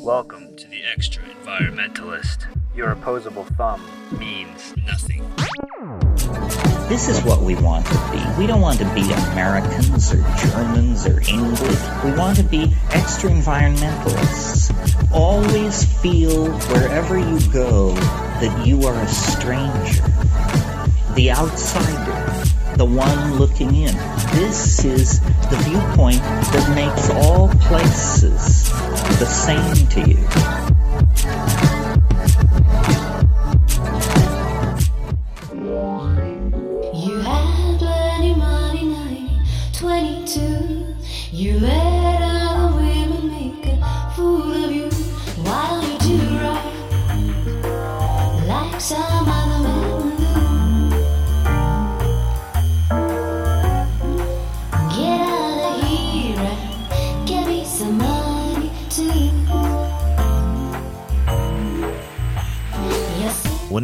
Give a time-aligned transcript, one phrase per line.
[0.00, 2.46] Welcome to the Extra Environmentalist.
[2.74, 3.82] Your opposable thumb
[4.18, 5.22] means nothing.
[6.88, 8.22] This is what we want to be.
[8.38, 11.80] We don't want to be Americans or Germans or English.
[12.04, 14.72] We want to be extra environmentalists.
[15.12, 20.02] Always feel wherever you go that you are a stranger,
[21.14, 22.43] the outsider,
[22.76, 23.94] the one looking in.
[24.34, 26.20] This is the viewpoint
[26.52, 28.70] that makes all places
[29.18, 31.53] the same to you.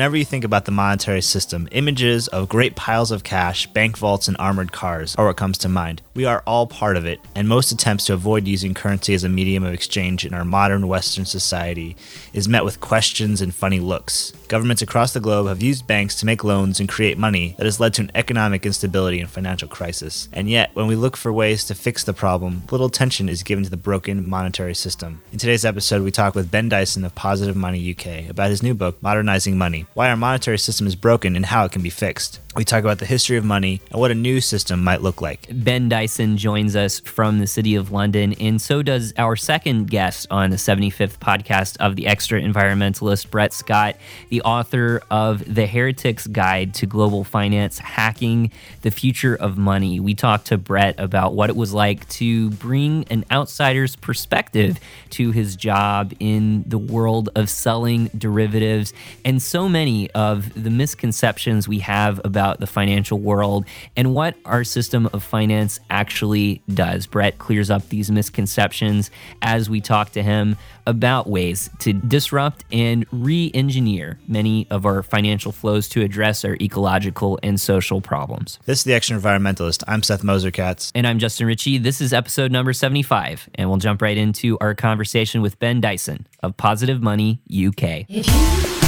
[0.01, 4.29] Whenever you think about the monetary system, images of great piles of cash, bank vaults,
[4.29, 6.01] and armored cars are what comes to mind.
[6.13, 9.29] We are all part of it, and most attempts to avoid using currency as a
[9.29, 11.97] medium of exchange in our modern Western society
[12.33, 14.33] is met with questions and funny looks.
[14.49, 17.79] Governments across the globe have used banks to make loans and create money that has
[17.79, 20.29] led to an economic instability and financial crisis.
[20.33, 23.63] And yet, when we look for ways to fix the problem, little attention is given
[23.63, 25.23] to the broken monetary system.
[25.31, 28.75] In today's episode, we talk with Ben Dyson of Positive Money UK about his new
[28.75, 32.41] book, Modernizing Money, why our monetary system is broken and how it can be fixed.
[32.57, 35.47] We talk about the history of money and what a new system might look like.
[35.53, 40.27] Ben Dyson joins us from the city of London, and so does our second guest
[40.31, 43.97] on the 75th podcast of the Extra Environmentalist, Brett Scott,
[44.29, 48.51] the author of The Heretic's Guide to Global Finance Hacking
[48.83, 50.01] the Future of Money.
[50.01, 54.79] We talked to Brett about what it was like to bring an outsider's perspective
[55.11, 58.93] to his job in the world of selling derivatives
[59.25, 63.65] and so many of the misconceptions we have about the financial world
[63.97, 67.07] and what our system of finance actually does.
[67.07, 69.11] Brett clears up these misconceptions
[69.43, 70.57] as we talk to him
[70.87, 76.57] about ways to disrupt and re engineer many of our financial flows to address our
[76.61, 78.59] ecological and social problems.
[78.65, 79.85] This is the Extra Environmentalist.
[79.87, 80.91] I'm Seth Moserkatz.
[80.95, 81.79] And I'm Justin Ritchie.
[81.79, 86.27] This is episode number 75, and we'll jump right into our conversation with Ben Dyson
[86.43, 88.80] of Positive Money UK.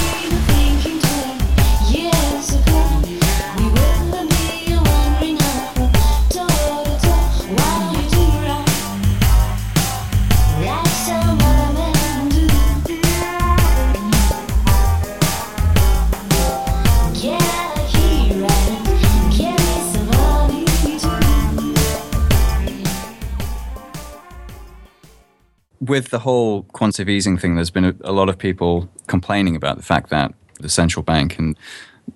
[25.82, 29.76] With the whole quantitative easing thing, there's been a, a lot of people complaining about
[29.76, 31.58] the fact that the central bank and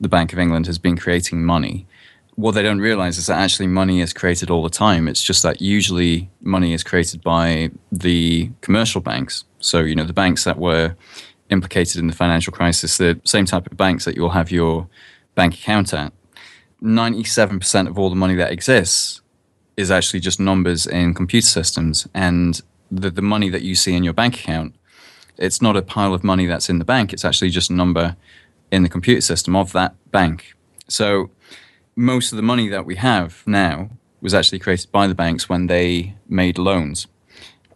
[0.01, 1.85] the Bank of England has been creating money.
[2.37, 5.09] What they don't realize is that actually money is created all the time.
[5.09, 9.43] It's just that usually money is created by the commercial banks.
[9.59, 10.95] So, you know, the banks that were
[11.51, 14.87] implicated in the financial crisis, the same type of banks that you'll have your
[15.35, 16.13] bank account at.
[16.83, 19.23] 97% of all the money that exists
[19.77, 22.07] is actually just numbers in computer systems.
[22.15, 24.75] And the, the money that you see in your bank account,
[25.37, 27.13] it's not a pile of money that's in the bank.
[27.13, 28.17] It's actually just a number
[28.71, 30.55] in the computer system of that bank.
[30.89, 31.31] So
[31.95, 35.67] most of the money that we have now was actually created by the banks when
[35.67, 37.07] they made loans.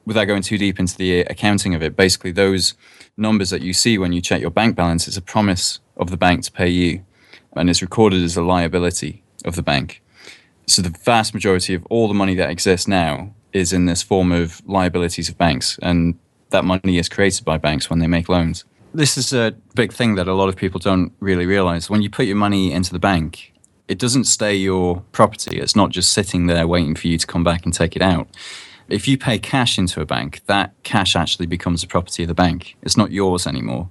[0.05, 2.75] Without going too deep into the accounting of it, basically those
[3.17, 6.17] numbers that you see when you check your bank balance is a promise of the
[6.17, 7.05] bank to pay you,
[7.55, 10.03] and it's recorded as a liability of the bank.
[10.67, 14.33] So the vast majority of all the money that exists now is in this form
[14.33, 16.19] of liabilities of banks, and
[16.51, 18.65] that money is created by banks when they make loans.
[18.93, 21.89] This is a big thing that a lot of people don't really realize.
[21.89, 23.53] When you put your money into the bank,
[23.87, 25.59] it doesn't stay your property.
[25.59, 28.29] It's not just sitting there waiting for you to come back and take it out.
[28.89, 32.35] If you pay cash into a bank, that cash actually becomes the property of the
[32.35, 32.77] bank.
[32.83, 33.89] It's not yours anymore.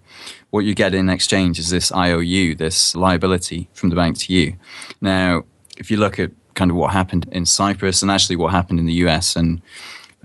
[0.49, 4.57] What you get in exchange is this IOU, this liability from the bank to you.
[4.99, 5.43] Now,
[5.77, 8.85] if you look at kind of what happened in Cyprus and actually what happened in
[8.85, 9.61] the US and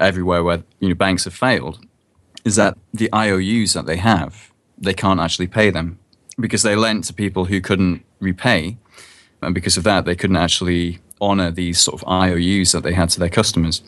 [0.00, 1.78] everywhere where you know banks have failed,
[2.44, 4.32] is that the IOUs that they have,
[4.76, 5.88] they can't actually pay them
[6.44, 8.76] because they lent to people who couldn't repay,
[9.42, 13.10] and because of that, they couldn't actually honor these sort of IOUs that they had
[13.10, 13.82] to their customers.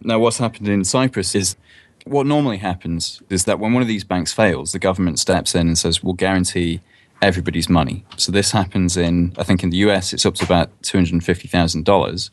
[0.00, 1.56] Now, what's happened in Cyprus is
[2.04, 5.66] what normally happens is that when one of these banks fails, the government steps in
[5.66, 6.80] and says, we'll guarantee
[7.22, 8.04] everybody's money.
[8.16, 12.30] So this happens in, I think in the US, it's up to about $250,000.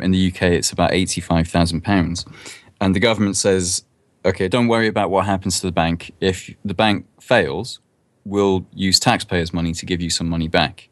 [0.00, 2.32] In the UK, it's about £85,000.
[2.80, 3.84] And the government says,
[4.24, 6.12] okay, don't worry about what happens to the bank.
[6.20, 7.80] If the bank fails,
[8.24, 10.88] we'll use taxpayers' money to give you some money back.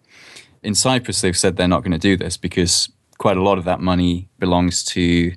[0.62, 3.64] In Cyprus, they've said they're not going to do this because quite a lot of
[3.64, 5.32] that money belongs to,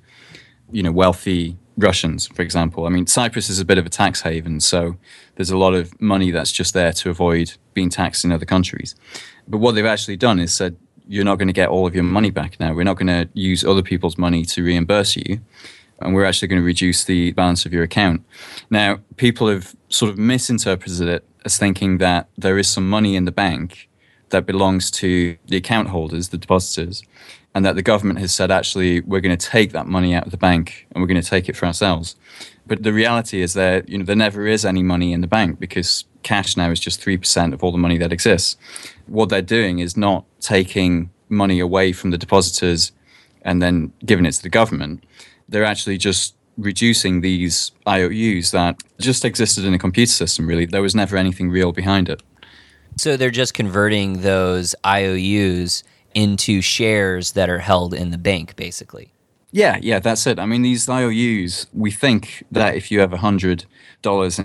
[0.71, 2.85] you know, wealthy Russians, for example.
[2.85, 4.97] I mean, Cyprus is a bit of a tax haven, so
[5.35, 8.95] there's a lot of money that's just there to avoid being taxed in other countries.
[9.47, 10.75] But what they've actually done is said,
[11.07, 12.73] you're not going to get all of your money back now.
[12.73, 15.41] We're not going to use other people's money to reimburse you.
[16.00, 18.23] And we're actually going to reduce the balance of your account.
[18.69, 23.25] Now, people have sort of misinterpreted it as thinking that there is some money in
[23.25, 23.89] the bank
[24.29, 27.03] that belongs to the account holders, the depositors,
[27.53, 30.31] and that the government has said, actually, we're going to take that money out of
[30.31, 32.15] the bank and we're going to take it for ourselves.
[32.65, 35.59] But the reality is that you know there never is any money in the bank
[35.59, 38.57] because cash now is just three percent of all the money that exists.
[39.07, 42.91] What they're doing is not taking money away from the depositors
[43.41, 45.03] and then giving it to the government.
[45.50, 50.47] They're actually just reducing these IOUs that just existed in a computer system.
[50.47, 52.21] Really, there was never anything real behind it.
[52.97, 55.83] So they're just converting those IOUs
[56.13, 59.13] into shares that are held in the bank, basically.
[59.51, 60.39] Yeah, yeah, that's it.
[60.39, 63.65] I mean, these IOUs, we think that if you have $100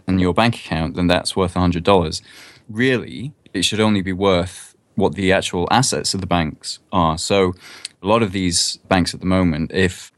[0.09, 2.23] in your bank account, then that's worth $100.
[2.69, 7.19] Really, it should only be worth what the actual assets of the banks are.
[7.19, 7.55] So,
[8.03, 10.13] a lot of these banks at the moment, if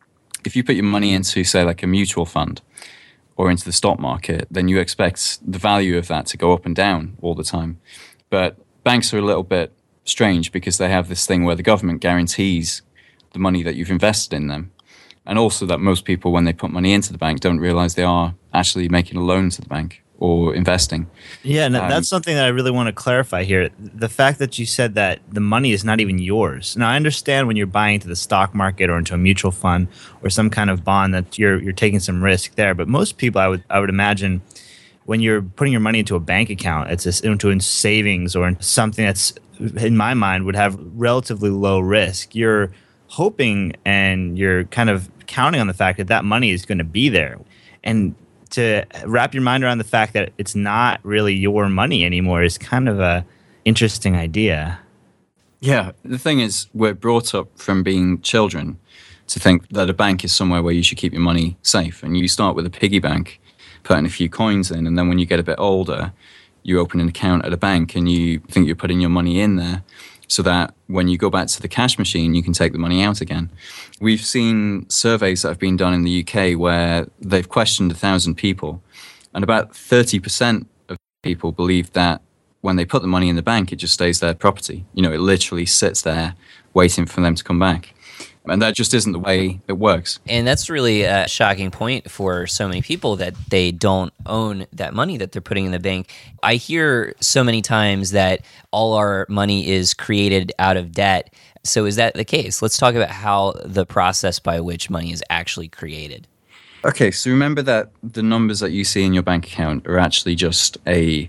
[0.44, 2.62] if you put your money into, say, like a mutual fund
[3.36, 6.64] or into the stock market, then you expect the value of that to go up
[6.64, 7.78] and down all the time.
[8.30, 9.72] But banks are a little bit
[10.04, 12.82] strange because they have this thing where the government guarantees
[13.32, 14.72] the money that you've invested in them.
[15.28, 18.02] And also that most people, when they put money into the bank, don't realize they
[18.02, 21.06] are actually making a loan to the bank or investing.
[21.44, 23.70] Yeah, and Um, that's something that I really want to clarify here.
[23.78, 26.76] The fact that you said that the money is not even yours.
[26.76, 29.88] Now, I understand when you're buying into the stock market or into a mutual fund
[30.22, 32.74] or some kind of bond that you're you're taking some risk there.
[32.74, 34.40] But most people, I would I would imagine,
[35.04, 38.56] when you're putting your money into a bank account, it's just into a savings or
[38.60, 39.34] something that's
[39.76, 42.34] in my mind would have relatively low risk.
[42.34, 42.72] You're
[43.08, 46.84] hoping and you're kind of counting on the fact that that money is going to
[46.84, 47.38] be there,
[47.84, 48.16] and
[48.50, 52.58] to wrap your mind around the fact that it's not really your money anymore is
[52.58, 53.24] kind of a
[53.64, 54.80] interesting idea.
[55.60, 58.78] Yeah, the thing is, we're brought up from being children
[59.26, 62.02] to think that a bank is somewhere where you should keep your money safe.
[62.02, 63.40] And you start with a piggy bank,
[63.82, 66.12] putting a few coins in, and then when you get a bit older,
[66.62, 69.56] you open an account at a bank and you think you're putting your money in
[69.56, 69.82] there
[70.28, 73.02] so that when you go back to the cash machine, you can take the money
[73.02, 73.50] out again.
[74.00, 78.36] We've seen surveys that have been done in the UK where they've questioned a thousand
[78.36, 78.82] people,
[79.34, 82.22] and about 30% of people believe that
[82.60, 84.84] when they put the money in the bank, it just stays their property.
[84.94, 86.34] You know, it literally sits there
[86.74, 87.94] waiting for them to come back.
[88.48, 90.18] And that just isn't the way it works.
[90.26, 94.94] And that's really a shocking point for so many people that they don't own that
[94.94, 96.12] money that they're putting in the bank.
[96.42, 98.40] I hear so many times that
[98.70, 101.32] all our money is created out of debt.
[101.64, 102.62] So is that the case?
[102.62, 106.26] Let's talk about how the process by which money is actually created.
[106.84, 110.36] Okay, so remember that the numbers that you see in your bank account are actually
[110.36, 111.28] just a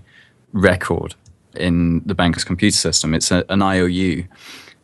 [0.52, 1.14] record
[1.56, 3.14] in the bank's computer system.
[3.14, 4.24] It's a, an IOU.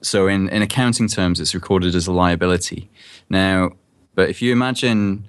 [0.02, 2.90] So in, in accounting terms, it's recorded as a liability.
[3.28, 3.72] Now,
[4.15, 5.29] but if you imagine,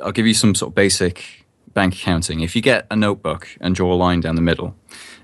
[0.00, 2.40] I'll give you some sort of basic bank accounting.
[2.40, 4.76] If you get a notebook and draw a line down the middle,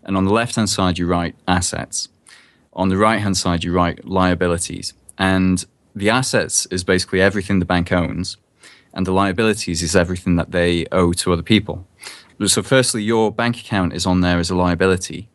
[0.02, 2.08] and on the left hand side you write assets,
[2.73, 7.64] on the right hand side you write liabilities, and the assets is basically everything the
[7.64, 8.37] bank owns,
[8.94, 11.87] and the liabilities is everything that they owe to other people.
[12.47, 15.28] So, firstly, your bank account is on there as a liability.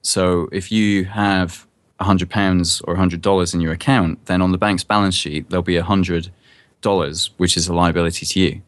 [0.00, 1.65] So, if you have
[2.00, 7.30] £100 or $100 in your account, then on the bank's balance sheet, there'll be $100,
[7.36, 8.62] which is a liability to you.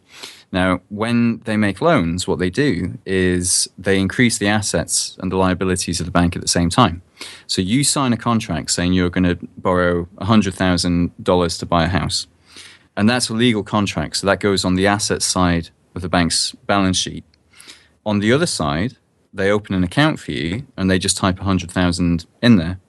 [0.50, 5.36] Now, when they make loans, what they do is they increase the assets and the
[5.36, 7.02] liabilities of the bank at the same time.
[7.46, 12.26] So you sign a contract saying you're going to borrow $100,000 to buy a house.
[12.96, 14.16] And that's a legal contract.
[14.16, 17.24] So that goes on the asset side of the bank's balance sheet.
[18.06, 18.96] On the other side,
[19.34, 22.80] they open an account for you and they just type 100,000 in there.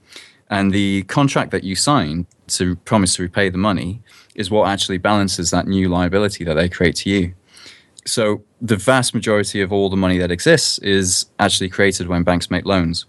[0.49, 4.01] And the contract that you sign to promise to repay the money
[4.35, 7.33] is what actually balances that new liability that they create to you.
[8.05, 12.49] So the vast majority of all the money that exists is actually created when banks
[12.49, 13.05] make loans.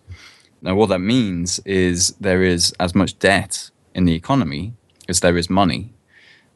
[0.62, 4.74] Now, what that means is there is as much debt in the economy
[5.08, 5.94] as there is money.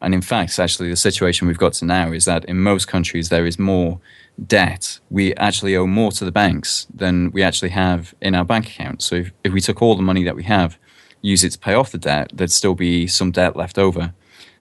[0.03, 3.31] And in fact, actually, the situation we've got to now is that in most countries
[3.31, 4.01] there is more
[4.47, 4.99] debt.
[5.11, 9.03] We actually owe more to the banks than we actually have in our bank account.
[9.03, 10.79] So if, if we took all the money that we have,
[11.23, 14.13] use it to pay off the debt, there'd still be some debt left over.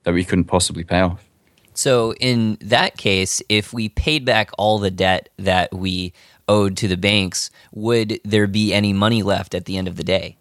[0.04, 1.30] that we couldn't possibly pay off.
[1.76, 6.14] So, in that case, if we paid back all the debt that we
[6.48, 10.04] owed to the banks, would there be any money left at the end of the
[10.04, 10.38] day?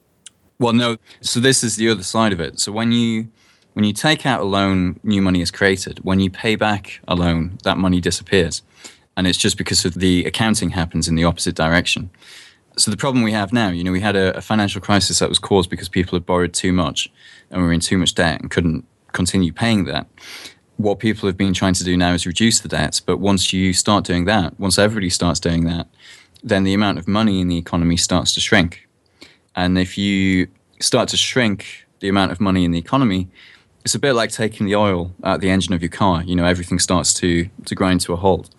[0.58, 0.98] Well, no.
[1.20, 2.60] So this is the other side of it.
[2.60, 3.28] So when you
[3.72, 6.00] when you take out a loan, new money is created.
[6.02, 8.62] When you pay back a loan, that money disappears,
[9.16, 12.10] and it's just because of the accounting happens in the opposite direction.
[12.76, 15.28] So the problem we have now, you know, we had a, a financial crisis that
[15.28, 17.10] was caused because people had borrowed too much
[17.50, 20.06] and were in too much debt and couldn't continue paying that.
[20.78, 22.98] What people have been trying to do now is reduce the debts.
[22.98, 25.86] But once you start doing that, once everybody starts doing that,
[26.42, 28.88] then the amount of money in the economy starts to shrink.
[29.54, 30.48] And if you
[30.80, 33.28] start to shrink the amount of money in the economy,
[33.84, 36.22] it's a bit like taking the oil out of the engine of your car.
[36.22, 38.50] You know, everything starts to, to grind to a halt.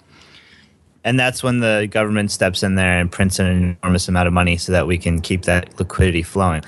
[1.03, 4.57] And that's when the government steps in there and prints an enormous amount of money
[4.57, 6.63] so that we can keep that liquidity flowing.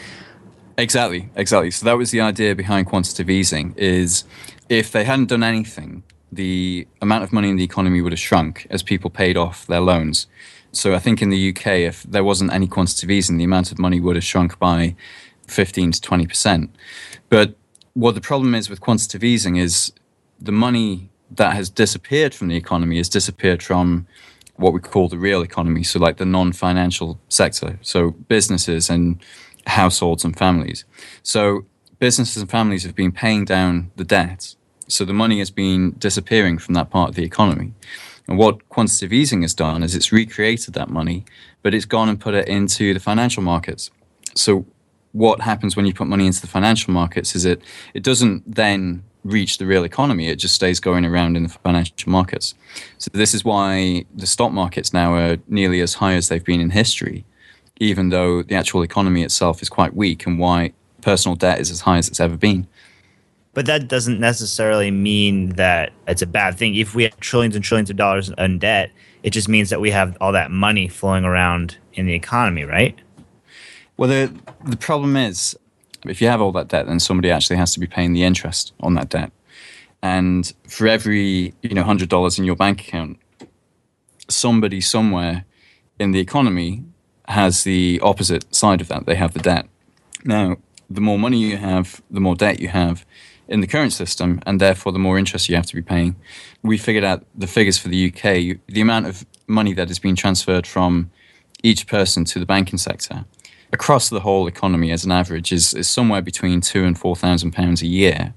[0.77, 1.71] Exactly, exactly.
[1.71, 4.25] So that was the idea behind quantitative easing is
[4.67, 8.67] if they hadn't done anything, the amount of money in the economy would have shrunk
[8.69, 10.27] as people paid off their loans.
[10.73, 13.79] So I think in the UK, if there wasn't any quantitative easing, the amount of
[13.79, 14.95] money would have shrunk by
[15.47, 16.69] 15 to 20%.
[17.29, 17.55] But
[17.93, 19.93] what the problem is with quantitative easing is
[20.41, 24.07] the money that has disappeared from the economy has disappeared from
[24.57, 25.83] what we call the real economy.
[25.83, 27.79] So, like the non financial sector.
[27.81, 29.21] So, businesses and
[29.67, 30.85] households and families.
[31.23, 31.65] So,
[31.99, 34.55] businesses and families have been paying down the debt.
[34.87, 37.73] So, the money has been disappearing from that part of the economy.
[38.27, 41.25] And what quantitative easing has done is it's recreated that money,
[41.61, 43.91] but it's gone and put it into the financial markets.
[44.35, 44.65] So,
[45.11, 47.61] what happens when you put money into the financial markets is it
[47.93, 52.09] it doesn't then reach the real economy it just stays going around in the financial
[52.09, 52.53] markets
[52.97, 56.61] so this is why the stock markets now are nearly as high as they've been
[56.61, 57.25] in history
[57.77, 61.81] even though the actual economy itself is quite weak and why personal debt is as
[61.81, 62.67] high as it's ever been
[63.55, 66.75] But that doesn't necessarily mean that it's a bad thing.
[66.75, 68.91] If we have trillions and trillions of dollars in debt,
[69.23, 72.99] it just means that we have all that money flowing around in the economy, right?
[73.97, 74.31] Well, the
[74.65, 75.57] the problem is,
[76.09, 78.73] if you have all that debt, then somebody actually has to be paying the interest
[78.79, 79.31] on that debt.
[80.01, 83.17] And for every you know hundred dollars in your bank account,
[84.29, 85.45] somebody somewhere
[85.99, 86.83] in the economy
[87.27, 89.05] has the opposite side of that.
[89.05, 89.67] They have the debt.
[90.23, 90.57] Now,
[90.89, 93.05] the more money you have, the more debt you have
[93.47, 96.15] in the current system, and therefore the more interest you have to be paying.
[96.61, 100.15] We figured out the figures for the UK, the amount of money that is being
[100.15, 101.11] transferred from
[101.63, 103.25] each person to the banking sector
[103.73, 107.51] across the whole economy as an average is, is somewhere between two and four thousand
[107.51, 108.33] pounds a year.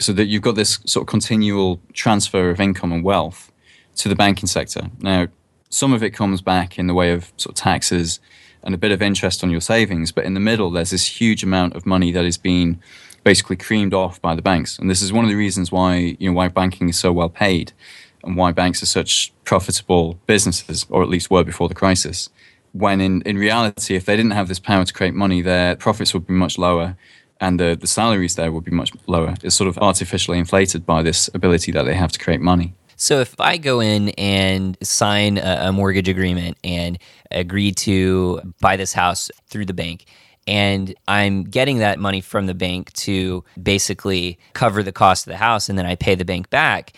[0.00, 3.50] So that you've got this sort of continual transfer of income and wealth
[3.96, 4.90] to the banking sector.
[5.00, 5.26] Now,
[5.70, 8.20] some of it comes back in the way of sort of taxes
[8.62, 11.42] and a bit of interest on your savings, but in the middle there's this huge
[11.42, 12.80] amount of money that is being
[13.24, 14.78] basically creamed off by the banks.
[14.78, 17.28] And this is one of the reasons why you know why banking is so well
[17.28, 17.72] paid
[18.22, 22.30] and why banks are such profitable businesses, or at least were before the crisis
[22.72, 26.14] when in, in reality, if they didn't have this power to create money, their profits
[26.14, 26.96] would be much lower
[27.40, 29.34] and the, the salaries there would be much lower.
[29.42, 32.74] It's sort of artificially inflated by this ability that they have to create money.
[32.96, 36.98] So if I go in and sign a, a mortgage agreement and
[37.30, 40.06] agree to buy this house through the bank,
[40.48, 45.36] and I'm getting that money from the bank to basically cover the cost of the
[45.36, 46.94] house, and then I pay the bank back.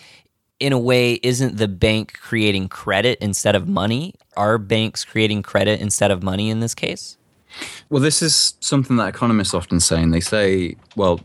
[0.61, 4.13] In a way, isn't the bank creating credit instead of money?
[4.37, 7.17] Are banks creating credit instead of money in this case?
[7.89, 11.19] Well, this is something that economists often say, and they say, well,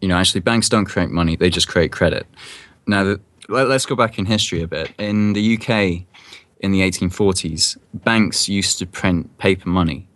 [0.00, 2.26] you know, actually, banks don't create money; they just create credit.
[2.88, 3.14] Now,
[3.48, 4.92] let, let's go back in history a bit.
[4.98, 6.04] In the UK,
[6.58, 10.08] in the 1840s, banks used to print paper money,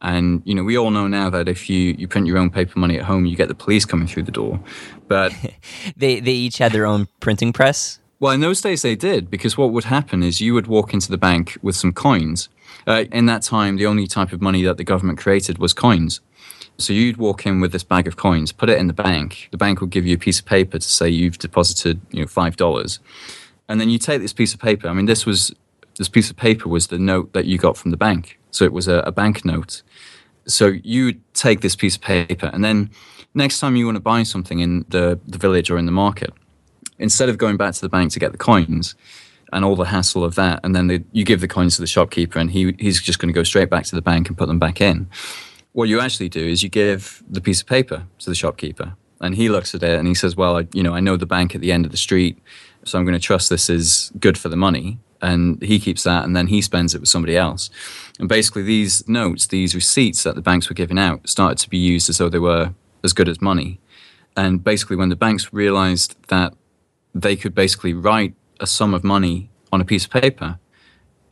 [0.00, 2.78] and you know, we all know now that if you you print your own paper
[2.78, 4.58] money at home, you get the police coming through the door.
[5.06, 5.34] But
[5.98, 8.00] They they each had their own printing press.
[8.18, 11.10] Well, in those days they did, because what would happen is you would walk into
[11.10, 12.48] the bank with some coins.
[12.86, 16.20] Uh, in that time, the only type of money that the government created was coins.
[16.78, 19.48] So you'd walk in with this bag of coins, put it in the bank.
[19.50, 22.26] The bank would give you a piece of paper to say you've deposited, you know,
[22.26, 23.00] five dollars,
[23.68, 24.88] and then you take this piece of paper.
[24.88, 25.54] I mean, this was
[25.96, 28.72] this piece of paper was the note that you got from the bank, so it
[28.72, 29.82] was a, a bank note.
[30.46, 32.90] So you take this piece of paper, and then
[33.34, 36.32] next time you want to buy something in the, the village or in the market,
[36.98, 38.94] instead of going back to the bank to get the coins
[39.52, 41.86] and all the hassle of that, and then the, you give the coins to the
[41.86, 44.48] shopkeeper and he, he's just going to go straight back to the bank and put
[44.48, 45.08] them back in.
[45.72, 49.34] What you actually do is you give the piece of paper to the shopkeeper and
[49.34, 51.54] he looks at it and he says, well, I, you know, I know the bank
[51.54, 52.38] at the end of the street,
[52.84, 54.98] so I'm going to trust this is good for the money.
[55.22, 57.70] And he keeps that and then he spends it with somebody else.
[58.18, 61.78] And basically, these notes, these receipts that the banks were giving out, started to be
[61.78, 63.80] used as though they were as good as money
[64.36, 66.52] And basically, when the banks realized that
[67.20, 70.58] they could basically write a sum of money on a piece of paper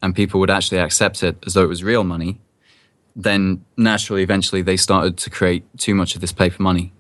[0.03, 2.41] and people would actually accept it as though it was real money,
[3.17, 6.93] then naturally, eventually, they started to create too much of this paper money.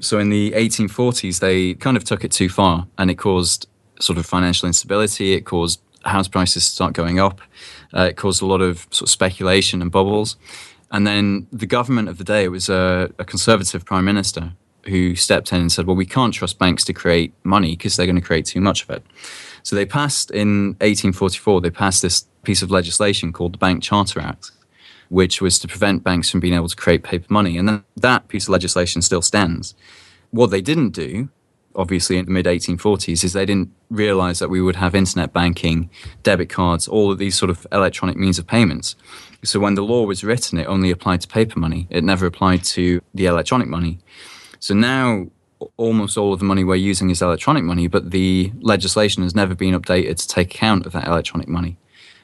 [0.00, 3.68] So in the 1840s, they kind of took it too far and it caused
[4.00, 5.32] sort of financial instability.
[5.32, 7.40] It caused house prices to start going up.
[7.92, 10.36] Uh, it caused a lot of sort of speculation and bubbles.
[10.90, 14.52] And then the government of the day, was a, a conservative prime minister
[14.86, 18.06] who stepped in and said, well, we can't trust banks to create money because they're
[18.06, 19.04] going to create too much of it.
[19.62, 24.20] So they passed in 1844, they passed this piece of legislation called the Bank Charter
[24.20, 24.52] Act,
[25.08, 27.58] which was to prevent banks from being able to create paper money.
[27.58, 29.74] And that, that piece of legislation still stands.
[30.30, 31.28] What they didn't do,
[31.74, 35.90] obviously in the mid 1840s, is they didn't realize that we would have internet banking,
[36.22, 38.94] debit cards, all of these sort of electronic means of payments.
[39.44, 41.86] So when the law was written, it only applied to paper money.
[41.90, 43.98] It never applied to the electronic money.
[44.60, 45.28] So now
[45.76, 49.54] almost all of the money we're using is electronic money, but the legislation has never
[49.54, 51.78] been updated to take account of that electronic money.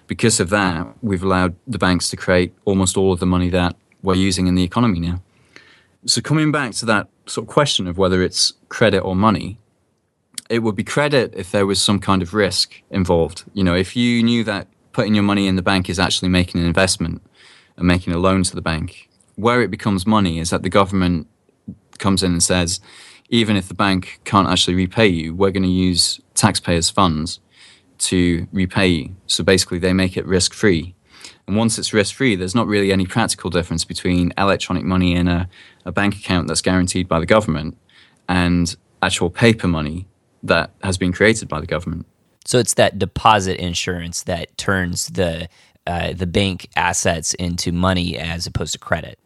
[0.06, 3.76] Because of that, we've allowed the banks to create almost all of the money that
[4.02, 5.22] we're using in the economy now.
[6.04, 9.58] So coming back to that sort of question of whether it's credit or money,
[10.50, 13.44] it would be credit if there was some kind of risk involved.
[13.54, 16.60] You know, if you knew that putting your money in the bank is actually making
[16.60, 17.22] an investment
[17.76, 21.26] and making a loan to the bank, where it becomes money is that the government
[22.02, 22.80] comes in and says,
[23.30, 27.40] even if the bank can't actually repay you, we're going to use taxpayers' funds
[27.98, 29.16] to repay you.
[29.26, 30.94] So basically, they make it risk free.
[31.46, 35.28] And once it's risk free, there's not really any practical difference between electronic money in
[35.28, 35.48] a,
[35.84, 37.78] a bank account that's guaranteed by the government
[38.28, 40.06] and actual paper money
[40.42, 42.06] that has been created by the government.
[42.44, 45.48] So it's that deposit insurance that turns the
[45.84, 49.18] uh, the bank assets into money as opposed to credit.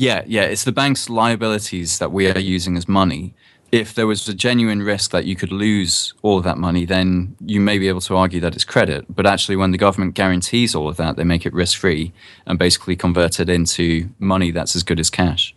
[0.00, 0.44] Yeah, yeah.
[0.44, 3.34] It's the bank's liabilities that we are using as money.
[3.70, 7.36] If there was a genuine risk that you could lose all of that money, then
[7.44, 9.04] you may be able to argue that it's credit.
[9.14, 12.14] But actually, when the government guarantees all of that, they make it risk free
[12.46, 15.54] and basically convert it into money that's as good as cash.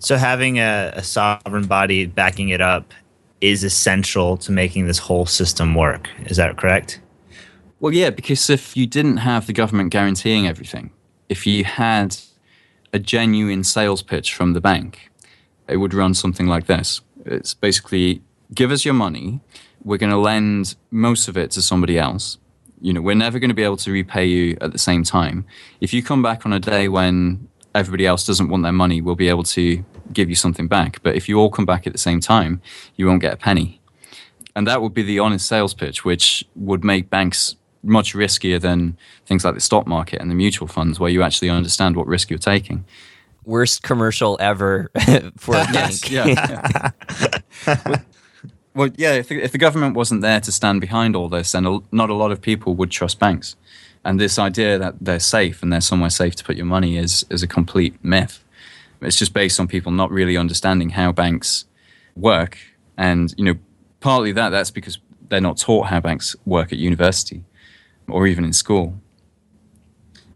[0.00, 2.92] So having a, a sovereign body backing it up
[3.40, 6.10] is essential to making this whole system work.
[6.26, 7.00] Is that correct?
[7.80, 10.90] Well, yeah, because if you didn't have the government guaranteeing everything,
[11.30, 12.14] if you had
[12.92, 15.10] a genuine sales pitch from the bank,
[15.68, 17.00] it would run something like this.
[17.24, 18.22] It's basically
[18.54, 19.40] give us your money,
[19.84, 22.38] we're going to lend most of it to somebody else.
[22.80, 25.44] You know, we're never going to be able to repay you at the same time.
[25.80, 29.16] If you come back on a day when everybody else doesn't want their money, we'll
[29.16, 31.02] be able to give you something back.
[31.02, 32.62] But if you all come back at the same time,
[32.96, 33.80] you won't get a penny.
[34.54, 38.96] And that would be the honest sales pitch, which would make banks much riskier than
[39.26, 42.30] things like the stock market and the mutual funds, where you actually understand what risk
[42.30, 42.84] you're taking.
[43.44, 44.90] Worst commercial ever
[45.36, 46.10] for a bank.
[46.10, 46.92] yeah.
[47.66, 48.00] yeah.
[48.74, 49.12] well, yeah.
[49.14, 52.10] If the, if the government wasn't there to stand behind all this, then a, not
[52.10, 53.56] a lot of people would trust banks.
[54.04, 57.26] And this idea that they're safe and they're somewhere safe to put your money is
[57.30, 58.44] is a complete myth.
[59.00, 61.64] It's just based on people not really understanding how banks
[62.16, 62.58] work,
[62.96, 63.54] and you know,
[64.00, 67.44] partly that that's because they're not taught how banks work at university
[68.08, 69.00] or even in school.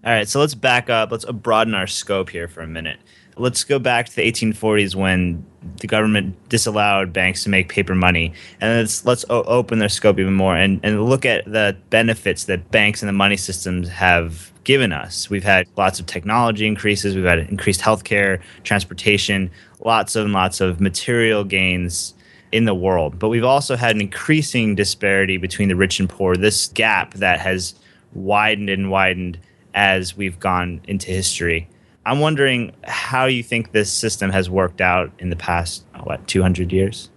[0.04, 1.12] All right, so let's back up.
[1.12, 2.98] Let's broaden our scope here for a minute.
[3.36, 5.46] Let's go back to the 1840s when
[5.80, 10.34] the government disallowed banks to make paper money, and let's let's open their scope even
[10.34, 14.92] more and, and look at the benefits that banks and the money systems have given
[14.92, 15.30] us.
[15.30, 20.80] We've had lots of technology increases, we've had increased healthcare, transportation, lots and lots of
[20.80, 22.14] material gains
[22.52, 23.18] in the world.
[23.18, 26.36] But we've also had an increasing disparity between the rich and poor.
[26.36, 27.74] This gap that has
[28.12, 29.38] widened and widened
[29.74, 31.68] as we've gone into history.
[32.04, 36.72] I'm wondering how you think this system has worked out in the past, what, 200
[36.72, 37.10] years?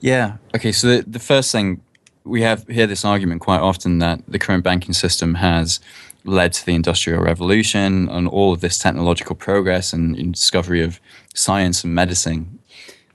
[0.00, 0.36] Yeah.
[0.54, 0.72] Okay.
[0.72, 1.82] So the, the first thing
[2.24, 5.80] we have hear this argument quite often that the current banking system has
[6.24, 11.00] led to the industrial revolution and all of this technological progress and, and discovery of
[11.34, 12.60] science and medicine.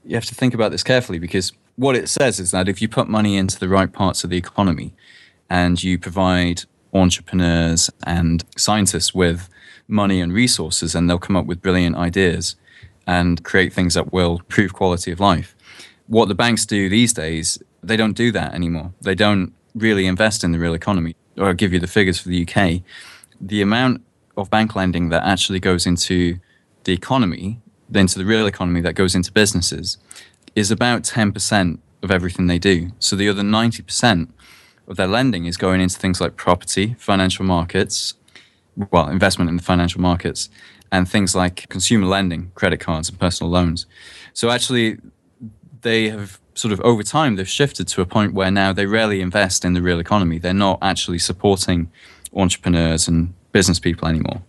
[0.08, 2.88] You have to think about this carefully because what it says is that if you
[2.88, 4.94] put money into the right parts of the economy
[5.50, 6.62] and you provide
[6.94, 9.50] entrepreneurs and scientists with
[9.86, 12.56] money and resources, and they'll come up with brilliant ideas
[13.06, 15.54] and create things that will improve quality of life.
[16.06, 18.94] What the banks do these days, they don't do that anymore.
[19.02, 21.16] They don't really invest in the real economy.
[21.36, 22.80] I'll give you the figures for the UK.
[23.42, 24.02] The amount
[24.38, 26.38] of bank lending that actually goes into
[26.84, 27.60] the economy,
[27.92, 29.98] into the real economy that goes into businesses,
[30.54, 32.90] is about 10% of everything they do.
[32.98, 34.28] So the other 90%
[34.86, 38.14] of their lending is going into things like property, financial markets,
[38.90, 40.48] well, investment in the financial markets,
[40.90, 43.86] and things like consumer lending, credit cards, and personal loans.
[44.32, 44.98] So actually,
[45.82, 49.20] they have sort of over time they've shifted to a point where now they rarely
[49.20, 50.38] invest in the real economy.
[50.38, 51.90] They're not actually supporting
[52.34, 54.42] entrepreneurs and business people anymore.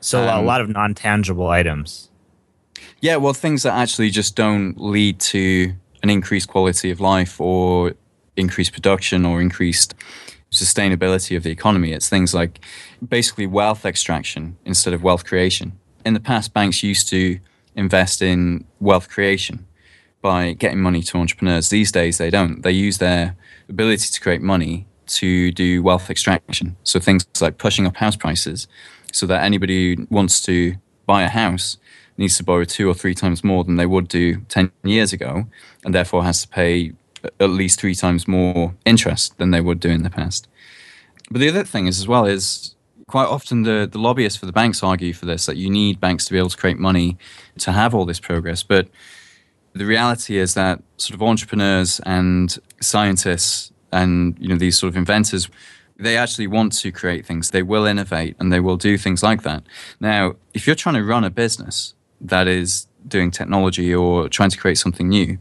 [0.00, 2.10] So a Um, lot of non tangible items.
[3.04, 7.92] Yeah, well, things that actually just don't lead to an increased quality of life or
[8.34, 9.94] increased production or increased
[10.50, 11.92] sustainability of the economy.
[11.92, 12.60] It's things like
[13.06, 15.78] basically wealth extraction instead of wealth creation.
[16.06, 17.38] In the past, banks used to
[17.76, 19.66] invest in wealth creation
[20.22, 21.68] by getting money to entrepreneurs.
[21.68, 22.62] These days, they don't.
[22.62, 23.36] They use their
[23.68, 26.76] ability to create money to do wealth extraction.
[26.84, 28.66] So things like pushing up house prices
[29.12, 31.76] so that anybody who wants to buy a house
[32.16, 35.46] needs to borrow two or three times more than they would do 10 years ago
[35.84, 36.92] and therefore has to pay
[37.40, 40.48] at least three times more interest than they would do in the past.
[41.30, 42.74] But the other thing is as well is
[43.08, 46.24] quite often the, the lobbyists for the banks argue for this that you need banks
[46.26, 47.16] to be able to create money
[47.58, 48.62] to have all this progress.
[48.62, 48.88] But
[49.74, 54.96] the reality is that sort of entrepreneurs and scientists and you know these sort of
[54.96, 55.48] inventors
[55.96, 59.42] they actually want to create things they will innovate and they will do things like
[59.42, 59.62] that
[60.00, 61.94] now if you're trying to run a business
[62.24, 65.38] that is doing technology or trying to create something new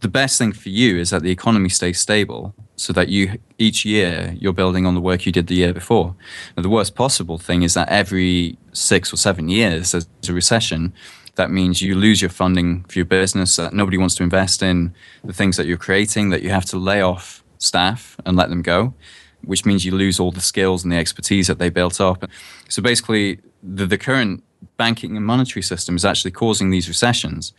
[0.00, 3.84] the best thing for you is that the economy stays stable so that you each
[3.84, 6.14] year you're building on the work you did the year before.
[6.56, 10.94] Now, the worst possible thing is that every six or seven years there's a recession.
[11.34, 14.94] That means you lose your funding for your business, that nobody wants to invest in
[15.22, 18.62] the things that you're creating, that you have to lay off staff and let them
[18.62, 18.94] go,
[19.42, 22.24] which means you lose all the skills and the expertise that they built up.
[22.68, 24.42] So basically, the, the current
[24.76, 27.52] banking and monetary system is actually causing these recessions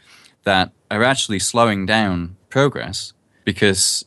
[0.43, 3.13] that are actually slowing down progress
[3.45, 4.05] because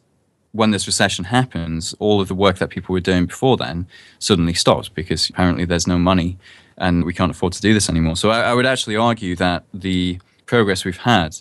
[0.53, 3.87] when this recession happens, all of the work that people were doing before then
[4.19, 6.39] suddenly stops because apparently there's no money
[6.77, 8.17] and we can't afford to do this anymore.
[8.17, 11.37] So I, I would actually argue that the progress we've had,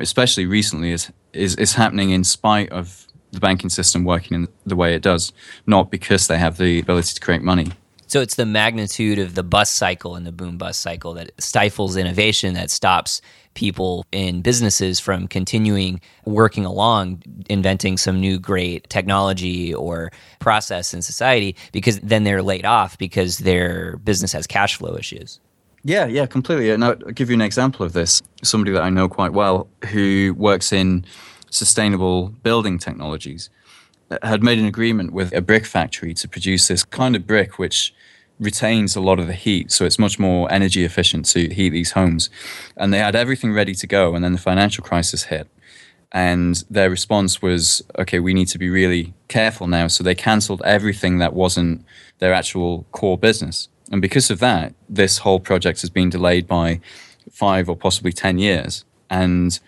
[0.00, 4.76] especially recently, is, is, is happening in spite of the banking system working in the
[4.76, 5.32] way it does,
[5.66, 7.72] not because they have the ability to create money.
[8.08, 11.96] So it's the magnitude of the bust cycle and the boom bust cycle that stifles
[11.96, 13.20] innovation, that stops
[13.54, 21.02] people in businesses from continuing working along, inventing some new great technology or process in
[21.02, 25.40] society, because then they're laid off because their business has cash flow issues.
[25.82, 26.70] Yeah, yeah, completely.
[26.70, 28.22] And I'll give you an example of this.
[28.42, 31.04] Somebody that I know quite well who works in
[31.50, 33.50] sustainable building technologies
[34.22, 37.94] had made an agreement with a brick factory to produce this kind of brick which
[38.38, 39.72] retains a lot of the heat.
[39.72, 42.28] So it's much more energy efficient to heat these homes.
[42.76, 44.14] And they had everything ready to go.
[44.14, 45.48] And then the financial crisis hit.
[46.12, 49.88] And their response was, okay, we need to be really careful now.
[49.88, 51.84] So they cancelled everything that wasn't
[52.18, 53.68] their actual core business.
[53.90, 56.80] And because of that, this whole project has been delayed by
[57.30, 58.84] five or possibly 10 years.
[59.10, 59.58] And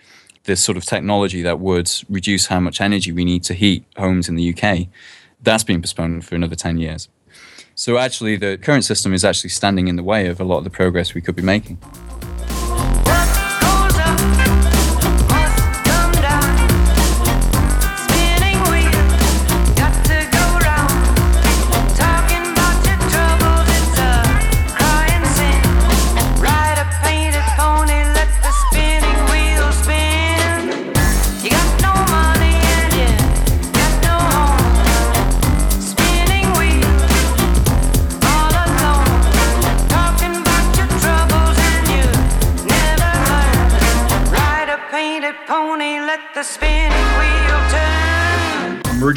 [0.43, 4.29] this sort of technology that would reduce how much energy we need to heat homes
[4.29, 4.87] in the UK,
[5.41, 7.09] that's been postponed for another 10 years.
[7.75, 10.63] So actually, the current system is actually standing in the way of a lot of
[10.65, 11.77] the progress we could be making.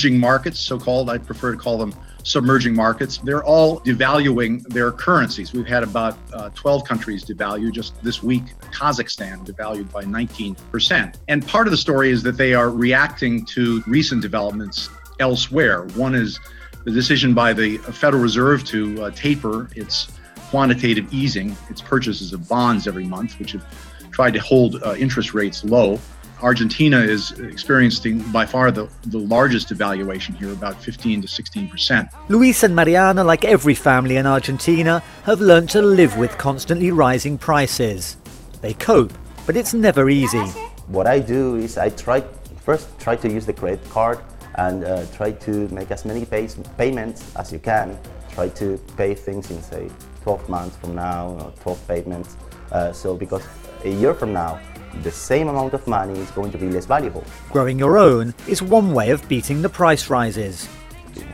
[0.03, 4.91] Emerging markets, so called, I prefer to call them submerging markets, they're all devaluing their
[4.91, 5.53] currencies.
[5.53, 8.43] We've had about uh, 12 countries devalue just this week.
[8.73, 11.15] Kazakhstan devalued by 19%.
[11.29, 14.89] And part of the story is that they are reacting to recent developments
[15.21, 15.85] elsewhere.
[15.95, 16.41] One is
[16.85, 20.09] the decision by the Federal Reserve to uh, taper its
[20.51, 23.65] quantitative easing, its purchases of bonds every month, which have
[24.11, 26.01] tried to hold uh, interest rates low.
[26.43, 32.09] Argentina is experiencing by far the, the largest devaluation here, about 15 to 16 percent.
[32.29, 37.39] Luis and Mariana, like every family in Argentina, have learned to live with constantly rising
[37.39, 38.17] prices.
[38.61, 39.13] They cope,
[39.47, 40.45] but it's never easy.
[40.89, 42.21] What I do is I try
[42.63, 44.19] first try to use the credit card
[44.57, 47.99] and uh, try to make as many pays, payments as you can.
[48.35, 49.91] Try to pay things in say
[50.23, 52.37] 12 months from now or 12 payments.
[52.71, 53.47] Uh, so because
[53.85, 54.61] a year from now,
[55.03, 57.25] the same amount of money is going to be less valuable.
[57.51, 60.69] Growing your own is one way of beating the price rises.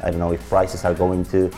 [0.02, 1.50] I don't know if prices are going to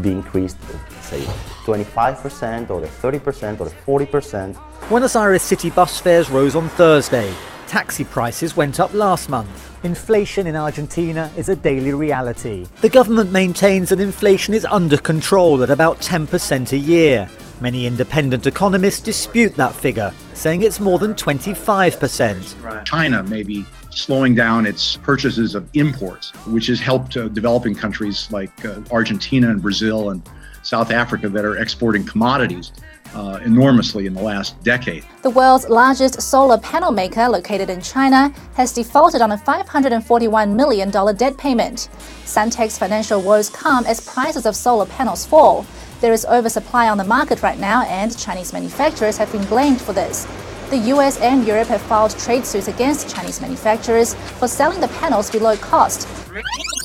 [0.00, 0.56] be increased,
[1.02, 1.20] say
[1.64, 4.88] 25% or 30% or 40%.
[4.88, 7.32] Buenos Aires city bus fares rose on Thursday.
[7.66, 9.84] Taxi prices went up last month.
[9.84, 12.66] Inflation in Argentina is a daily reality.
[12.80, 17.28] The government maintains that inflation is under control at about 10% a year.
[17.60, 22.84] Many independent economists dispute that figure, saying it's more than 25%.
[22.84, 28.30] China may be slowing down its purchases of imports, which has helped uh, developing countries
[28.30, 30.22] like uh, Argentina and Brazil and
[30.62, 32.72] South Africa that are exporting commodities
[33.14, 35.04] uh, enormously in the last decade.
[35.22, 40.90] The world's largest solar panel maker, located in China, has defaulted on a $541 million
[40.90, 41.88] debt payment.
[42.24, 45.64] Suntech's financial woes come as prices of solar panels fall.
[46.00, 49.94] There is oversupply on the market right now, and Chinese manufacturers have been blamed for
[49.94, 50.26] this.
[50.68, 55.30] The US and Europe have filed trade suits against Chinese manufacturers for selling the panels
[55.30, 56.06] below cost.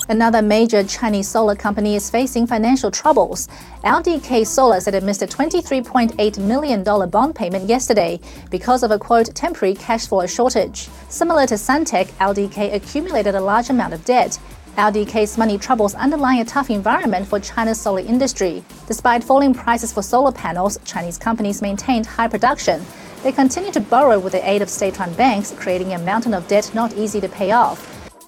[0.07, 3.47] Another major Chinese solar company is facing financial troubles.
[3.83, 8.19] LDK Solar said it missed a $23.8 million bond payment yesterday
[8.49, 10.89] because of a quote temporary cash flow shortage.
[11.09, 14.37] Similar to Suntech, LDK accumulated a large amount of debt.
[14.77, 18.63] LDK's money troubles underlying a tough environment for China's solar industry.
[18.87, 22.85] Despite falling prices for solar panels, Chinese companies maintained high production.
[23.21, 26.47] They continue to borrow with the aid of state run banks, creating a mountain of
[26.47, 27.87] debt not easy to pay off.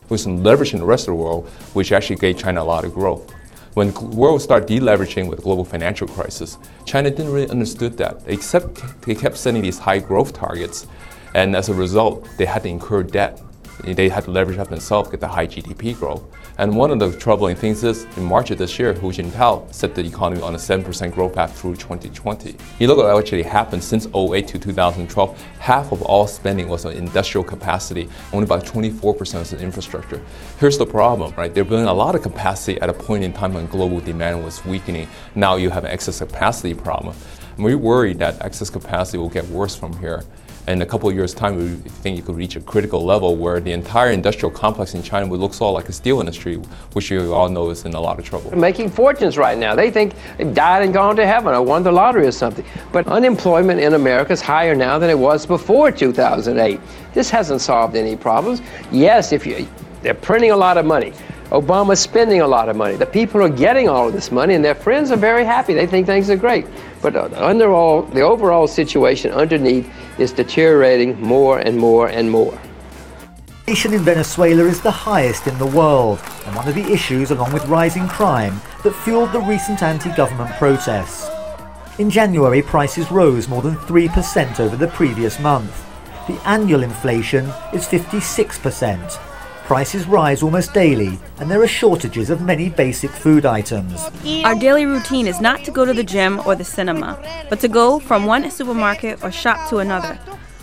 [0.10, 2.84] with some leverage in the rest of the world, which actually gave China a lot
[2.86, 3.34] of growth.
[3.74, 8.22] When the world started deleveraging with the global financial crisis, China didn't really understood that.
[8.28, 10.86] Except, they kept setting these high growth targets,
[11.34, 13.42] and as a result, they had to incur debt.
[13.84, 16.24] They had to leverage up themselves get the high GDP growth.
[16.58, 19.93] And one of the troubling things is, in March of this year, Hu Jintao set
[19.93, 22.56] the economy on a 7% growth path through 2020.
[22.80, 26.86] You look at what actually happened since 08 to 2012, half of all spending was
[26.86, 30.22] on industrial capacity, only about 24% was on infrastructure.
[30.60, 31.54] Here's the problem, right?
[31.54, 34.63] They're building a lot of capacity at a point in time when global demand was
[34.63, 35.08] weakening.
[35.36, 37.15] Now you have an excess capacity problem.
[37.56, 40.24] And we're worried that excess capacity will get worse from here.
[40.65, 43.60] In a couple of years' time, we think you could reach a critical level where
[43.60, 46.56] the entire industrial complex in China would look of like a steel industry,
[46.93, 48.56] which you all know is in a lot of trouble.
[48.58, 49.76] making fortunes right now.
[49.76, 52.63] They think they've died and gone to heaven or won the lottery or something.
[52.93, 56.80] But unemployment in America is higher now than it was before 2008.
[57.13, 58.62] This hasn't solved any problems.
[58.89, 59.67] Yes, if you,
[60.02, 61.12] they're printing a lot of money.
[61.54, 62.96] Obama's spending a lot of money.
[62.96, 65.76] The people are getting all of this money, and their friends are very happy.
[65.76, 66.66] They think things are great.
[67.00, 69.88] But uh, under all, the overall situation underneath
[70.18, 72.60] is deteriorating more and more and more.
[73.68, 77.54] Inflation in Venezuela is the highest in the world, and one of the issues, along
[77.54, 81.30] with rising crime, that fueled the recent anti government protests.
[82.00, 85.86] In January, prices rose more than 3% over the previous month.
[86.28, 89.33] The annual inflation is 56%.
[89.65, 94.10] Prices rise almost daily, and there are shortages of many basic food items.
[94.43, 97.17] Our daily routine is not to go to the gym or the cinema,
[97.49, 100.19] but to go from one supermarket or shop to another.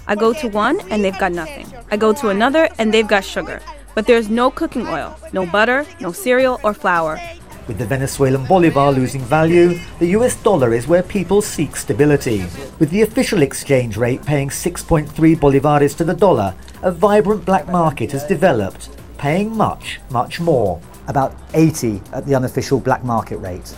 [0.06, 1.66] I go to one and they've got nothing.
[1.90, 3.62] I go to another and they've got sugar.
[3.94, 7.18] But there's no cooking oil, no butter, no cereal or flour.
[7.66, 12.44] With the Venezuelan bolivar losing value, the US dollar is where people seek stability.
[12.78, 18.12] With the official exchange rate paying 6.3 bolivares to the dollar, a vibrant black market
[18.12, 20.80] has developed, paying much, much more.
[21.06, 23.74] About 80 at the unofficial black market rate.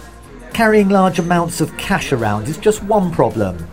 [0.52, 3.66] Carrying large amounts of cash around is just one problem.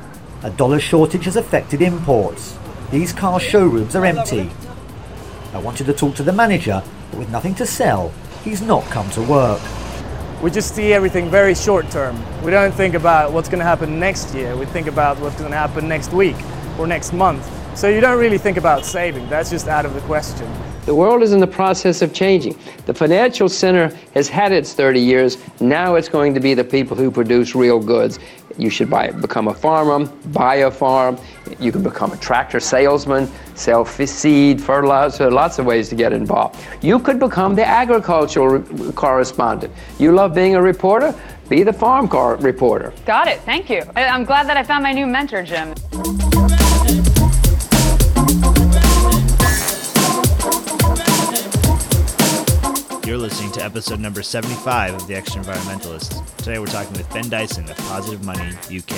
[0.44, 2.58] A dollar shortage has affected imports.
[2.90, 4.50] These car showrooms are empty.
[5.54, 8.12] I wanted to talk to the manager, but with nothing to sell,
[8.44, 9.62] he's not come to work.
[10.42, 12.16] We just see everything very short term.
[12.44, 14.56] We don't think about what's going to happen next year.
[14.56, 16.38] We think about what's going to happen next week
[16.78, 17.46] or next month.
[17.78, 19.28] So you don't really think about saving.
[19.28, 20.50] That's just out of the question.
[20.90, 22.58] The world is in the process of changing.
[22.88, 25.38] The financial center has had its 30 years.
[25.62, 28.18] Now it's going to be the people who produce real goods.
[28.58, 31.20] You should buy, become a farmer, buy a farm.
[31.60, 36.60] You can become a tractor salesman, sell seed, fertilizer, lots of ways to get involved.
[36.82, 39.72] You could become the agricultural re- correspondent.
[40.00, 41.14] You love being a reporter?
[41.50, 42.94] Be the farm car reporter.
[43.06, 43.42] Got it.
[43.42, 43.84] Thank you.
[43.96, 45.76] I'm glad that I found my new mentor, Jim.
[53.10, 56.38] You're listening to episode number 75 of The Extra Environmentalist.
[56.38, 58.94] Today we're talking with Ben Dyson of Positive Money UK.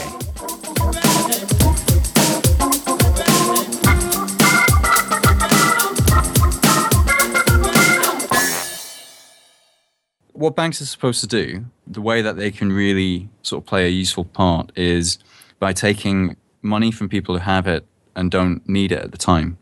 [10.33, 13.85] what banks are supposed to do, the way that they can really sort of play
[13.85, 15.19] a useful part is
[15.57, 17.85] by taking money from people who have it
[18.17, 19.57] and don't need it at the time,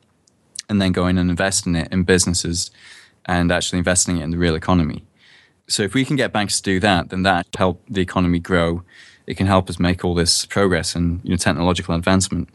[0.68, 2.72] and then going and investing it in businesses
[3.26, 5.06] and actually investing it in the real economy.
[5.68, 8.84] So if we can get banks to do that, then that help the economy grow.
[9.28, 12.50] It can help us make all this progress and you know technological advancement.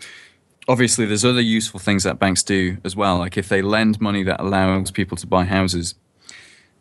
[0.67, 3.19] Obviously, there's other useful things that banks do as well.
[3.19, 5.95] Like if they lend money that allows people to buy houses,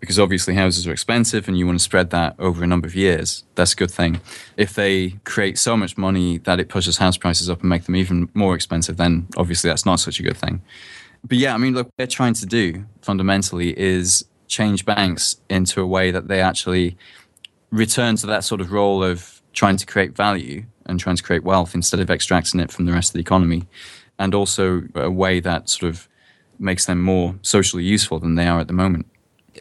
[0.04, 2.94] because obviously houses are expensive and you want to spread that over a number of
[2.94, 4.20] years, that's a good thing.
[4.58, 7.96] If they create so much money that it pushes house prices up and make them
[7.96, 10.62] even more expensive, then obviously that's not such a good thing.
[11.24, 15.82] But yeah, I mean, look, what they're trying to do fundamentally is change banks into
[15.82, 16.98] a way that they actually
[17.72, 21.44] return to that sort of role of trying to create value and trying to create
[21.44, 23.64] wealth instead of extracting it from the rest of the economy.
[24.20, 26.08] And also a way that sort of
[26.60, 29.08] makes them more socially useful than they are at the moment.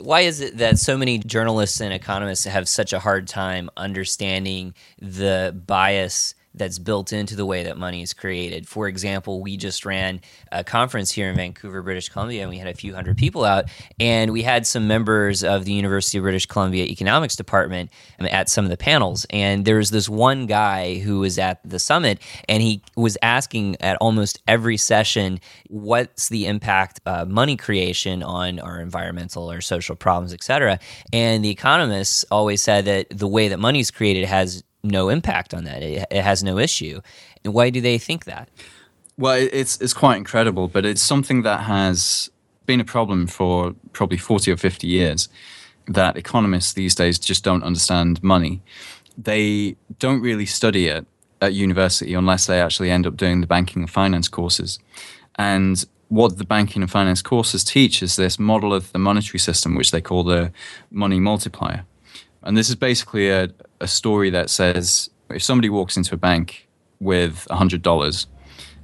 [0.00, 4.74] Why is it that so many journalists and economists have such a hard time understanding
[5.00, 8.68] the bias that's built into the way that money is created?
[8.68, 12.68] For example, we just ran a conference here in Vancouver, British Columbia, and we had
[12.68, 13.66] a few hundred people out,
[13.98, 18.48] and we had some members of the University of British Columbia Economics Department um, at
[18.48, 19.26] some of the panels.
[19.30, 23.76] And there was this one guy who was at the summit, and he was asking
[23.80, 29.96] at almost every session, what's the impact of money creation on our environmental or social
[29.96, 30.78] problems, et cetera?
[31.12, 35.54] And the economists always said that the way that money is created has no impact
[35.54, 35.82] on that.
[35.82, 37.00] It, it has no issue.
[37.44, 38.48] And why do they think that?
[39.18, 42.30] Well, it's it's quite incredible, but it's something that has
[42.66, 45.28] been a problem for probably 40 or 50 years
[45.86, 48.62] that economists these days just don't understand money.
[49.18, 51.06] They don't really study it
[51.40, 54.78] at university unless they actually end up doing the banking and finance courses.
[55.36, 59.74] And what the banking and finance courses teach is this model of the monetary system,
[59.74, 60.52] which they call the
[60.90, 61.84] money multiplier.
[62.42, 63.48] And this is basically a,
[63.82, 66.68] a story that says if somebody walks into a bank
[67.00, 68.26] with $100,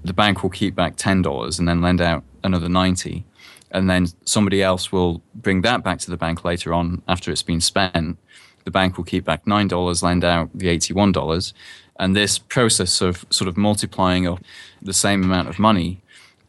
[0.04, 3.24] the bank will keep back $10 and then lend out another 90
[3.70, 7.42] and then somebody else will bring that back to the bank later on after it's
[7.42, 8.18] been spent.
[8.64, 11.52] The bank will keep back $9 lend out the $81
[11.98, 14.40] and this process of sort of multiplying up
[14.80, 16.00] the same amount of money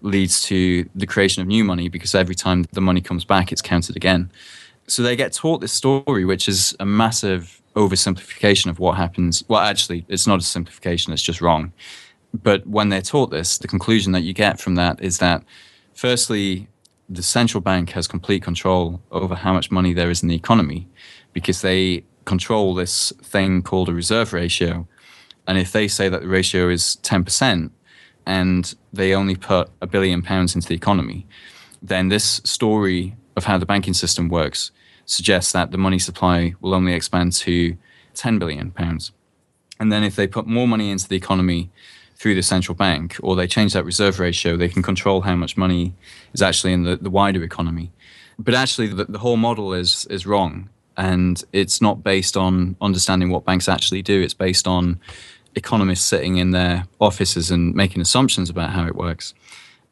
[0.02, 3.62] leads to the creation of new money because every time the money comes back it's
[3.62, 4.32] counted again.
[4.88, 9.62] So they get taught this story which is a massive oversimplification of what happens well
[9.62, 11.72] actually it's not a simplification it's just wrong
[12.34, 15.44] but when they're taught this, the conclusion that you get from that is that,
[15.94, 16.68] firstly,
[17.10, 20.88] the central bank has complete control over how much money there is in the economy
[21.34, 24.88] because they control this thing called a reserve ratio.
[25.48, 27.72] And if they say that the ratio is 10%
[28.28, 31.26] and they only put a billion pounds into the economy,
[31.82, 34.72] then this story of how the banking system works
[35.10, 37.76] suggests that the money supply will only expand to
[38.14, 39.12] 10 billion pounds.
[39.80, 41.70] And then if they put more money into the economy
[42.16, 45.58] through the central bank or they change that reserve ratio, they can control how much
[45.58, 45.96] money
[46.34, 47.92] is actually in the, the wider economy.
[48.38, 50.70] But actually, the, the whole model is, is wrong.
[50.96, 55.00] And it's not based on understanding what banks actually do, it's based on
[55.56, 59.34] economists sitting in their offices and making assumptions about how it works.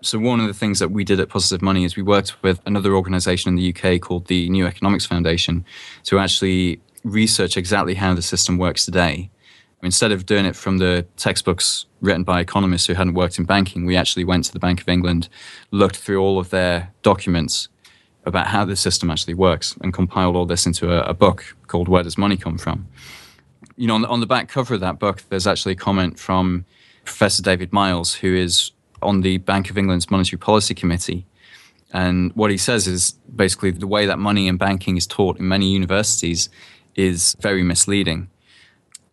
[0.08, 2.62] So, one of the things that we did at Positive Money is we worked with
[2.66, 5.66] another organization in the UK called the New Economics Foundation
[6.06, 9.30] to actually research exactly how the system works today
[9.84, 13.86] instead of doing it from the textbooks written by economists who hadn't worked in banking,
[13.86, 15.28] we actually went to the Bank of England,
[15.72, 17.68] looked through all of their documents
[18.26, 21.90] about how the system actually works, and compiled all this into a, a book called
[21.90, 22.88] Where Does Money Come From?
[23.76, 26.18] You know, on the, on the back cover of that book, there's actually a comment
[26.18, 26.64] from
[27.04, 31.26] Professor David Miles, who is on the Bank of England's Monetary Policy Committee.
[31.94, 35.48] And what he says is basically the way that money and banking is taught in
[35.48, 36.50] many universities
[36.96, 38.30] is very misleading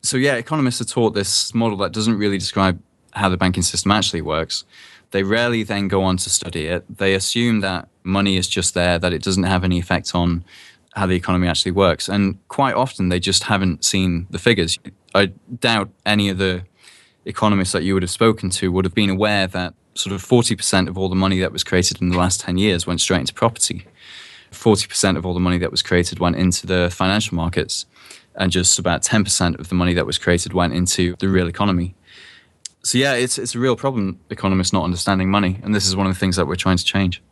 [0.04, 2.78] so yeah, economists are taught this model that doesn't really describe
[3.14, 4.64] how the banking system actually works.
[5.12, 6.84] They rarely then go on to study it.
[6.94, 10.44] They assume that money is just there, that it doesn't have any effect on
[10.94, 12.08] how the economy actually works.
[12.08, 14.78] And quite often they just haven't seen the figures.
[15.14, 15.26] I
[15.58, 16.64] doubt any of the
[17.24, 20.88] economists that you would have spoken to would have been aware that sort of 40%
[20.88, 23.34] of all the money that was created in the last 10 years went straight into
[23.34, 23.86] property.
[24.50, 27.86] 40% of all the money that was created went into the financial markets
[28.36, 31.94] and just about 10% of the money that was created went into the real economy.
[32.82, 36.06] So yeah, it's it's a real problem economists not understanding money, and this is one
[36.06, 37.22] of the things that we're trying to change.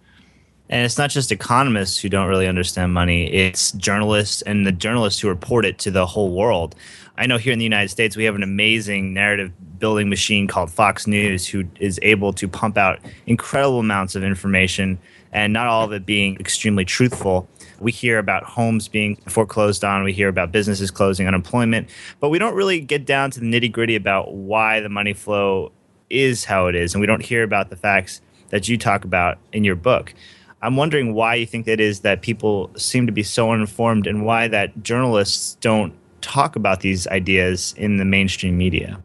[0.70, 5.20] And it's not just economists who don't really understand money, it's journalists and the journalists
[5.20, 6.74] who report it to the whole world.
[7.16, 10.70] I know here in the United States, we have an amazing narrative building machine called
[10.70, 14.98] Fox News who is able to pump out incredible amounts of information
[15.30, 17.48] and not all of it being extremely truthful.
[17.80, 21.90] We hear about homes being foreclosed on, we hear about businesses closing, unemployment,
[22.20, 25.72] but we don't really get down to the nitty gritty about why the money flow
[26.08, 26.94] is how it is.
[26.94, 30.14] And we don't hear about the facts that you talk about in your book.
[30.62, 34.24] I'm wondering why you think it is that people seem to be so uninformed and
[34.24, 35.92] why that journalists don't
[36.22, 39.00] talk about these ideas in the mainstream media.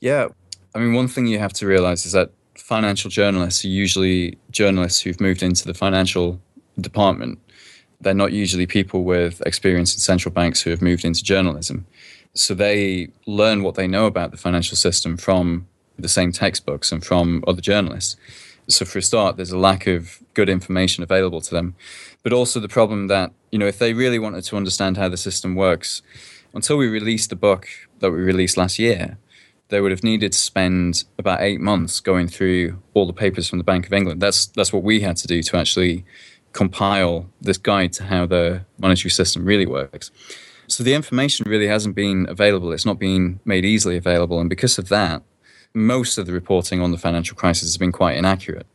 [0.00, 0.28] Yeah.
[0.74, 5.00] I mean, one thing you have to realize is that financial journalists are usually journalists
[5.00, 6.40] who've moved into the financial
[6.80, 7.38] department.
[8.00, 11.86] They're not usually people with experience in central banks who have moved into journalism.
[12.34, 15.66] So they learn what they know about the financial system from
[15.98, 18.16] the same textbooks and from other journalists.
[18.68, 21.74] So for a start, there's a lack of good information available to them.
[22.22, 25.16] But also the problem that, you know, if they really wanted to understand how the
[25.16, 26.02] system works,
[26.54, 27.68] until we released the book
[28.00, 29.18] that we released last year,
[29.68, 33.58] they would have needed to spend about eight months going through all the papers from
[33.58, 34.20] the Bank of England.
[34.20, 36.04] That's that's what we had to do to actually
[36.52, 40.10] compile this guide to how the monetary system really works.
[40.66, 42.72] So the information really hasn't been available.
[42.72, 45.22] It's not been made easily available, and because of that,
[45.72, 48.66] most of the reporting on the financial crisis has been quite inaccurate,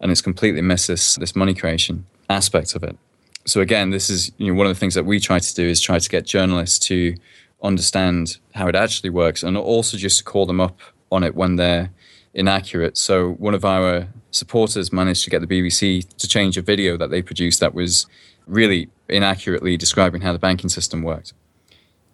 [0.00, 2.96] and it's completely missed this this money creation aspect of it.
[3.44, 5.64] So again, this is you know one of the things that we try to do
[5.64, 7.16] is try to get journalists to
[7.62, 10.80] understand how it actually works, and also just to call them up
[11.10, 11.90] on it when they're
[12.34, 12.96] inaccurate.
[12.96, 17.10] So one of our supporters managed to get the BBC to change a video that
[17.10, 18.06] they produced that was
[18.46, 21.34] really inaccurately describing how the banking system worked.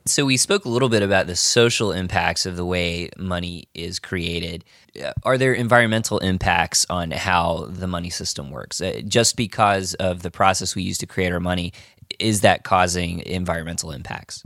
[0.09, 3.99] So we spoke a little bit about the social impacts of the way money is
[3.99, 4.65] created.
[5.23, 8.81] Are there environmental impacts on how the money system works?
[8.81, 11.73] Uh, just because of the process we use to create our money,
[12.19, 14.43] is that causing environmental impacts?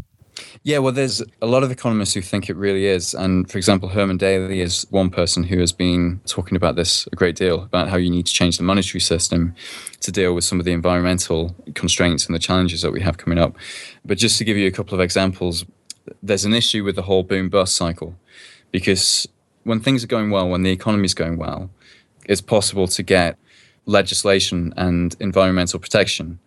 [0.63, 3.15] Yeah, well, there's a lot of economists who think it really is.
[3.15, 7.17] And for example, Herman Daly is one person who has been talking about this a
[7.17, 9.55] great deal about how you need to change the monetary system
[10.01, 13.39] to deal with some of the environmental constraints and the challenges that we have coming
[13.39, 13.57] up.
[14.05, 15.65] But just to give you a couple of examples,
[16.23, 18.17] there's an issue with the whole boom bust cycle
[18.71, 19.29] because
[19.65, 21.71] when things are going well, when the economy is going well,
[22.27, 23.39] it's possible to get
[23.87, 26.39] legislation and environmental protection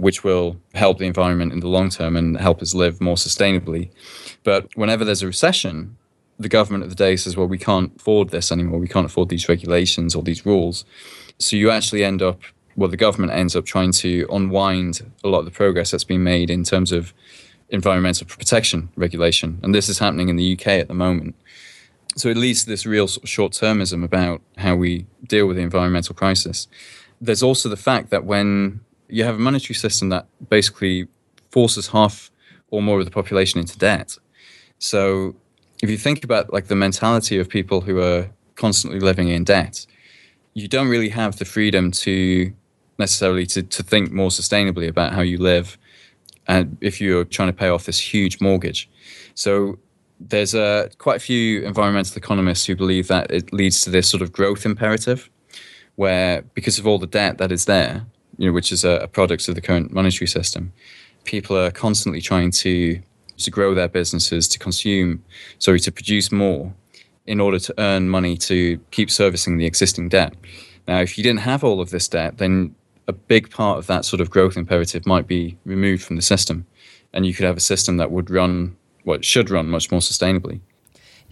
[0.00, 3.90] which will help the environment in the long term and help us live more sustainably.
[4.42, 5.96] But whenever there's a recession,
[6.38, 8.80] the government of the day says, well, we can't afford this anymore.
[8.80, 10.84] We can't afford these regulations or these rules.
[11.38, 12.40] So you actually end up,
[12.76, 16.24] well, the government ends up trying to unwind a lot of the progress that's been
[16.24, 17.12] made in terms of
[17.68, 19.60] environmental protection regulation.
[19.62, 21.34] And this is happening in the UK at the moment.
[22.16, 26.14] So it leads to this real short termism about how we deal with the environmental
[26.14, 26.68] crisis.
[27.20, 28.80] There's also the fact that when
[29.12, 31.06] you have a monetary system that basically
[31.50, 32.30] forces half
[32.70, 34.16] or more of the population into debt.
[34.78, 35.34] So
[35.82, 39.86] if you think about like the mentality of people who are constantly living in debt,
[40.54, 42.52] you don't really have the freedom to
[42.98, 45.78] necessarily to, to think more sustainably about how you live
[46.46, 48.88] and if you're trying to pay off this huge mortgage.
[49.34, 49.78] So
[50.20, 54.22] there's uh, quite a few environmental economists who believe that it leads to this sort
[54.22, 55.30] of growth imperative
[55.96, 58.06] where because of all the debt that is there,
[58.40, 60.72] you know, which is a, a product of the current monetary system,
[61.24, 63.00] people are constantly trying to
[63.36, 65.22] to grow their businesses, to consume,
[65.58, 66.74] sorry, to produce more
[67.26, 70.34] in order to earn money to keep servicing the existing debt.
[70.86, 72.74] Now, if you didn't have all of this debt, then
[73.08, 76.66] a big part of that sort of growth imperative might be removed from the system,
[77.14, 80.60] and you could have a system that would run what should run much more sustainably.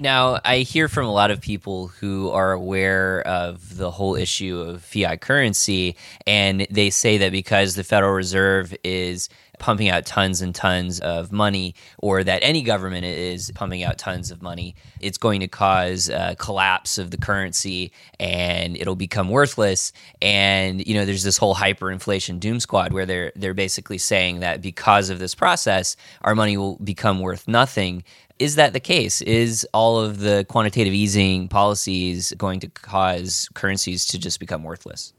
[0.00, 4.60] Now, I hear from a lot of people who are aware of the whole issue
[4.60, 9.28] of fiat currency, and they say that because the Federal Reserve is
[9.58, 14.30] pumping out tons and tons of money, or that any government is pumping out tons
[14.30, 19.92] of money, it's going to cause a collapse of the currency and it'll become worthless.
[20.22, 24.60] And you know, there's this whole hyperinflation doom squad where they're they're basically saying that
[24.62, 28.04] because of this process, our money will become worth nothing
[28.38, 29.20] is that the case?
[29.22, 35.12] Is all of the quantitative easing policies going to cause currencies to just become worthless?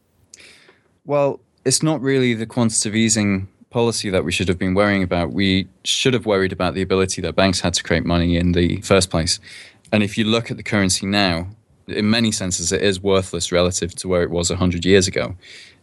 [1.06, 5.32] Well, it's not really the quantitative easing policy that we should have been worrying about.
[5.32, 8.82] We should have worried about the ability that banks had to create money in the
[8.82, 9.40] first place.
[9.92, 11.48] And if you look at the currency now,
[11.88, 15.36] in many senses, it is worthless relative to where it was 100 years ago.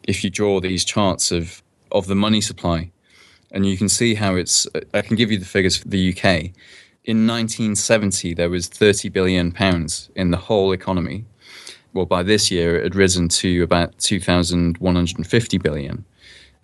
[0.05, 2.91] If you draw these charts of, of the money supply,
[3.51, 6.51] and you can see how it's, I can give you the figures for the UK.
[7.05, 11.25] In 1970, there was 30 billion pounds in the whole economy.
[11.93, 16.05] Well, by this year, it had risen to about 2,150 billion.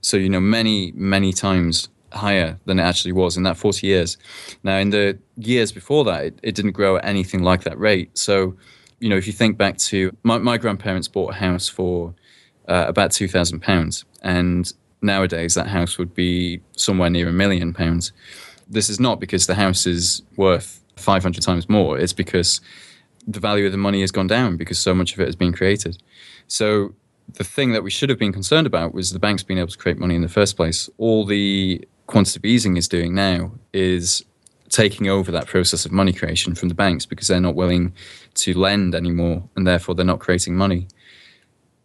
[0.02, 4.16] So, you know, many, many times higher than it actually was in that 40 years.
[4.62, 8.16] Now, in the years before that, it, it didn't grow at anything like that rate.
[8.16, 8.56] So,
[9.00, 12.14] you know, if you think back to my, my grandparents bought a house for
[12.68, 18.12] uh, about £2,000, and nowadays that house would be somewhere near a million pounds.
[18.68, 22.60] This is not because the house is worth 500 times more, it's because
[23.26, 25.52] the value of the money has gone down because so much of it has been
[25.52, 26.00] created.
[26.46, 26.94] So,
[27.34, 29.78] the thing that we should have been concerned about was the banks being able to
[29.78, 30.88] create money in the first place.
[30.98, 34.24] All the quantitative easing is doing now is
[34.68, 37.92] taking over that process of money creation from the banks because they're not willing
[38.34, 40.88] to lend anymore and therefore they're not creating money.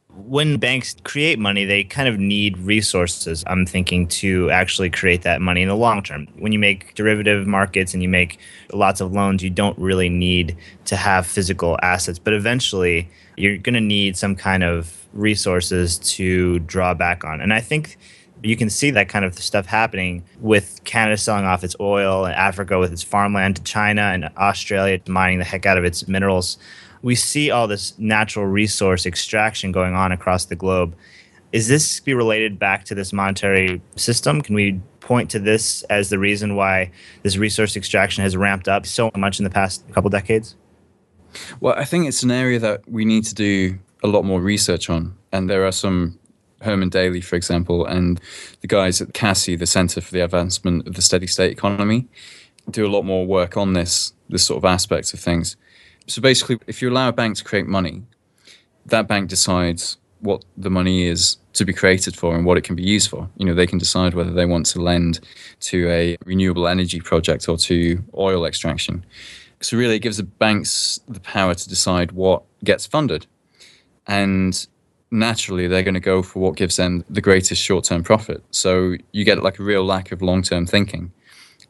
[0.09, 5.41] When banks create money, they kind of need resources, I'm thinking, to actually create that
[5.41, 6.27] money in the long term.
[6.39, 8.39] When you make derivative markets and you make
[8.73, 12.17] lots of loans, you don't really need to have physical assets.
[12.17, 17.41] But eventually, you're going to need some kind of resources to draw back on.
[17.41, 17.97] And I think
[18.43, 22.35] you can see that kind of stuff happening with Canada selling off its oil and
[22.35, 26.57] Africa with its farmland to China and Australia mining the heck out of its minerals.
[27.01, 30.95] We see all this natural resource extraction going on across the globe.
[31.51, 34.41] Is this be related back to this monetary system?
[34.41, 36.91] Can we point to this as the reason why
[37.23, 40.55] this resource extraction has ramped up so much in the past couple decades?
[41.59, 44.89] Well, I think it's an area that we need to do a lot more research
[44.89, 45.15] on.
[45.31, 46.19] And there are some
[46.61, 48.19] Herman Daly, for example, and
[48.61, 52.07] the guys at CASSE, the Center for the Advancement of the Steady State Economy,
[52.69, 55.55] do a lot more work on this this sort of aspects of things.
[56.07, 58.03] So basically, if you allow a bank to create money,
[58.85, 62.75] that bank decides what the money is to be created for and what it can
[62.75, 63.29] be used for.
[63.37, 65.19] You know, they can decide whether they want to lend
[65.61, 69.05] to a renewable energy project or to oil extraction.
[69.61, 73.27] So really, it gives the banks the power to decide what gets funded,
[74.07, 74.67] and
[75.11, 78.43] naturally, they're going to go for what gives them the greatest short-term profit.
[78.51, 81.11] So you get like a real lack of long-term thinking.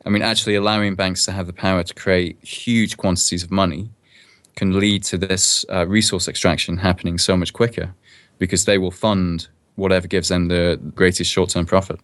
[0.05, 3.89] I mean, actually allowing banks to have the power to create huge quantities of money
[4.55, 7.93] can lead to this uh, resource extraction happening so much quicker
[8.39, 11.99] because they will fund whatever gives them the greatest short term profit.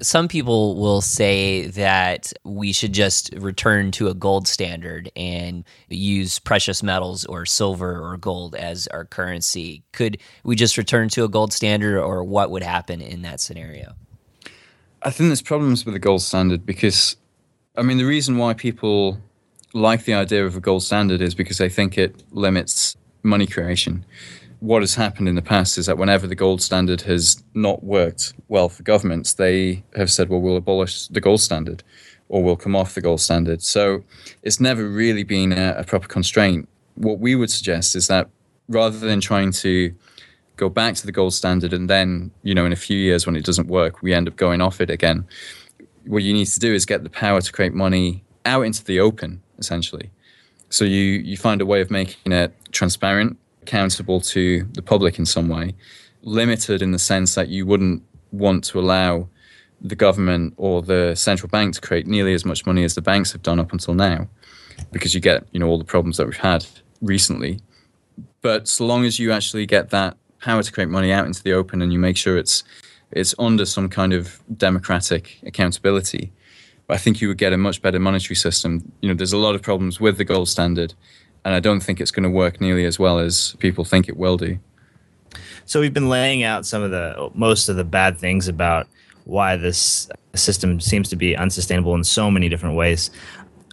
[0.00, 6.38] Some people will say that we should just return to a gold standard and use
[6.38, 9.84] precious metals or silver or gold as our currency.
[9.92, 13.92] Could we just return to a gold standard, or what would happen in that scenario?
[15.02, 17.16] I think there's problems with the gold standard because,
[17.76, 19.18] I mean, the reason why people
[19.74, 24.04] like the idea of a gold standard is because they think it limits money creation.
[24.62, 28.32] What has happened in the past is that whenever the gold standard has not worked
[28.46, 31.82] well for governments, they have said, well, we'll abolish the gold standard
[32.28, 33.60] or we'll come off the gold standard.
[33.60, 34.04] So
[34.44, 36.68] it's never really been a, a proper constraint.
[36.94, 38.30] What we would suggest is that
[38.68, 39.92] rather than trying to
[40.54, 43.34] go back to the gold standard and then, you know, in a few years when
[43.34, 45.26] it doesn't work, we end up going off it again,
[46.06, 49.00] what you need to do is get the power to create money out into the
[49.00, 50.12] open essentially.
[50.70, 55.26] So you you find a way of making it transparent, accountable to the public in
[55.26, 55.74] some way,
[56.22, 59.28] limited in the sense that you wouldn't want to allow
[59.80, 63.32] the government or the central bank to create nearly as much money as the banks
[63.32, 64.28] have done up until now,
[64.92, 66.66] because you get you know all the problems that we've had
[67.00, 67.60] recently.
[68.42, 71.52] But so long as you actually get that power to create money out into the
[71.52, 72.64] open and you make sure it's
[73.12, 76.32] it's under some kind of democratic accountability,
[76.88, 78.92] I think you would get a much better monetary system.
[79.00, 80.94] You know, there's a lot of problems with the gold standard,
[81.44, 84.16] and I don't think it's going to work nearly as well as people think it
[84.16, 84.58] will do.
[85.64, 88.86] So we've been laying out some of the most of the bad things about
[89.24, 93.10] why this system seems to be unsustainable in so many different ways.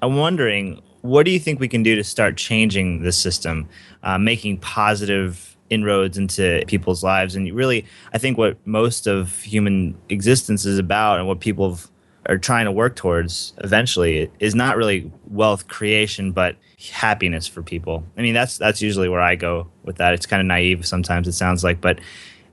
[0.02, 3.68] I'm wondering, what do you think we can do to start changing the system,
[4.04, 7.36] uh, making positive inroads into people's lives?
[7.36, 11.80] And really, I think what most of human existence is about, and what people
[12.28, 16.56] are trying to work towards eventually is not really wealth creation but
[16.88, 18.04] happiness for people.
[18.18, 20.14] I mean that's that's usually where i go with that.
[20.14, 22.00] It's kind of naive sometimes it sounds like but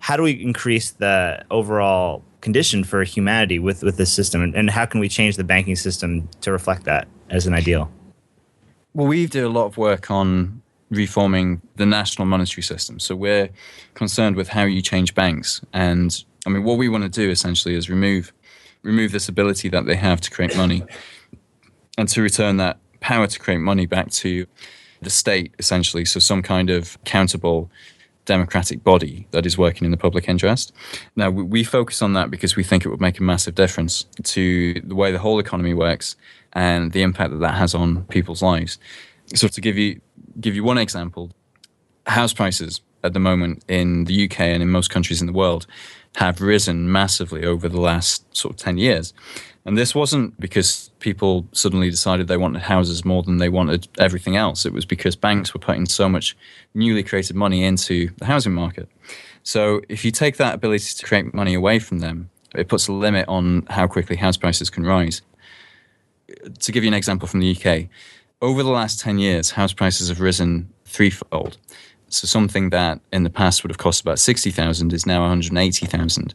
[0.01, 4.43] how do we increase the overall condition for humanity with with this system?
[4.43, 7.91] And, and how can we change the banking system to reflect that as an ideal?
[8.95, 12.99] Well we do a lot of work on reforming the national monetary system.
[13.01, 13.51] So we're
[13.95, 15.61] concerned with how you change banks.
[15.73, 18.33] And i mean what we want to do essentially is remove
[18.83, 20.85] remove this ability that they have to create money
[21.99, 24.47] and to return that power to create money back to
[25.03, 26.05] the state, essentially.
[26.05, 27.71] So, some kind of accountable
[28.25, 30.73] democratic body that is working in the public interest.
[31.15, 34.81] Now, we, focus on that because we think it would make a massive difference to
[34.81, 36.17] the way the whole economy works
[36.53, 38.79] and the impact that that has on people's lives.
[39.35, 40.01] So, to give you
[40.41, 41.31] give you one example,
[42.07, 45.67] house prices at the moment in the UK and in most countries in the world
[46.17, 49.13] have risen massively over the last sort of 10 years.
[49.65, 54.37] And this wasn't because people suddenly decided they wanted houses more than they wanted everything
[54.37, 54.65] else.
[54.65, 56.37] It was because banks were putting so much
[56.75, 58.89] newly created money into the housing market.
[59.43, 62.93] So if you take that ability to create money away from them, it puts a
[62.93, 65.23] limit on how quickly house prices can rise.
[66.59, 67.89] To give you an example from the UK,
[68.43, 71.59] over the last 10 years, house prices have risen threefold
[72.09, 76.35] So something that in the past would have cost about 60,000 is now 180,000.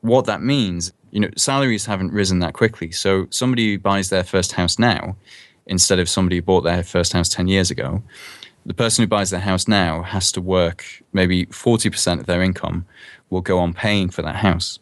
[0.00, 2.90] What that means, you know, salaries haven't risen that quickly.
[2.90, 5.16] So somebody who buys their first house now
[5.64, 8.02] instead of somebody who bought their first house 10 years ago,
[8.66, 12.84] the person who buys their house now has to work maybe 40% of their income
[13.30, 14.80] will go on paying for that house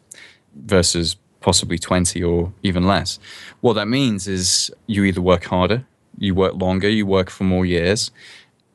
[0.55, 3.19] versus possibly 20 or even less.
[3.61, 5.85] What that means is you either work harder,
[6.17, 8.09] you work longer, you work for more years,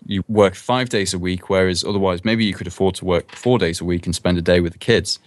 [0.06, 3.59] you work five days a week, whereas otherwise maybe you could afford to work four
[3.59, 5.18] days a week and spend a day with the kids.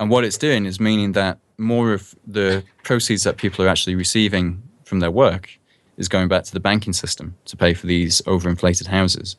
[0.00, 3.96] And what it's doing is meaning that more of the proceeds that people are actually
[3.96, 5.58] receiving from their work
[5.96, 9.36] is going back to the banking system to pay for these overinflated houses.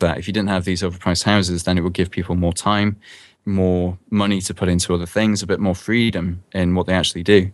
[0.00, 2.96] That if you didn't have these overpriced houses, then it would give people more time,
[3.46, 7.22] more money to put into other things, a bit more freedom in what they actually
[7.22, 7.52] do.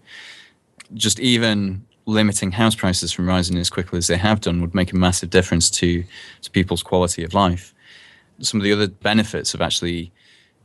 [0.94, 4.92] Just even limiting house prices from rising as quickly as they have done would make
[4.92, 6.02] a massive difference to,
[6.40, 7.74] to people's quality of life.
[8.40, 10.12] Some of the other benefits of actually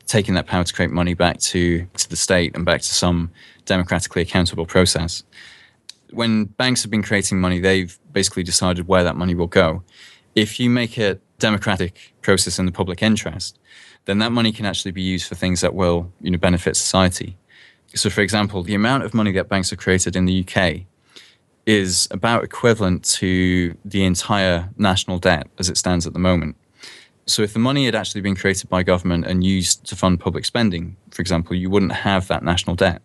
[0.06, 3.32] taking that power to create money back to, to the state and back to some
[3.66, 5.24] democratically accountable process
[6.16, 9.84] when banks have been creating money, they've basically decided where that money will go.
[10.34, 13.60] If you make a democratic process in the public interest,
[14.06, 17.38] then that money can actually be used for things that will you know, benefit society.
[17.94, 20.82] So, for example, the amount of money that banks have created in the UK
[21.66, 26.56] is about equivalent to the entire national debt as it stands at the moment.
[27.28, 30.46] So, if the money had actually been created by government and used to fund public
[30.46, 33.02] spending, for example, you wouldn't have that national debt.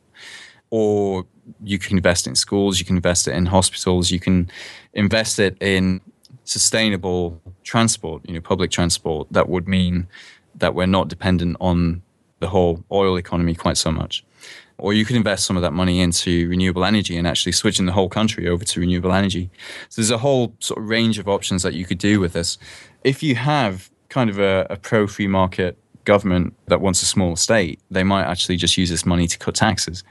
[0.71, 1.27] Or
[1.65, 4.51] you can invest in schools, you can invest it in hospitals, you can
[4.93, 6.01] invest it in
[6.45, 9.29] sustainable transport, you know, public transport.
[9.31, 10.07] That would mean
[10.55, 12.03] that we're not dependent on
[12.41, 14.25] the whole oil economy quite so much.
[14.79, 17.93] Or you could invest some of that money into renewable energy and actually switching the
[17.93, 19.51] whole country over to renewable energy.
[19.91, 22.57] So there's a whole sort of range of options that you could do with this.
[23.05, 27.37] If you have kind of a, a pro free market government that wants a small
[27.37, 30.05] state, they might actually just use this money to cut taxes.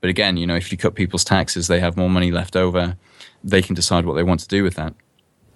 [0.00, 2.96] But again, you know, if you cut people's taxes, they have more money left over.
[3.44, 4.94] They can decide what they want to do with that.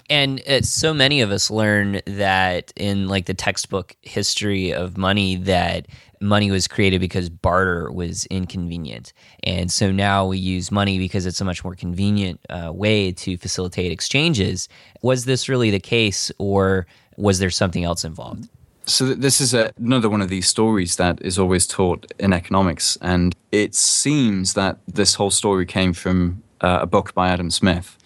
[0.09, 5.35] And uh, so many of us learn that in like the textbook history of money
[5.35, 5.89] that
[6.21, 9.13] money was created because barter was inconvenient.
[9.43, 13.37] And so now we use money because it's a much more convenient uh, way to
[13.37, 14.69] facilitate exchanges.
[15.03, 16.87] Was this really the case or
[17.17, 18.49] was there something else involved?
[18.85, 22.97] So this is a, another one of these stories that is always taught in economics,
[23.01, 27.99] and it seems that this whole story came from uh, a book by Adam Smith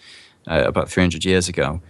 [0.47, 1.81] uh, about 300 years ago.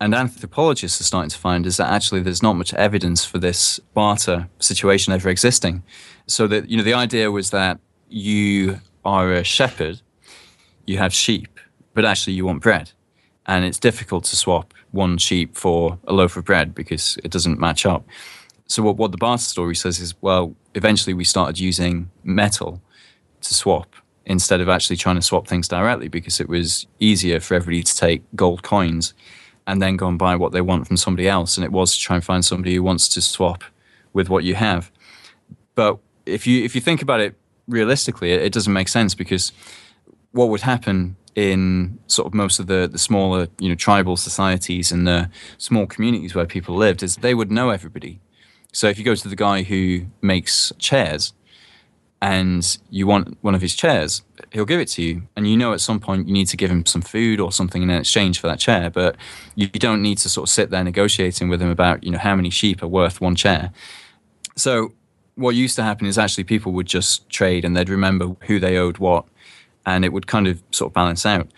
[0.00, 3.78] And anthropologists are starting to find is that actually there's not much evidence for this
[3.94, 5.82] barter situation ever existing.
[6.26, 10.02] So that you know the idea was that you are a shepherd,
[10.86, 11.60] you have sheep,
[11.94, 12.92] but actually you want bread,
[13.46, 17.58] and it's difficult to swap one sheep for a loaf of bread because it doesn't
[17.58, 18.06] match up.
[18.66, 22.80] So what, what the barter story says is, well, eventually we started using metal
[23.42, 23.94] to swap
[24.26, 27.96] instead of actually trying to swap things directly because it was easier for everybody to
[27.96, 29.12] take gold coins
[29.66, 31.56] and then go and buy what they want from somebody else.
[31.56, 33.64] And it was to try and find somebody who wants to swap
[34.12, 34.90] with what you have.
[35.74, 37.34] But if you if you think about it
[37.66, 39.52] realistically, it, it doesn't make sense because
[40.32, 44.92] what would happen in sort of most of the, the smaller, you know, tribal societies
[44.92, 45.28] and the
[45.58, 48.20] small communities where people lived is they would know everybody.
[48.72, 51.32] So if you go to the guy who makes chairs
[52.20, 54.22] and you want one of his chairs,
[54.52, 55.22] he'll give it to you.
[55.36, 57.82] And you know at some point you need to give him some food or something
[57.82, 59.16] in exchange for that chair, but
[59.54, 62.34] you don't need to sort of sit there negotiating with him about, you know, how
[62.34, 63.72] many sheep are worth one chair.
[64.56, 64.92] So
[65.34, 68.76] what used to happen is actually people would just trade and they'd remember who they
[68.76, 69.24] owed what
[69.86, 71.48] and it would kind of sort of balance out.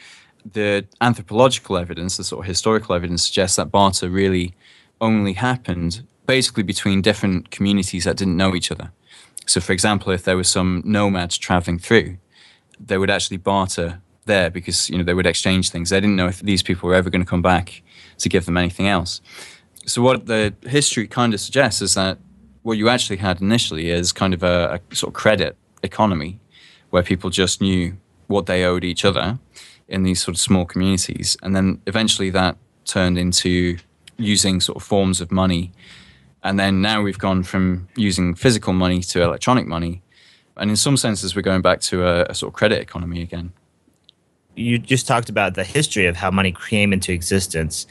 [0.52, 4.54] The anthropological evidence, the sort of historical evidence, suggests that barter really
[5.00, 8.92] only happened basically between different communities that didn't know each other.
[9.46, 12.18] So, for example, if there were some nomads traveling through,
[12.80, 15.90] they would actually barter there because you know they would exchange things.
[15.90, 17.82] They didn't know if these people were ever going to come back
[18.18, 19.20] to give them anything else.
[19.86, 22.18] So, what the history kind of suggests is that
[22.62, 26.40] what you actually had initially is kind of a, a sort of credit economy
[26.90, 27.96] where people just knew
[28.26, 29.38] what they owed each other
[29.88, 31.36] in these sort of small communities.
[31.42, 33.78] And then eventually that turned into
[34.18, 35.72] using sort of forms of money.
[36.42, 40.02] And then now we've gone from using physical money to electronic money.
[40.56, 43.52] And in some senses, we're going back to a, a sort of credit economy again.
[44.54, 47.86] You just talked about the history of how money came into existence.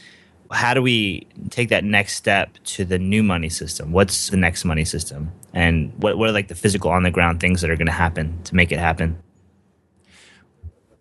[0.51, 3.91] How do we take that next step to the new money system?
[3.91, 5.31] What's the next money system?
[5.53, 7.91] And what, what are like the physical on the ground things that are going to
[7.91, 9.21] happen to make it happen?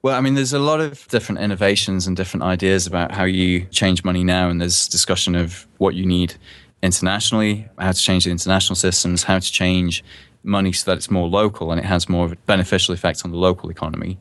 [0.05, 3.65] Well, I mean, there's a lot of different innovations and different ideas about how you
[3.71, 6.35] change money now, and there's discussion of what you need
[6.83, 10.05] internationally, how to change the international systems, how to change
[10.43, 13.31] money so that it's more local and it has more of a beneficial effect on
[13.31, 14.19] the local economy.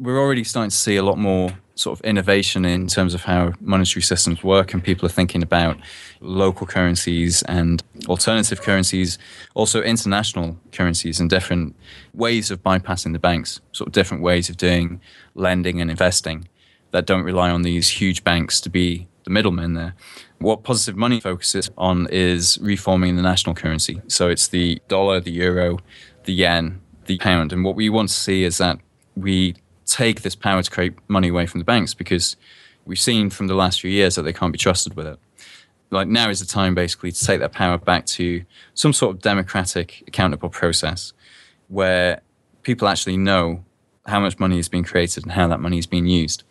[0.00, 3.52] We're already starting to see a lot more sort of innovation in terms of how
[3.60, 5.76] monetary systems work, and people are thinking about
[6.20, 9.18] local currencies and alternative currencies,
[9.52, 11.76] also international currencies and different
[12.14, 15.02] ways of bypassing the banks, sort of different ways of doing
[15.34, 16.48] lending and investing
[16.92, 19.94] that don't rely on these huge banks to be the middlemen there.
[20.38, 24.00] What positive money focuses on is reforming the national currency.
[24.08, 25.78] So it's the dollar, the euro,
[26.24, 27.52] the yen, the pound.
[27.52, 28.78] And what we want to see is that
[29.14, 29.56] we
[29.90, 32.36] take this power to create money away from the banks because
[32.86, 35.18] we've seen from the last few years that they can't be trusted with it.
[35.90, 39.22] Like now is the time basically to take that power back to some sort of
[39.22, 41.12] democratic, accountable process
[41.68, 42.20] where
[42.62, 43.64] people actually know
[44.06, 46.44] how much money is being created and how that money is being used.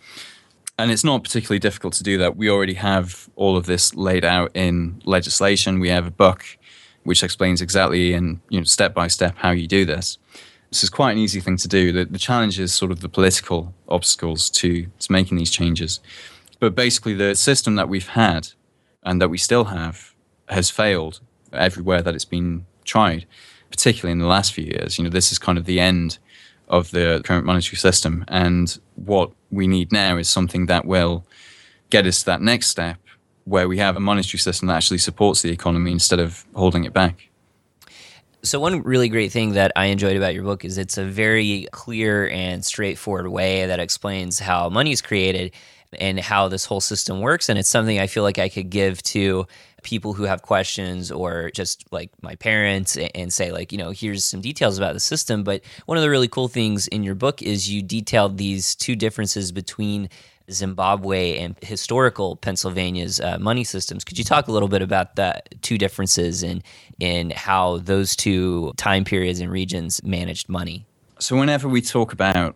[0.78, 2.38] And it's not particularly difficult to do that.
[2.38, 5.80] We already have all of this laid out in legislation.
[5.80, 6.46] We have a book
[7.04, 10.18] which explains exactly and you know step by step how you do this.
[10.70, 11.92] This is quite an easy thing to do.
[11.92, 16.00] The, the challenge is sort of the political obstacles to, to making these changes.
[16.60, 18.50] But basically, the system that we've had
[19.04, 20.14] and that we still have
[20.50, 21.22] has failed
[21.54, 23.26] everywhere that it's been tried,
[23.72, 24.98] particularly in the last few years.
[24.98, 26.20] You know, this is kind of the end
[26.68, 28.26] of the current monetary system.
[28.28, 31.26] And what we need now is something that will
[31.90, 32.98] get us to that next step
[33.46, 36.94] where we have a monetary system that actually supports the economy instead of holding it
[36.94, 37.29] back.
[38.42, 41.68] So, one really great thing that I enjoyed about your book is it's a very
[41.74, 45.52] clear and straightforward way that explains how money is created
[46.00, 47.50] and how this whole system works.
[47.50, 49.46] And it's something I feel like I could give to
[49.84, 54.24] people who have questions or just like my parents and say, like, you know, here's
[54.24, 55.44] some details about the system.
[55.44, 58.96] But one of the really cool things in your book is you detailed these two
[58.96, 60.10] differences between
[60.52, 64.04] Zimbabwe and historical Pennsylvania's uh, money systems.
[64.04, 66.62] Could you talk a little bit about the two differences in
[67.00, 70.86] in how those two time periods and regions managed money?
[71.20, 72.56] So, whenever we talk about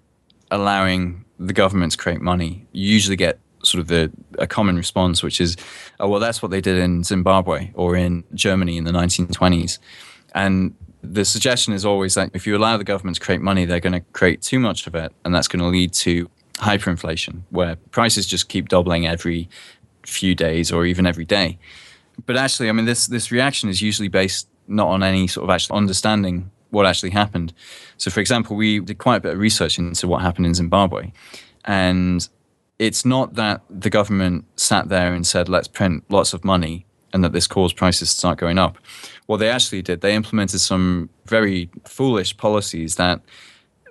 [0.52, 5.24] allowing the government to create money, you usually get sort of the a common response,
[5.24, 5.58] which is,
[6.00, 9.80] "Oh, well, that's what they did in Zimbabwe or in Germany in the 1920s,"
[10.34, 10.74] and
[11.04, 13.94] the suggestion is always that if you allow the government to create money, they're going
[13.94, 16.30] to create too much of it, and that's going to lead to
[16.64, 19.50] hyperinflation, where prices just keep doubling every
[20.06, 21.58] few days or even every day.
[22.26, 25.50] But actually, I mean, this this reaction is usually based not on any sort of
[25.50, 27.54] actual understanding what actually happened.
[27.98, 31.12] So, for example, we did quite a bit of research into what happened in Zimbabwe,
[31.66, 32.28] and
[32.80, 37.24] it's not that the government sat there and said, "Let's print lots of money," and
[37.24, 38.78] that this caused prices to start going up.
[39.28, 43.22] What they actually did, they implemented some very foolish policies that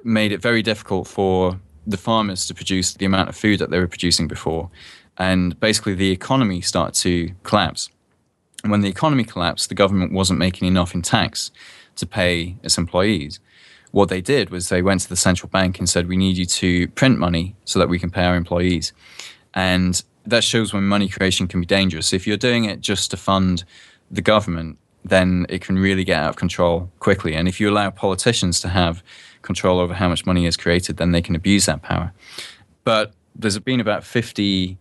[0.05, 3.79] made it very difficult for the farmers to produce the amount of food that they
[3.79, 4.71] were producing before.
[5.19, 7.91] And basically, the economy started to collapse.
[8.63, 11.51] And when the economy collapsed, the government wasn't making enough in tax
[11.97, 13.41] to pay its employees.
[13.91, 16.47] What they did was they went to the central bank and said, We need you
[16.47, 18.93] to print money so that we can pay our employees.
[19.53, 22.13] And that shows when money creation can be dangerous.
[22.13, 23.65] If you're doing it just to fund
[24.11, 27.35] the government, then it can really get out of control quickly.
[27.35, 29.03] And if you allow politicians to have
[29.43, 32.13] control over how much money is created, then they can abuse that power.
[32.85, 34.79] But there's been about 50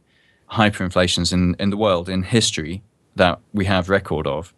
[0.51, 2.81] hyperinflations in, in the world in history
[3.15, 4.53] that we have record of.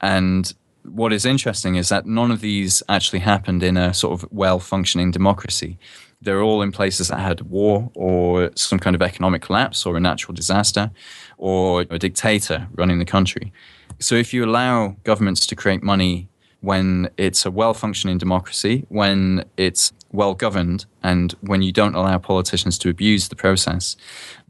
[0.00, 0.52] And
[0.84, 4.58] what is interesting is that none of these actually happened in a sort of well
[4.58, 5.78] functioning democracy.
[6.20, 10.00] They're all in places that had war or some kind of economic collapse or a
[10.00, 10.90] natural disaster
[11.36, 13.52] or a dictator running the country.
[14.00, 16.28] So if you allow governments to create money
[16.60, 22.18] when it's a well functioning democracy, when it's well governed, and when you don't allow
[22.18, 23.96] politicians to abuse the process,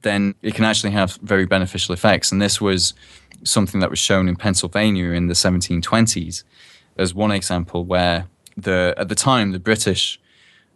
[0.03, 2.33] then it can actually have very beneficial effects.
[2.33, 2.95] And this was
[3.45, 6.45] something that was shown in Pennsylvania in the 1720s
[6.97, 10.21] as one example where the at the time the British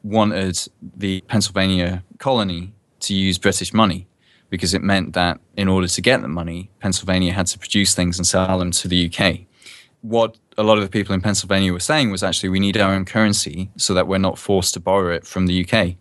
[0.04, 0.58] wanted
[0.96, 4.06] the Pennsylvania colony to use British money
[4.50, 8.18] because it meant that in order to get the money, Pennsylvania had to produce things
[8.18, 9.46] and sell them to the UK.
[10.02, 12.92] What a lot of the people in Pennsylvania were saying was actually we need our
[12.92, 15.94] own currency so that we're not forced to borrow it from the UK.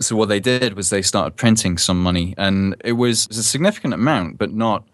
[0.00, 3.94] So what they did was they started printing some money, and it was a significant
[3.94, 4.84] amount, but not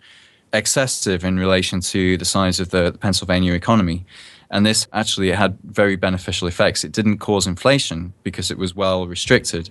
[0.54, 4.06] excessive in relation to the size of the, the Pennsylvania economy.
[4.50, 6.84] And this actually had very beneficial effects.
[6.84, 9.70] It didn't cause inflation because it was well restricted.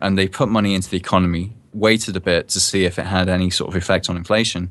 [0.00, 3.28] And they put money into the economy, waited a bit to see if it had
[3.28, 4.70] any sort of effect on inflation.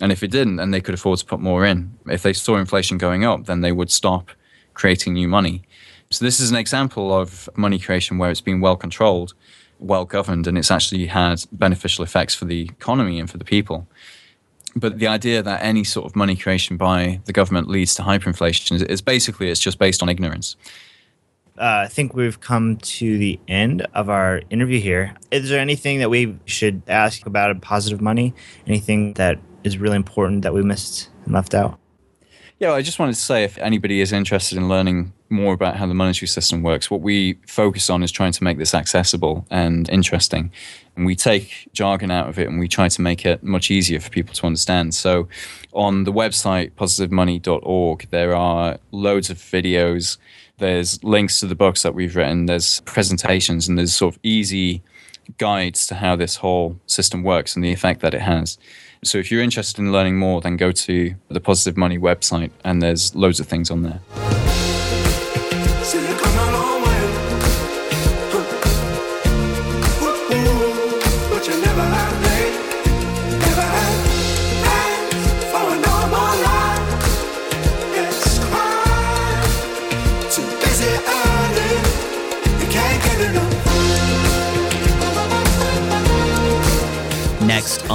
[0.00, 1.94] And if it didn't, then they could afford to put more in.
[2.06, 4.30] If they saw inflation going up, then they would stop
[4.74, 5.62] creating new money.
[6.10, 9.34] So this is an example of money creation where it's been well controlled,
[9.78, 13.86] well governed, and it's actually had beneficial effects for the economy and for the people.
[14.76, 18.76] but the idea that any sort of money creation by the government leads to hyperinflation
[18.76, 20.56] is, is basically it's just based on ignorance.
[21.58, 25.14] Uh, I think we've come to the end of our interview here.
[25.30, 28.32] Is there anything that we should ask about positive money?
[28.66, 31.78] Anything that is really important that we missed and left out?
[32.60, 35.86] Yeah, I just wanted to say if anybody is interested in learning more about how
[35.86, 39.88] the monetary system works, what we focus on is trying to make this accessible and
[39.88, 40.52] interesting.
[40.94, 43.98] And we take jargon out of it and we try to make it much easier
[43.98, 44.94] for people to understand.
[44.94, 45.26] So
[45.72, 50.18] on the website, positivemoney.org, there are loads of videos.
[50.58, 54.82] There's links to the books that we've written, there's presentations, and there's sort of easy
[55.38, 58.58] guides to how this whole system works and the effect that it has.
[59.02, 62.82] So if you're interested in learning more, then go to the Positive Money website and
[62.82, 64.00] there's loads of things on there.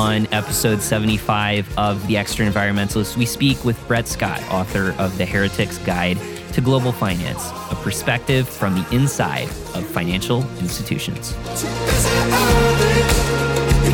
[0.06, 5.80] On episode 75 of The Extraenvironmentalist, we speak with Brett Scott, author of The Heretic's
[5.80, 6.20] Guide
[6.54, 11.34] to Global Finance, a perspective from the inside of financial institutions.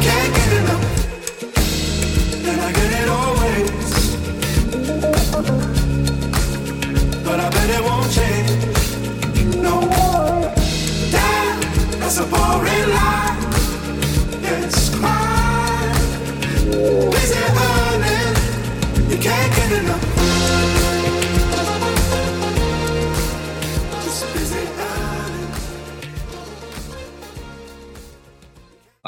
[0.02, 0.92] Can't get enough.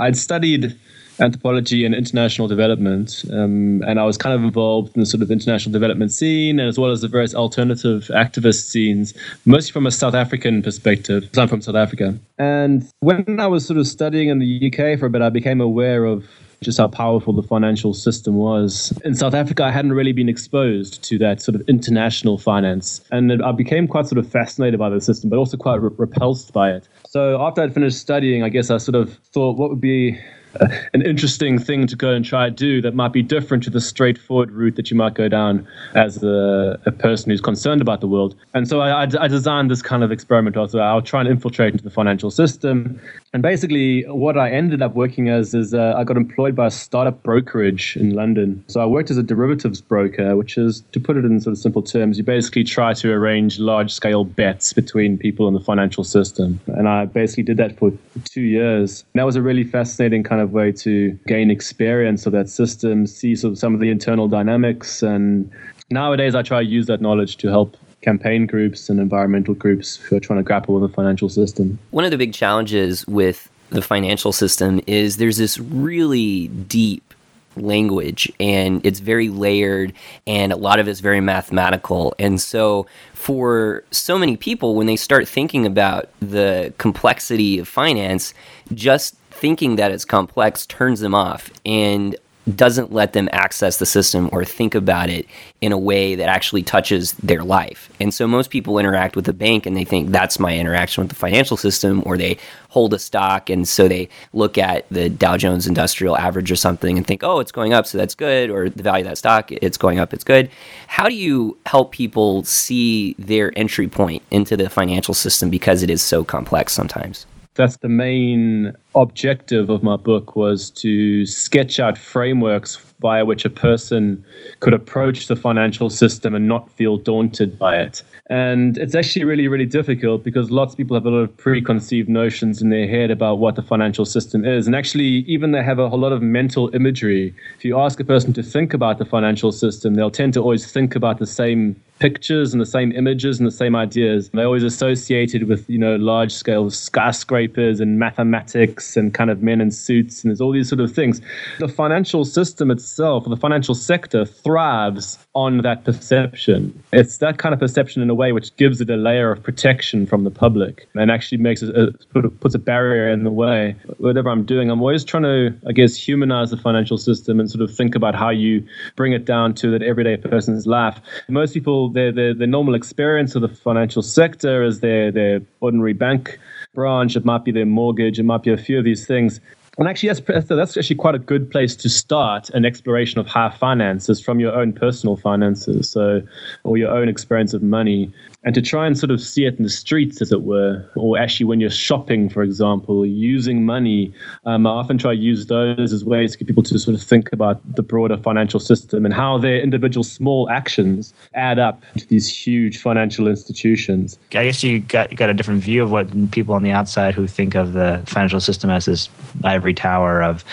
[0.03, 0.75] I'd studied
[1.19, 5.31] anthropology and international development, um, and I was kind of involved in the sort of
[5.31, 9.13] international development scene, as well as the various alternative activist scenes,
[9.45, 11.29] mostly from a South African perspective.
[11.37, 12.17] I'm from South Africa.
[12.37, 15.61] And when I was sort of studying in the UK for a bit, I became
[15.61, 16.27] aware of
[16.63, 18.97] just how powerful the financial system was.
[19.05, 23.01] In South Africa, I hadn't really been exposed to that sort of international finance.
[23.11, 26.53] And I became quite sort of fascinated by the system, but also quite re- repulsed
[26.53, 26.87] by it.
[27.13, 30.19] So after I'd finished studying, I guess I sort of thought what would be
[30.59, 33.69] uh, an interesting thing to go and try to do that might be different to
[33.69, 38.01] the straightforward route that you might go down as a, a person who's concerned about
[38.01, 38.33] the world.
[38.55, 40.57] And so I, I, designed this kind of experiment.
[40.57, 42.99] Also, I'll try and infiltrate into the financial system.
[43.33, 46.71] And basically, what I ended up working as is uh, I got employed by a
[46.71, 48.63] startup brokerage in London.
[48.67, 51.57] So I worked as a derivatives broker, which is, to put it in sort of
[51.57, 56.03] simple terms, you basically try to arrange large scale bets between people in the financial
[56.03, 56.59] system.
[56.67, 57.91] And I basically did that for
[58.23, 59.03] two years.
[59.15, 63.07] And that was a really fascinating kind of way to gain experience of that system,
[63.07, 65.01] see sort of some of the internal dynamics.
[65.01, 65.49] And
[65.89, 70.15] nowadays, I try to use that knowledge to help campaign groups and environmental groups who
[70.15, 71.79] are trying to grapple with the financial system.
[71.91, 77.13] One of the big challenges with the financial system is there's this really deep
[77.55, 79.93] language and it's very layered
[80.25, 82.13] and a lot of it's very mathematical.
[82.19, 88.33] And so for so many people when they start thinking about the complexity of finance,
[88.73, 92.15] just thinking that it's complex turns them off and
[92.55, 95.25] doesn't let them access the system or think about it
[95.61, 97.89] in a way that actually touches their life.
[97.99, 101.09] And so most people interact with the bank and they think that's my interaction with
[101.09, 102.37] the financial system, or they
[102.69, 106.97] hold a stock and so they look at the Dow Jones Industrial Average or something
[106.97, 109.51] and think, oh, it's going up, so that's good, or the value of that stock,
[109.51, 110.49] it's going up, it's good.
[110.87, 115.89] How do you help people see their entry point into the financial system because it
[115.89, 117.25] is so complex sometimes?
[117.55, 123.49] That's the main objective of my book was to sketch out frameworks by which a
[123.49, 124.23] person
[124.61, 128.01] could approach the financial system and not feel daunted by it.
[128.29, 132.07] And it's actually really, really difficult because lots of people have a lot of preconceived
[132.07, 134.65] notions in their head about what the financial system is.
[134.65, 137.35] And actually, even they have a whole lot of mental imagery.
[137.57, 140.71] If you ask a person to think about the financial system, they'll tend to always
[140.71, 144.29] think about the same pictures and the same images and the same ideas.
[144.29, 149.61] They're always associated with, you know, large scale skyscrapers and mathematics and kind of men
[149.61, 151.21] in suits and there's all these sort of things.
[151.59, 156.83] The financial system itself, or the financial sector, thrives on that perception.
[156.91, 160.05] It's that kind of perception in a way which gives it a layer of protection
[160.05, 163.75] from the public and actually makes it, uh, a, puts a barrier in the way.
[163.97, 167.61] Whatever I'm doing, I'm always trying to, I guess, humanize the financial system and sort
[167.61, 168.65] of think about how you
[168.95, 170.99] bring it down to that everyday person's life.
[171.29, 175.93] Most people, their, their, their normal experience of the financial sector is their, their ordinary
[175.93, 176.39] bank
[176.73, 179.39] branch, it might be their mortgage, it might be a few of these things.
[179.77, 183.25] And actually, that's, that's that's actually quite a good place to start an exploration of
[183.25, 186.21] high finances from your own personal finances, so
[186.63, 188.13] or your own experience of money,
[188.45, 191.17] and to try and sort of see it in the streets, as it were, or
[191.17, 194.13] actually when you're shopping, for example, using money.
[194.45, 197.01] Um, I often try to use those as ways to get people to sort of
[197.01, 202.07] think about the broader financial system and how their individual small actions add up to
[202.07, 204.17] these huge financial institutions.
[204.31, 207.13] I guess you got you got a different view of what people on the outside
[207.13, 209.09] who think of the financial system as this
[209.43, 210.43] ivory tower of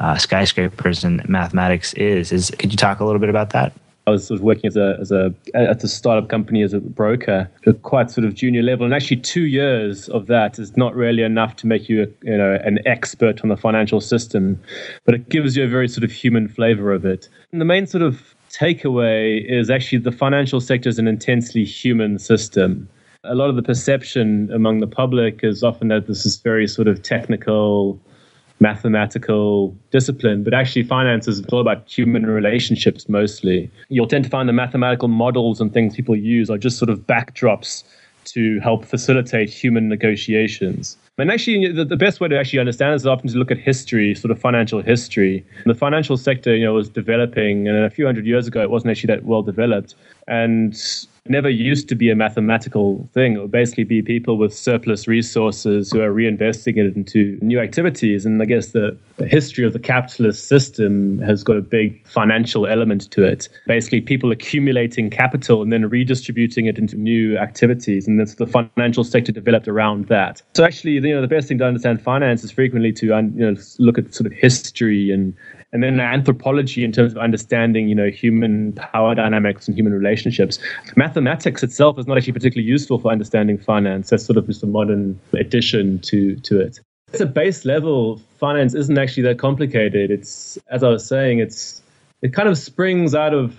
[0.00, 2.32] uh, skyscrapers and mathematics is.
[2.32, 3.72] Is could you talk a little bit about that?
[4.08, 6.80] I was sort of working as a as a at a startup company as a
[6.80, 7.48] broker,
[7.82, 11.56] quite sort of junior level, and actually two years of that is not really enough
[11.56, 14.58] to make you a, you know an expert on the financial system,
[15.04, 17.28] but it gives you a very sort of human flavor of it.
[17.52, 22.18] And the main sort of takeaway is actually the financial sector is an intensely human
[22.18, 22.88] system.
[23.24, 26.88] A lot of the perception among the public is often that this is very sort
[26.88, 28.00] of technical,
[28.60, 33.70] mathematical discipline, but actually finance is all about human relationships mostly.
[33.88, 37.00] You'll tend to find the mathematical models and things people use are just sort of
[37.06, 37.84] backdrops
[38.24, 40.96] to help facilitate human negotiations.
[41.16, 43.58] And actually, the, the best way to actually understand this is often to look at
[43.58, 45.44] history, sort of financial history.
[45.66, 48.92] The financial sector, you know, was developing, and a few hundred years ago, it wasn't
[48.92, 49.96] actually that well developed.
[50.28, 50.76] And
[51.30, 53.34] never used to be a mathematical thing.
[53.34, 58.26] It would basically be people with surplus resources who are reinvesting it into new activities.
[58.26, 62.66] And I guess the, the history of the capitalist system has got a big financial
[62.66, 63.48] element to it.
[63.66, 68.06] Basically, people accumulating capital and then redistributing it into new activities.
[68.06, 70.42] And that's the financial sector developed around that.
[70.54, 73.56] So actually, you know, the best thing to understand finance is frequently to you know
[73.78, 75.34] look at sort of history and
[75.72, 80.58] and then anthropology in terms of understanding, you know, human power dynamics and human relationships.
[80.96, 84.10] Mathematics itself is not actually particularly useful for understanding finance.
[84.10, 86.80] That's sort of just a modern addition to to it.
[87.12, 90.10] At a base level, finance isn't actually that complicated.
[90.10, 91.82] It's, as I was saying, it's
[92.20, 93.58] it kind of springs out of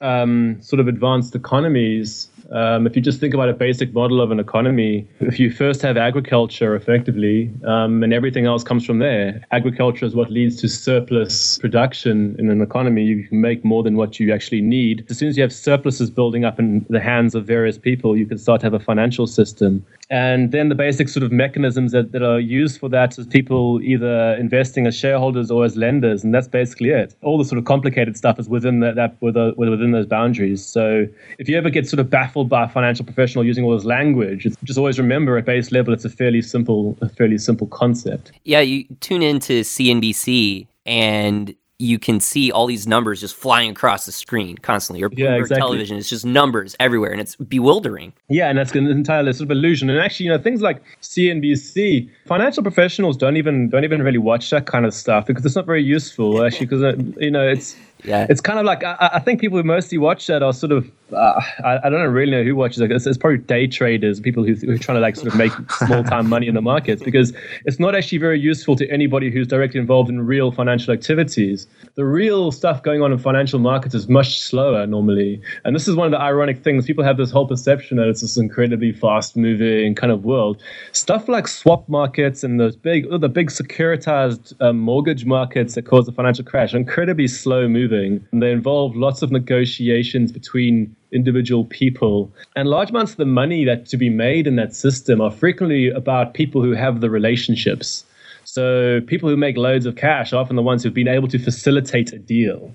[0.00, 2.28] um, sort of advanced economies.
[2.50, 5.82] Um, if you just think about a basic model of an economy, if you first
[5.82, 10.68] have agriculture effectively, um, and everything else comes from there, agriculture is what leads to
[10.68, 13.04] surplus production in an economy.
[13.04, 15.06] You can make more than what you actually need.
[15.08, 18.26] As soon as you have surpluses building up in the hands of various people, you
[18.26, 19.84] can start to have a financial system.
[20.10, 23.80] And then the basic sort of mechanisms that, that are used for that is people
[23.80, 27.14] either investing as shareholders or as lenders, and that's basically it.
[27.22, 30.66] All the sort of complicated stuff is within that, that within those boundaries.
[30.66, 31.06] So
[31.38, 34.48] if you ever get sort of baffled by a financial professional using all this language,
[34.64, 38.32] just always remember at base level it's a fairly simple, a fairly simple concept.
[38.42, 44.04] Yeah, you tune into CNBC and you can see all these numbers just flying across
[44.04, 45.02] the screen constantly.
[45.02, 45.60] Or Yeah, exactly.
[45.60, 48.12] television, it's just numbers everywhere, and it's bewildering.
[48.28, 49.88] Yeah, and that's an entire sort of illusion.
[49.88, 54.50] And actually, you know, things like CNBC, financial professionals don't even don't even really watch
[54.50, 56.44] that kind of stuff because it's not very useful.
[56.44, 59.56] Actually, because uh, you know, it's yeah, it's kind of like I, I think people
[59.56, 62.80] who mostly watch that are sort of uh, I, I don't really know who watches
[62.80, 62.90] it.
[62.90, 65.52] It's, it's probably day traders, people who, who are trying to like sort of make
[65.70, 67.32] small time money in the markets because
[67.64, 71.66] it's not actually very useful to anybody who's directly involved in real financial activities.
[71.94, 75.96] The real stuff going on in financial markets is much slower normally, and this is
[75.96, 76.86] one of the ironic things.
[76.86, 80.62] People have this whole perception that it's this incredibly fast moving kind of world.
[80.92, 85.82] Stuff like swap markets and those big, oh, the big securitized um, mortgage markets that
[85.82, 88.26] caused the financial crash are incredibly slow moving.
[88.32, 92.32] And they involve lots of negotiations between individual people.
[92.56, 95.88] And large amounts of the money that to be made in that system are frequently
[95.88, 98.04] about people who have the relationships.
[98.44, 101.38] So people who make loads of cash are often the ones who've been able to
[101.38, 102.74] facilitate a deal.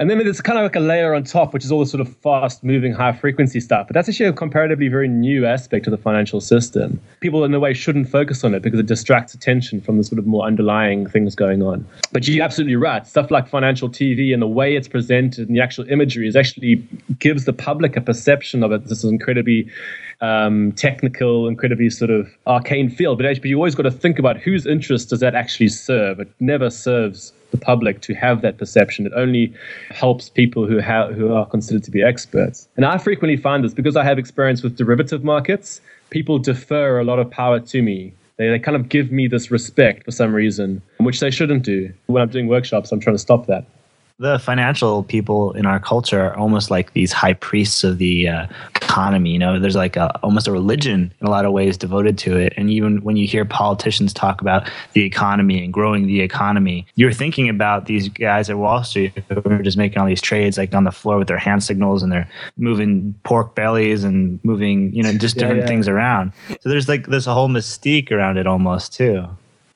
[0.00, 2.00] And then there's kind of like a layer on top, which is all the sort
[2.00, 3.86] of fast moving, high frequency stuff.
[3.86, 6.98] But that's actually a comparatively very new aspect of the financial system.
[7.20, 10.18] People, in a way, shouldn't focus on it because it distracts attention from the sort
[10.18, 11.86] of more underlying things going on.
[12.12, 13.06] But you're absolutely right.
[13.06, 16.76] Stuff like financial TV and the way it's presented and the actual imagery is actually
[17.18, 18.86] gives the public a perception of it.
[18.86, 19.70] This is incredibly
[20.22, 23.18] um, technical, incredibly sort of arcane field.
[23.18, 26.20] But you always got to think about whose interest does that actually serve.
[26.20, 29.06] It never serves the public to have that perception.
[29.06, 29.52] It only
[29.90, 32.68] helps people who have who are considered to be experts.
[32.76, 35.80] And I frequently find this because I have experience with derivative markets.
[36.10, 38.12] People defer a lot of power to me.
[38.36, 41.92] They, they kind of give me this respect for some reason, which they shouldn't do.
[42.06, 43.64] When I'm doing workshops, I'm trying to stop that.
[44.20, 48.46] The financial people in our culture are almost like these high priests of the uh,
[48.76, 49.30] economy.
[49.30, 52.36] You know, there's like a, almost a religion in a lot of ways devoted to
[52.36, 52.52] it.
[52.58, 57.14] And even when you hear politicians talk about the economy and growing the economy, you're
[57.14, 60.74] thinking about these guys at Wall Street who are just making all these trades like
[60.74, 65.02] on the floor with their hand signals and they're moving pork bellies and moving, you
[65.02, 65.66] know, just Yeah, different yeah.
[65.66, 66.32] things around.
[66.60, 69.26] So there's like this whole mystique around it almost too.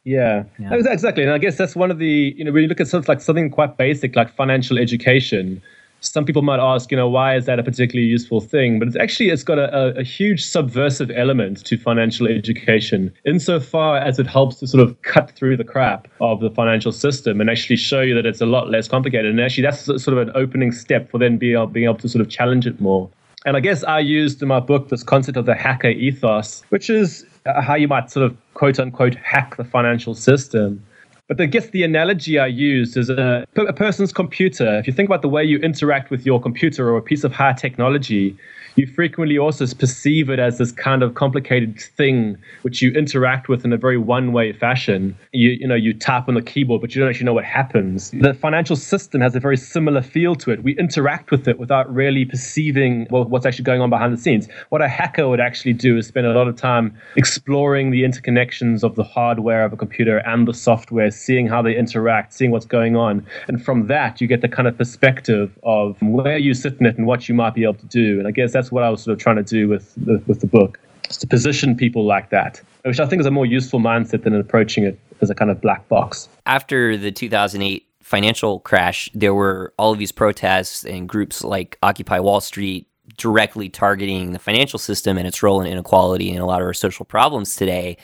[0.05, 1.23] Yeah, Ex- exactly.
[1.23, 3.23] And I guess that's one of the, you know, when you look at something like
[3.23, 5.63] something quite basic like financial education,
[6.01, 8.79] some people might ask, you know, why is that a particularly useful thing?
[8.79, 13.97] But it's actually, it's got a, a, a huge subversive element to financial education insofar
[13.97, 17.49] as it helps to sort of cut through the crap of the financial system and
[17.49, 19.31] actually show you that it's a lot less complicated.
[19.31, 22.09] And actually, that's sort of an opening step for then being able, being able to
[22.09, 23.09] sort of challenge it more.
[23.45, 26.89] And I guess I used in my book this concept of the hacker ethos, which
[26.89, 30.83] is uh, how you might sort of quote unquote hack the financial system.
[31.29, 34.79] But I guess the analogy I used is a, a person's computer.
[34.79, 37.33] If you think about the way you interact with your computer or a piece of
[37.33, 38.37] high technology,
[38.77, 43.65] you frequently also perceive it as this kind of complicated thing which you interact with
[43.65, 45.17] in a very one-way fashion.
[45.33, 48.11] You you know you tap on the keyboard, but you don't actually know what happens.
[48.11, 50.63] The financial system has a very similar feel to it.
[50.63, 54.49] We interact with it without really perceiving well, what's actually going on behind the scenes.
[54.71, 58.83] What a hacker would actually do is spend a lot of time exploring the interconnections
[58.83, 62.67] of the hardware of a computer and the software, seeing how they interact, seeing what's
[62.67, 66.75] going on, and from that you get the kind of perspective of where you sit
[66.81, 68.19] in it and what you might be able to do.
[68.19, 70.41] And I guess that's what I was sort of trying to do with the, with
[70.41, 73.81] the book, is to position people like that, which I think is a more useful
[73.81, 76.29] mindset than approaching it as a kind of black box.
[76.47, 82.21] After the 2008 financial crash, there were all of these protests and groups like Occupy
[82.21, 82.87] Wall Street
[83.17, 86.75] directly targeting the financial system and its role in inequality and a lot of our
[86.75, 87.97] social problems today.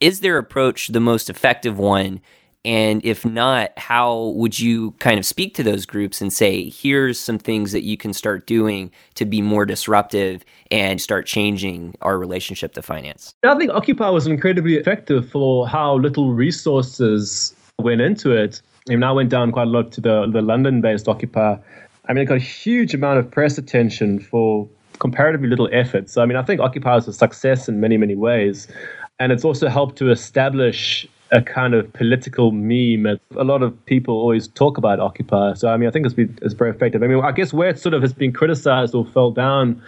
[0.00, 2.20] Is their approach the most effective one?
[2.64, 7.18] And if not, how would you kind of speak to those groups and say, here's
[7.18, 12.18] some things that you can start doing to be more disruptive and start changing our
[12.18, 13.34] relationship to finance?
[13.44, 18.60] I think Occupy was incredibly effective for how little resources went into it.
[18.88, 21.56] I mean, I went down quite a lot to the, the London based Occupy.
[22.08, 26.10] I mean, it got a huge amount of press attention for comparatively little effort.
[26.10, 28.68] So, I mean, I think Occupy is a success in many, many ways.
[29.18, 33.06] And it's also helped to establish a kind of political meme.
[33.36, 35.54] A lot of people always talk about Occupy.
[35.54, 37.02] So, I mean, I think it's, been, it's very effective.
[37.02, 39.80] I mean, I guess where it sort of has been criticized or fell down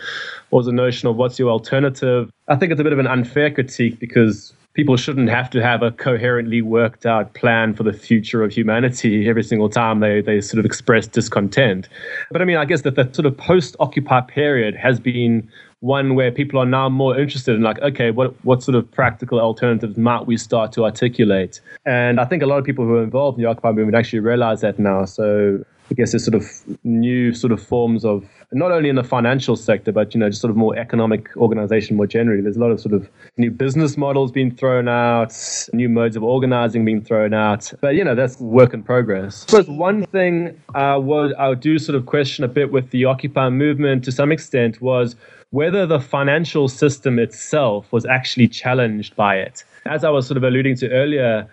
[0.51, 2.31] was the notion of what's your alternative.
[2.49, 5.83] I think it's a bit of an unfair critique because people shouldn't have to have
[5.83, 10.41] a coherently worked out plan for the future of humanity every single time they, they
[10.41, 11.89] sort of express discontent.
[12.31, 15.51] But I mean, I guess that the sort of post Occupy period has been
[15.83, 19.41] one where people are now more interested in like, okay, what what sort of practical
[19.41, 21.61] alternatives might we start to articulate?
[21.85, 24.21] And I think a lot of people who are involved in the Occupy movement actually
[24.21, 25.05] realize that now.
[25.05, 26.49] So I guess there's sort of
[26.85, 30.41] new sort of forms of not only in the financial sector, but you know, just
[30.41, 32.43] sort of more economic organization more generally.
[32.43, 35.37] There's a lot of sort of new business models being thrown out,
[35.73, 37.73] new modes of organizing being thrown out.
[37.81, 39.45] But you know, that's work in progress.
[39.49, 43.05] Suppose one thing uh, I would I do sort of question a bit with the
[43.05, 45.17] Occupy movement to some extent was
[45.53, 49.65] whether the financial system itself was actually challenged by it.
[49.85, 51.47] As I was sort of alluding to earlier,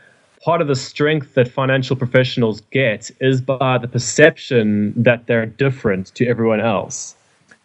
[0.43, 6.15] part of the strength that financial professionals get is by the perception that they're different
[6.15, 7.15] to everyone else.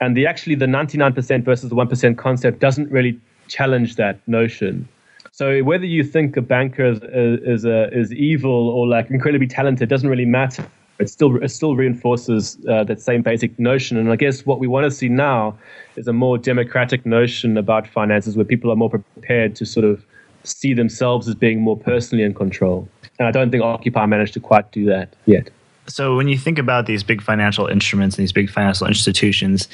[0.01, 4.89] And the actually the 99% versus the 1% concept doesn't really challenge that notion.
[5.30, 10.09] So whether you think a banker is is, is evil or like incredibly talented doesn't
[10.09, 10.66] really matter.
[10.99, 13.97] It still it still reinforces uh, that same basic notion.
[13.97, 15.59] And I guess what we want to see now
[15.97, 20.05] is a more democratic notion about finances, where people are more prepared to sort of
[20.45, 22.89] see themselves as being more personally in control.
[23.19, 25.51] And I don't think Occupy managed to quite do that yet.
[25.87, 29.68] So when you think about these big financial instruments and these big financial institutions,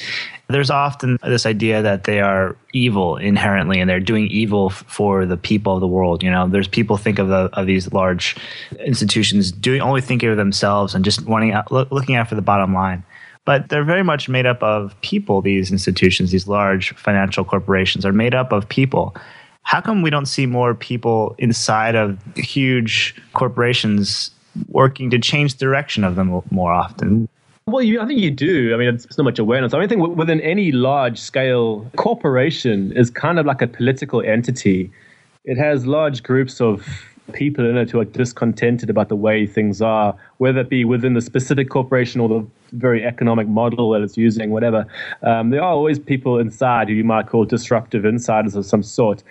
[0.48, 5.24] there's often this idea that they are evil inherently and they're doing evil f- for
[5.24, 6.22] the people of the world.
[6.22, 8.37] You know, there's people think of the, of these large
[8.84, 12.42] institutions doing only thinking of themselves and just wanting out, look, looking out for the
[12.42, 13.04] bottom line.
[13.45, 15.41] But they're very much made up of people.
[15.41, 19.14] These institutions, these large financial corporations, are made up of people.
[19.62, 24.30] How come we don't see more people inside of huge corporations
[24.68, 27.29] working to change direction of them more often?
[27.67, 28.75] Well, you, I think you do.
[28.75, 29.72] I mean, it's not much awareness.
[29.72, 34.22] I mean, I think within any large scale corporation is kind of like a political
[34.22, 34.91] entity.
[35.45, 36.87] It has large groups of
[37.33, 41.14] people in it who are discontented about the way things are, whether it be within
[41.14, 44.87] the specific corporation or the very economic model that it's using, whatever.
[45.22, 49.22] Um, there are always people inside who you might call disruptive insiders of some sort.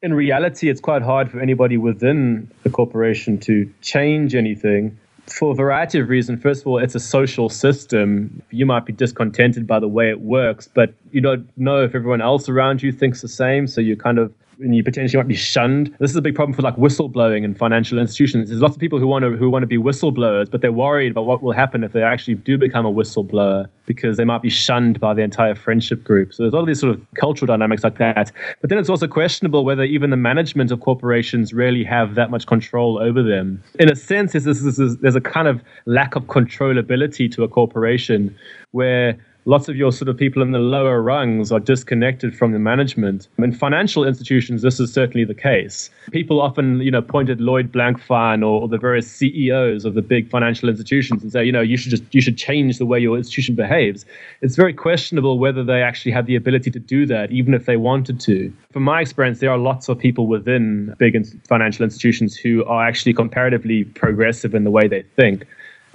[0.00, 4.96] In reality, it's quite hard for anybody within the corporation to change anything
[5.26, 6.40] for a variety of reasons.
[6.40, 8.40] First of all, it's a social system.
[8.50, 12.20] You might be discontented by the way it works, but you don't know if everyone
[12.20, 13.66] else around you thinks the same.
[13.66, 15.94] So you're kind of and you potentially might be shunned.
[16.00, 18.48] This is a big problem for like whistleblowing in financial institutions.
[18.48, 21.12] There's lots of people who want to who want to be whistleblowers, but they're worried
[21.12, 24.50] about what will happen if they actually do become a whistleblower because they might be
[24.50, 26.34] shunned by the entire friendship group.
[26.34, 28.32] So there's all these sort of cultural dynamics like that.
[28.60, 32.46] But then it's also questionable whether even the management of corporations really have that much
[32.46, 33.62] control over them.
[33.78, 38.36] In a sense, there's, a kind of lack of controllability to a corporation
[38.72, 39.18] where
[39.48, 43.28] lots of your sort of people in the lower rungs are disconnected from the management.
[43.38, 45.88] In financial institutions, this is certainly the case.
[46.12, 50.02] People often, you know, point at Lloyd Blankfein or, or the various CEOs of the
[50.02, 52.98] big financial institutions and say, you know, you should just you should change the way
[53.00, 54.04] your institution behaves.
[54.42, 57.78] It's very questionable whether they actually have the ability to do that, even if they
[57.78, 58.52] wanted to.
[58.70, 62.86] From my experience, there are lots of people within big in- financial institutions who are
[62.86, 65.46] actually comparatively progressive in the way they think.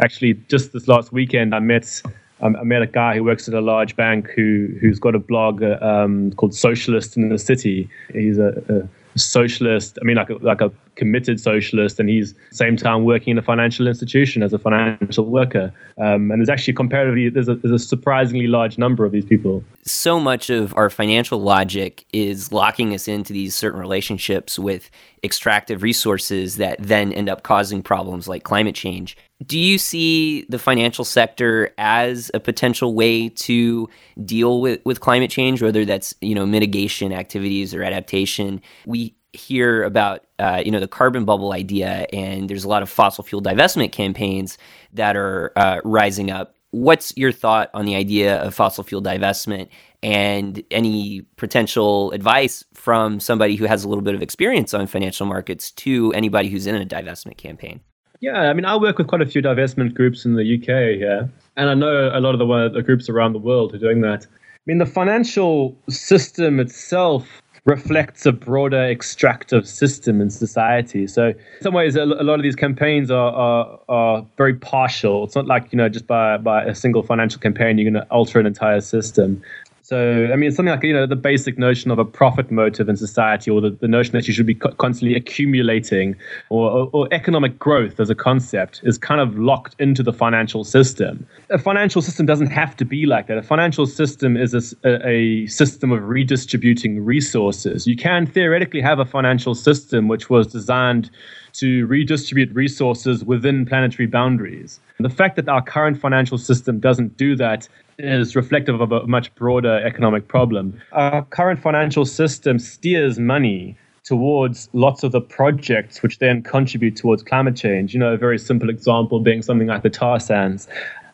[0.01, 2.01] Actually, just this last weekend, I met
[2.43, 5.19] um, I met a guy who works at a large bank who who's got a
[5.19, 7.89] blog uh, um, called Socialist in the City.
[8.11, 9.97] He's a, a socialist.
[10.01, 13.41] I mean, like a, like a committed socialist, and he's same time working in a
[13.41, 15.73] financial institution as a financial worker.
[15.97, 19.63] Um, and there's actually comparatively there's a, there's a surprisingly large number of these people.
[19.83, 24.89] So much of our financial logic is locking us into these certain relationships with
[25.23, 29.17] extractive resources that then end up causing problems like climate change.
[29.45, 33.89] Do you see the financial sector as a potential way to
[34.23, 38.61] deal with, with climate change, whether that's you know mitigation activities or adaptation?
[38.85, 42.89] We hear about uh, you know the carbon bubble idea, and there's a lot of
[42.89, 44.57] fossil fuel divestment campaigns
[44.93, 46.55] that are uh, rising up.
[46.71, 49.69] What's your thought on the idea of fossil fuel divestment
[50.01, 55.25] and any potential advice from somebody who has a little bit of experience on financial
[55.25, 57.79] markets to anybody who's in a divestment campaign?
[58.19, 61.29] Yeah, I mean, I work with quite a few divestment groups in the UK here,
[61.57, 64.01] and I know a lot of the, the groups around the world who are doing
[64.01, 64.25] that.
[64.25, 71.07] I mean, the financial system itself reflects a broader extractive system in society.
[71.07, 75.23] So, in some ways, a lot of these campaigns are, are, are very partial.
[75.23, 78.09] It's not like, you know, just by, by a single financial campaign, you're going to
[78.11, 79.41] alter an entire system.
[79.85, 82.87] So, I mean, it's something like, you know, the basic notion of a profit motive
[82.87, 86.15] in society or the, the notion that you should be co- constantly accumulating
[86.49, 90.63] or, or, or economic growth as a concept is kind of locked into the financial
[90.63, 91.27] system.
[91.49, 93.37] A financial system doesn't have to be like that.
[93.37, 94.53] A financial system is
[94.85, 97.85] a system of redistributing resources.
[97.85, 101.11] You can theoretically have a financial system which was designed
[101.55, 104.79] to redistribute resources within planetary boundaries.
[104.99, 107.67] The fact that our current financial system doesn't do that
[107.99, 110.79] is reflective of a much broader economic problem.
[110.91, 117.23] Our current financial system steers money towards lots of the projects which then contribute towards
[117.23, 117.93] climate change.
[117.93, 120.67] You know, a very simple example being something like the tar sands.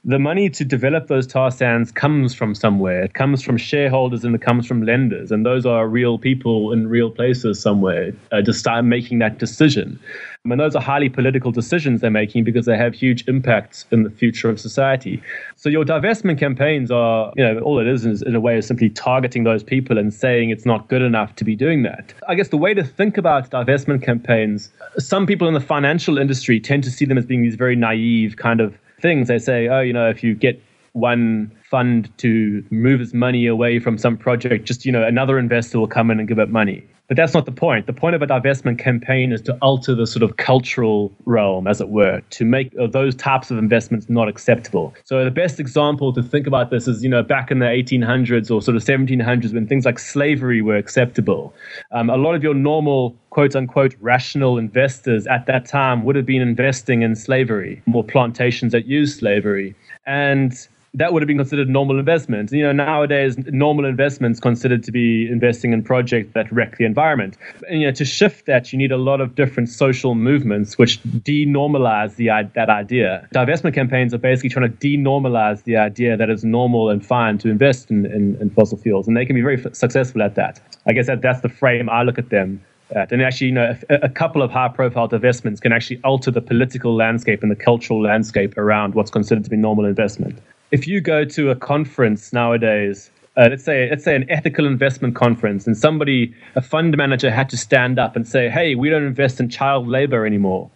[0.05, 3.03] The money to develop those tar sands comes from somewhere.
[3.03, 5.29] It comes from shareholders and it comes from lenders.
[5.29, 9.99] And those are real people in real places somewhere uh, just start making that decision.
[10.45, 14.09] And those are highly political decisions they're making because they have huge impacts in the
[14.09, 15.21] future of society.
[15.57, 18.65] So your divestment campaigns are, you know, all it is is in a way is
[18.65, 22.13] simply targeting those people and saying it's not good enough to be doing that.
[22.29, 26.61] I guess the way to think about divestment campaigns, some people in the financial industry
[26.61, 29.27] tend to see them as being these very naive kind of things.
[29.27, 30.61] They say, oh, you know, if you get
[30.93, 35.79] one fund to move its money away from some project, just, you know, another investor
[35.79, 36.87] will come in and give it money.
[37.09, 37.87] But that's not the point.
[37.87, 41.81] The point of a divestment campaign is to alter the sort of cultural realm, as
[41.81, 44.93] it were, to make uh, those types of investments not acceptable.
[45.05, 48.51] So the best example to think about this is, you know, back in the 1800s
[48.51, 51.51] or sort of 1700s when things like slavery were acceptable.
[51.91, 56.27] Um, a lot of your normal quote unquote rational investors at that time would have
[56.27, 59.73] been investing in slavery or plantations that used slavery.
[60.05, 60.53] And
[60.93, 62.51] that would have been considered normal investment.
[62.51, 67.37] You know, nowadays, normal investments considered to be investing in projects that wreck the environment.
[67.69, 71.01] And, you know, to shift that, you need a lot of different social movements which
[71.03, 73.27] denormalize the that idea.
[73.33, 77.49] Divestment campaigns are basically trying to denormalize the idea that it's normal and fine to
[77.49, 80.59] invest in, in, in fossil fuels, and they can be very f- successful at that.
[80.87, 82.63] I guess that that's the frame I look at them
[82.95, 83.11] at.
[83.11, 86.95] And actually, you know, a, a couple of high-profile divestments can actually alter the political
[86.95, 90.39] landscape and the cultural landscape around what's considered to be normal investment
[90.71, 95.15] if you go to a conference nowadays, uh, let's say let's say an ethical investment
[95.15, 99.03] conference, and somebody, a fund manager, had to stand up and say, "Hey, we don't
[99.03, 100.69] invest in child labor anymore,"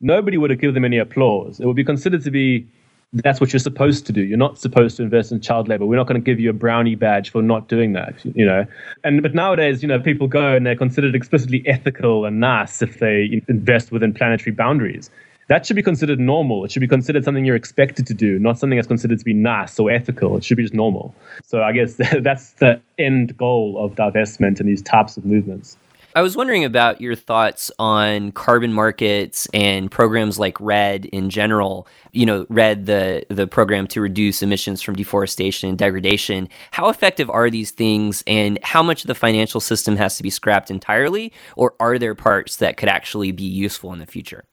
[0.00, 1.60] nobody would have given them any applause.
[1.60, 2.66] It would be considered to be
[3.12, 4.22] that's what you're supposed to do.
[4.22, 5.86] You're not supposed to invest in child labor.
[5.86, 8.66] We're not going to give you a brownie badge for not doing that, you know.
[9.04, 12.98] And but nowadays, you know, people go and they're considered explicitly ethical and nice if
[12.98, 15.10] they invest within planetary boundaries
[15.48, 16.64] that should be considered normal.
[16.64, 19.34] It should be considered something you're expected to do, not something that's considered to be
[19.34, 20.36] nice or ethical.
[20.36, 21.14] It should be just normal.
[21.44, 25.76] So I guess that's the end goal of divestment and these types of movements.
[26.16, 31.86] I was wondering about your thoughts on carbon markets and programs like REDD in general.
[32.12, 36.48] You know, REDD, the the program to reduce emissions from deforestation and degradation.
[36.70, 40.30] How effective are these things, and how much of the financial system has to be
[40.30, 44.44] scrapped entirely, or are there parts that could actually be useful in the future?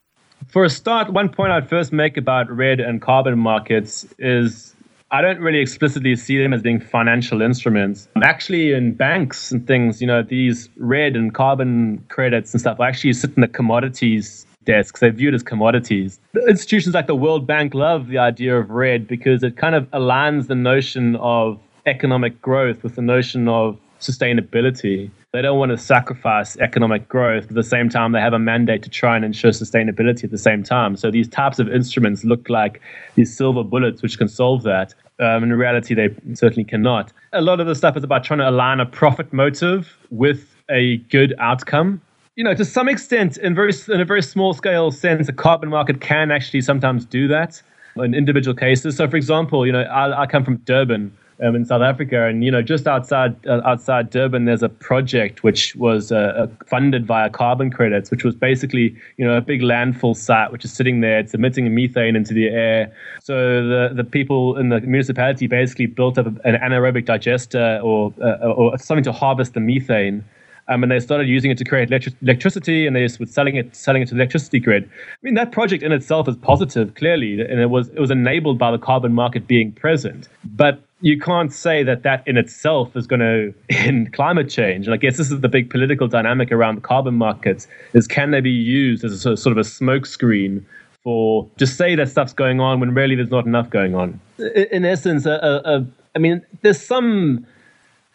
[0.47, 4.75] For a start, one point I'd first make about REDD and carbon markets is
[5.11, 8.07] I don't really explicitly see them as being financial instruments.
[8.23, 13.13] Actually, in banks and things, you know, these REDD and carbon credits and stuff actually
[13.13, 14.99] sit in the commodities desks.
[14.99, 16.19] They're viewed as commodities.
[16.47, 20.47] Institutions like the World Bank love the idea of REDD because it kind of aligns
[20.47, 25.11] the notion of economic growth with the notion of sustainability.
[25.33, 27.45] They don't want to sacrifice economic growth.
[27.45, 30.37] At the same time, they have a mandate to try and ensure sustainability at the
[30.37, 30.95] same time.
[30.95, 32.79] So these types of instruments look like
[33.15, 34.93] these silver bullets which can solve that.
[35.19, 37.11] Um, in reality, they certainly cannot.
[37.31, 40.97] A lot of the stuff is about trying to align a profit motive with a
[41.09, 41.99] good outcome.
[42.35, 45.69] You know, to some extent, in very in a very small scale sense, a carbon
[45.69, 47.59] market can actually sometimes do that
[47.95, 48.97] in individual cases.
[48.97, 52.43] So, for example, you know, I, I come from Durban, um, in South Africa, and
[52.43, 57.05] you know, just outside uh, outside Durban, there's a project which was uh, uh, funded
[57.05, 61.01] via carbon credits, which was basically you know a big landfill site which is sitting
[61.01, 62.93] there, it's emitting methane into the air.
[63.21, 68.47] So the the people in the municipality basically built up an anaerobic digester or uh,
[68.47, 70.23] or something to harvest the methane.
[70.69, 73.57] Um, and they started using it to create electric- electricity, and they just were selling
[73.57, 74.85] it, selling it to the electricity grid.
[74.85, 78.59] I mean, that project in itself is positive, clearly, and it was it was enabled
[78.59, 80.29] by the carbon market being present.
[80.45, 84.87] But you can't say that that in itself is going to end climate change.
[84.87, 88.31] And I guess this is the big political dynamic around the carbon markets: is can
[88.31, 90.63] they be used as a sort of, a smokescreen
[91.03, 94.19] for just say that stuff's going on when really there's not enough going on?
[94.71, 95.85] In, essence, a, a, a,
[96.15, 97.45] I mean, there's some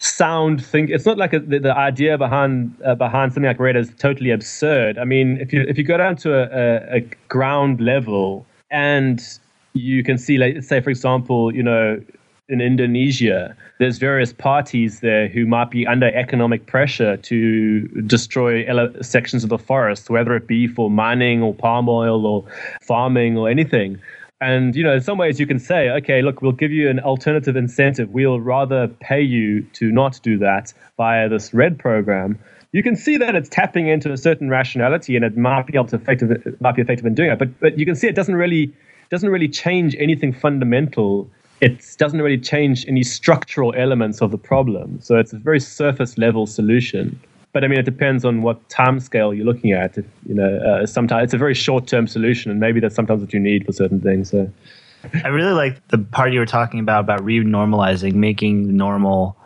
[0.00, 3.90] sound think it's not like the, the idea behind uh, behind something like REDD is
[3.98, 6.32] totally absurd i mean if you if you go down to
[6.96, 9.40] a ground level and
[9.72, 12.00] you can see like say for example you know
[12.48, 18.92] in indonesia there's various parties there who might be under economic pressure to destroy ele-
[19.02, 22.44] sections of the forest whether it be for mining or palm oil or
[22.80, 24.00] farming or anything
[24.40, 27.00] and you know, in some ways, you can say, okay, look, we'll give you an
[27.00, 28.10] alternative incentive.
[28.10, 32.38] We'll rather pay you to not do that via this REDD program.
[32.70, 35.88] You can see that it's tapping into a certain rationality, and it might be able
[35.88, 37.38] to effective, might be effective in doing it.
[37.38, 38.72] But but you can see it doesn't really
[39.10, 41.28] doesn't really change anything fundamental.
[41.60, 45.00] It doesn't really change any structural elements of the problem.
[45.00, 47.18] So it's a very surface level solution
[47.52, 49.96] but I mean, it depends on what time scale you're looking at.
[49.98, 53.32] If, you know, uh, sometimes it's a very short-term solution, and maybe that's sometimes what
[53.32, 54.30] you need for certain things.
[54.30, 54.50] So,
[55.24, 59.36] I really like the part you were talking about about renormalizing, making normal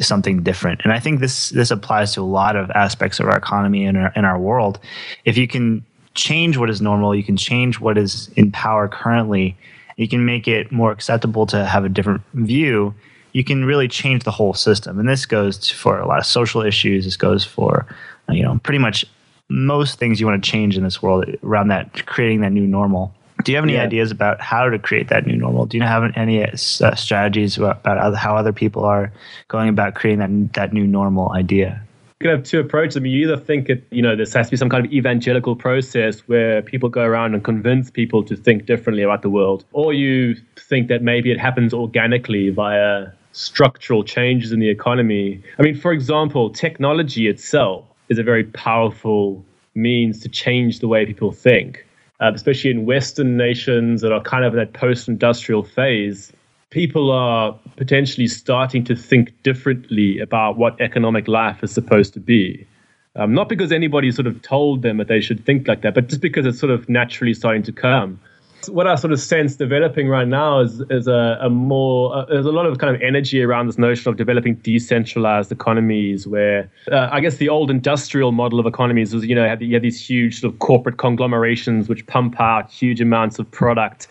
[0.00, 3.36] something different, and I think this this applies to a lot of aspects of our
[3.36, 4.78] economy and our in our world.
[5.24, 9.56] If you can change what is normal, you can change what is in power currently.
[9.98, 12.94] You can make it more acceptable to have a different view
[13.32, 14.98] you can really change the whole system.
[14.98, 17.04] And this goes for a lot of social issues.
[17.04, 17.86] This goes for,
[18.28, 19.04] you know, pretty much
[19.48, 23.14] most things you want to change in this world around that creating that new normal.
[23.44, 23.84] Do you have any Yeah.
[23.84, 25.66] ideas about how to create that new normal?
[25.66, 29.12] Do you have any uh, strategies about, about how other people are
[29.46, 31.80] going about creating that that new normal idea?
[32.20, 32.96] Can have two approaches.
[32.96, 34.92] I mean, you either think it, you know, this has to be some kind of
[34.92, 39.64] evangelical process where people go around and convince people to think differently about the world,
[39.72, 45.40] or you think that maybe it happens organically via structural changes in the economy.
[45.60, 49.44] I mean, for example, technology itself is a very powerful
[49.76, 51.86] means to change the way people think,
[52.18, 56.32] uh, especially in Western nations that are kind of in that post-industrial phase.
[56.70, 62.66] People are potentially starting to think differently about what economic life is supposed to be.
[63.16, 66.08] Um, not because anybody sort of told them that they should think like that, but
[66.08, 68.20] just because it's sort of naturally starting to come.
[68.68, 72.44] What I sort of sense developing right now is is a, a more uh, there's
[72.44, 77.08] a lot of kind of energy around this notion of developing decentralized economies, where uh,
[77.10, 80.40] I guess the old industrial model of economies was you know you had these huge
[80.40, 84.08] sort of corporate conglomerations which pump out huge amounts of product.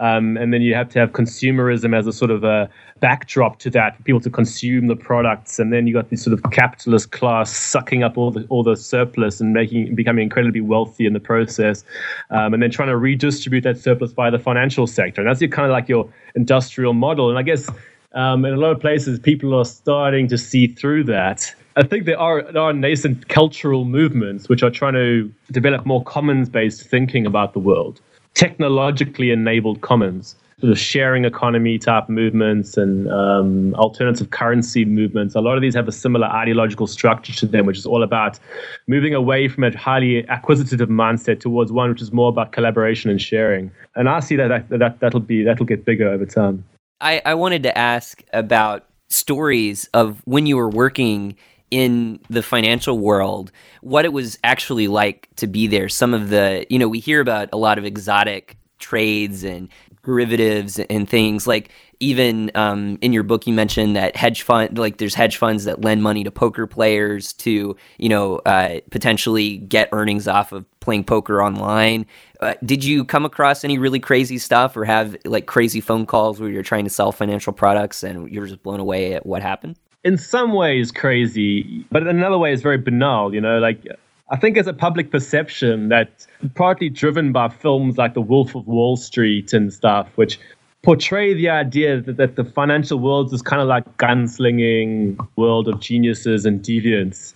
[0.00, 2.70] Um, and then you have to have consumerism as a sort of a
[3.00, 5.58] backdrop to that for people to consume the products.
[5.58, 8.76] And then you got this sort of capitalist class sucking up all the all the
[8.76, 11.84] surplus and making becoming incredibly wealthy in the process.
[12.30, 15.20] Um, and then trying to redistribute that surplus via the financial sector.
[15.20, 17.28] And that's your kind of like your industrial model.
[17.28, 17.68] And I guess
[18.12, 21.54] um, in a lot of places, people are starting to see through that.
[21.76, 26.02] I think there are there are nascent cultural movements which are trying to develop more
[26.02, 28.00] commons-based thinking about the world
[28.34, 30.36] technologically enabled commons.
[30.60, 35.34] sort of sharing economy type movements and um, alternative currency movements.
[35.34, 38.38] A lot of these have a similar ideological structure to them, which is all about
[38.86, 43.22] moving away from a highly acquisitive mindset towards one which is more about collaboration and
[43.22, 43.70] sharing.
[43.96, 46.64] And I see that that, that that'll be that'll get bigger over time.
[47.00, 51.36] I, I wanted to ask about stories of when you were working
[51.70, 55.88] in the financial world, what it was actually like to be there.
[55.88, 59.68] Some of the, you know, we hear about a lot of exotic trades and
[60.02, 61.70] derivatives and things like
[62.00, 65.82] even um, in your book you mentioned that hedge fund like there's hedge funds that
[65.82, 71.04] lend money to poker players to you know uh, potentially get earnings off of playing
[71.04, 72.06] poker online
[72.40, 76.40] uh, did you come across any really crazy stuff or have like crazy phone calls
[76.40, 79.76] where you're trying to sell financial products and you're just blown away at what happened
[80.04, 83.34] in some ways crazy, but in another way is very banal.
[83.34, 83.86] You know, like
[84.30, 88.66] I think there's a public perception that partly driven by films like The Wolf of
[88.66, 90.38] Wall Street and stuff, which
[90.82, 95.80] portray the idea that, that the financial world is kind of like gunslinging world of
[95.80, 97.34] geniuses and deviants.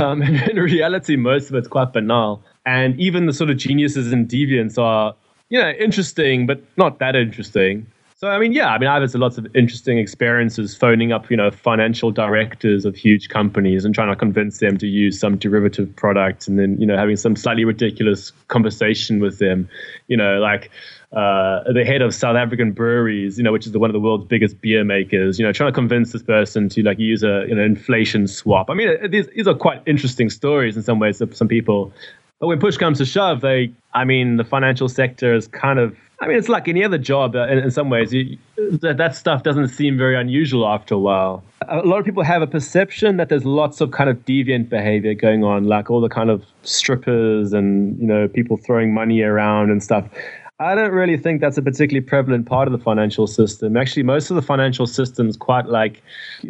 [0.00, 2.42] Um, and in reality, most of it's quite banal.
[2.64, 5.14] And even the sort of geniuses and deviants are,
[5.50, 7.86] you know, interesting, but not that interesting.
[8.22, 11.36] So I mean, yeah, I mean, I've had lots of interesting experiences phoning up, you
[11.36, 15.96] know, financial directors of huge companies and trying to convince them to use some derivative
[15.96, 19.68] product, and then you know having some slightly ridiculous conversation with them,
[20.06, 20.70] you know, like
[21.10, 23.98] uh, the head of South African breweries, you know, which is the, one of the
[23.98, 27.44] world's biggest beer makers, you know, trying to convince this person to like use a
[27.48, 28.70] you know inflation swap.
[28.70, 31.20] I mean, these these are quite interesting stories in some ways.
[31.32, 31.92] Some people,
[32.38, 35.96] but when push comes to shove, they, I mean, the financial sector is kind of
[36.22, 38.12] I mean, it's like any other job uh, in, in some ways.
[38.12, 41.42] You, that, that stuff doesn't seem very unusual after a while.
[41.68, 45.14] A lot of people have a perception that there's lots of kind of deviant behavior
[45.14, 49.70] going on, like all the kind of strippers and, you know, people throwing money around
[49.72, 50.08] and stuff.
[50.60, 53.76] I don't really think that's a particularly prevalent part of the financial system.
[53.76, 56.02] Actually, most of the financial system is quite like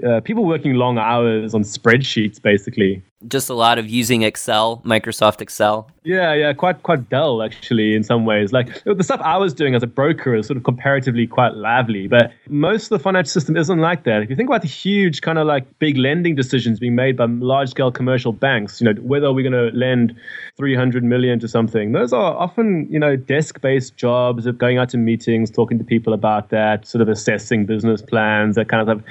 [0.07, 3.03] uh, people working long hours on spreadsheets, basically.
[3.29, 5.91] Just a lot of using Excel, Microsoft Excel.
[6.05, 8.53] Yeah, yeah, quite quite dull actually in some ways.
[8.53, 12.09] Like the stuff I was doing as a broker is sort of comparatively quite lively,
[12.09, 14.23] but most of the financial system isn't like that.
[14.23, 17.27] If you think about the huge kind of like big lending decisions being made by
[17.27, 20.17] large scale commercial banks, you know, whether we're going to lend
[20.57, 24.89] 300 million to something, those are often, you know, desk based jobs of going out
[24.91, 28.99] to meetings, talking to people about that, sort of assessing business plans, that kind of
[28.99, 29.09] stuff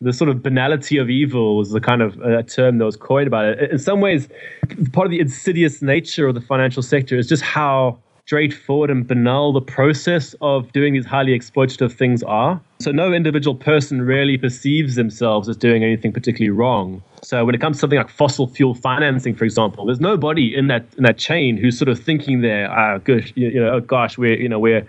[0.00, 3.26] the sort of banality of evil was the kind of uh, term that was coined
[3.26, 3.70] about it.
[3.70, 4.28] In some ways,
[4.92, 7.98] part of the insidious nature of the financial sector is just how
[8.28, 12.60] straightforward and banal the process of doing these highly exploitative things are.
[12.78, 17.02] So no individual person really perceives themselves as doing anything particularly wrong.
[17.22, 20.66] So when it comes to something like fossil fuel financing, for example, there's nobody in
[20.66, 24.18] that in that chain who's sort of thinking there, ah, gosh, you know, oh gosh,
[24.18, 24.86] we're you know we're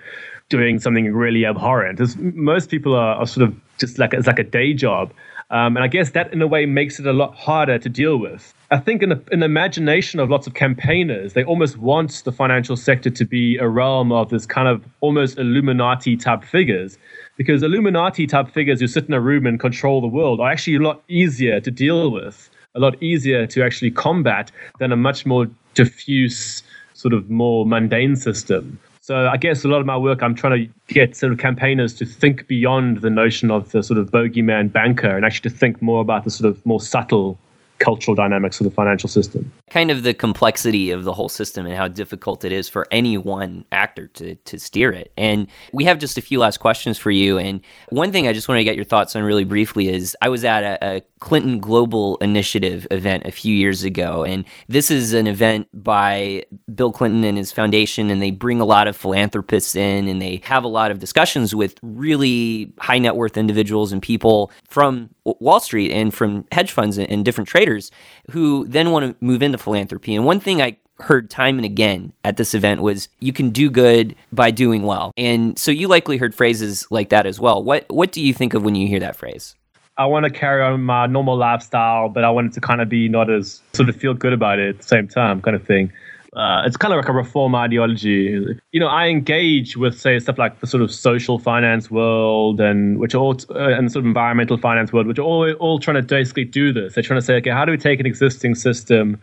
[0.50, 2.00] doing something really abhorrent.
[2.00, 5.12] As most people are, are sort of just like it's like a day job.
[5.52, 8.18] Um, and I guess that in a way makes it a lot harder to deal
[8.18, 8.54] with.
[8.70, 12.32] I think in the, in the imagination of lots of campaigners, they almost want the
[12.32, 17.00] financial sector to be a realm of this kind of almost Illuminati type figures.
[17.36, 20.76] Because Illuminati type figures who sit in a room and control the world are actually
[20.76, 25.26] a lot easier to deal with, a lot easier to actually combat than a much
[25.26, 26.62] more diffuse,
[26.94, 28.78] sort of more mundane system.
[29.10, 31.96] So I guess a lot of my work, I'm trying to get sort of campaigners
[31.96, 35.82] to think beyond the notion of the sort of bogeyman banker and actually to think
[35.82, 37.40] more about the sort of more subtle
[37.80, 39.52] cultural dynamics of the financial system.
[39.72, 43.18] Kind of the complexity of the whole system and how difficult it is for any
[43.18, 45.12] one actor to, to steer it.
[45.18, 47.40] And we have just a few last questions for you.
[47.40, 50.30] And one thing I just want to get your thoughts on really briefly is I
[50.30, 54.24] was at a, a Clinton Global Initiative event a few years ago.
[54.24, 58.10] And this is an event by Bill Clinton and his foundation.
[58.10, 61.54] And they bring a lot of philanthropists in and they have a lot of discussions
[61.54, 66.98] with really high net worth individuals and people from Wall Street and from hedge funds
[66.98, 67.92] and different traders
[68.32, 70.16] who then want to move into philanthropy.
[70.16, 73.70] And one thing I heard time and again at this event was you can do
[73.70, 75.12] good by doing well.
[75.18, 77.64] And so you likely heard phrases like that as well.
[77.64, 79.56] What what do you think of when you hear that phrase?
[80.00, 82.88] I want to carry on my normal lifestyle, but I want it to kind of
[82.88, 85.68] be not as sort of feel good about it at the same time, kind of
[85.68, 85.92] thing.
[86.34, 88.58] Uh, it's kind of like a reform ideology.
[88.72, 92.98] You know, I engage with, say, stuff like the sort of social finance world and
[92.98, 95.96] which are all uh, and sort of environmental finance world, which are all all trying
[95.98, 96.94] to basically do this.
[96.94, 99.20] They're trying to say, okay, how do we take an existing system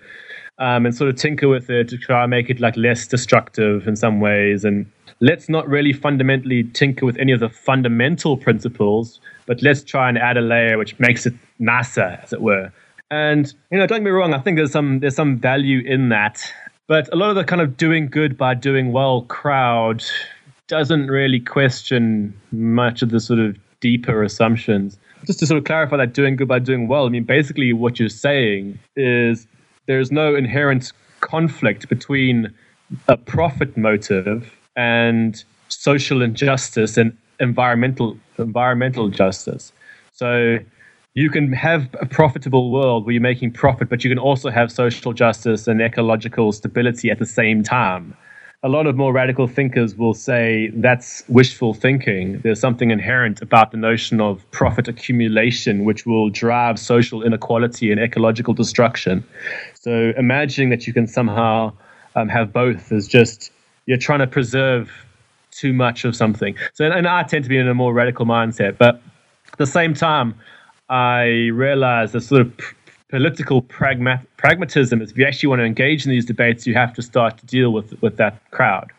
[0.58, 3.88] um, and sort of tinker with it to try and make it like less destructive
[3.88, 4.84] in some ways, and
[5.20, 10.18] let's not really fundamentally tinker with any of the fundamental principles, but let's try and
[10.18, 12.72] add a layer which makes it nicer, as it were.
[13.10, 16.08] And you know, don't get me wrong, I think there's some there's some value in
[16.10, 16.42] that.
[16.88, 20.04] But a lot of the kind of doing good by doing well crowd
[20.68, 24.98] doesn't really question much of the sort of deeper assumptions.
[25.26, 27.98] Just to sort of clarify that doing good by doing well, I mean, basically what
[27.98, 29.46] you're saying is
[29.86, 32.52] there's no inherent conflict between
[33.08, 39.72] a profit motive and social injustice and environmental environmental justice.
[40.12, 40.58] So
[41.14, 44.70] you can have a profitable world where you're making profit, but you can also have
[44.70, 48.14] social justice and ecological stability at the same time.
[48.62, 52.40] A lot of more radical thinkers will say that's wishful thinking.
[52.40, 58.00] There's something inherent about the notion of profit accumulation, which will drive social inequality and
[58.00, 59.24] ecological destruction.
[59.74, 61.72] So imagining that you can somehow
[62.14, 63.52] um, have both is just
[63.86, 64.90] you're trying to preserve
[65.56, 66.56] too much of something.
[66.74, 69.00] So, and I tend to be in a more radical mindset, but
[69.52, 70.34] at the same time,
[70.88, 72.64] I realize the sort of p-
[73.08, 76.92] political pragma- pragmatism is if you actually want to engage in these debates, you have
[76.94, 78.90] to start to deal with with that crowd.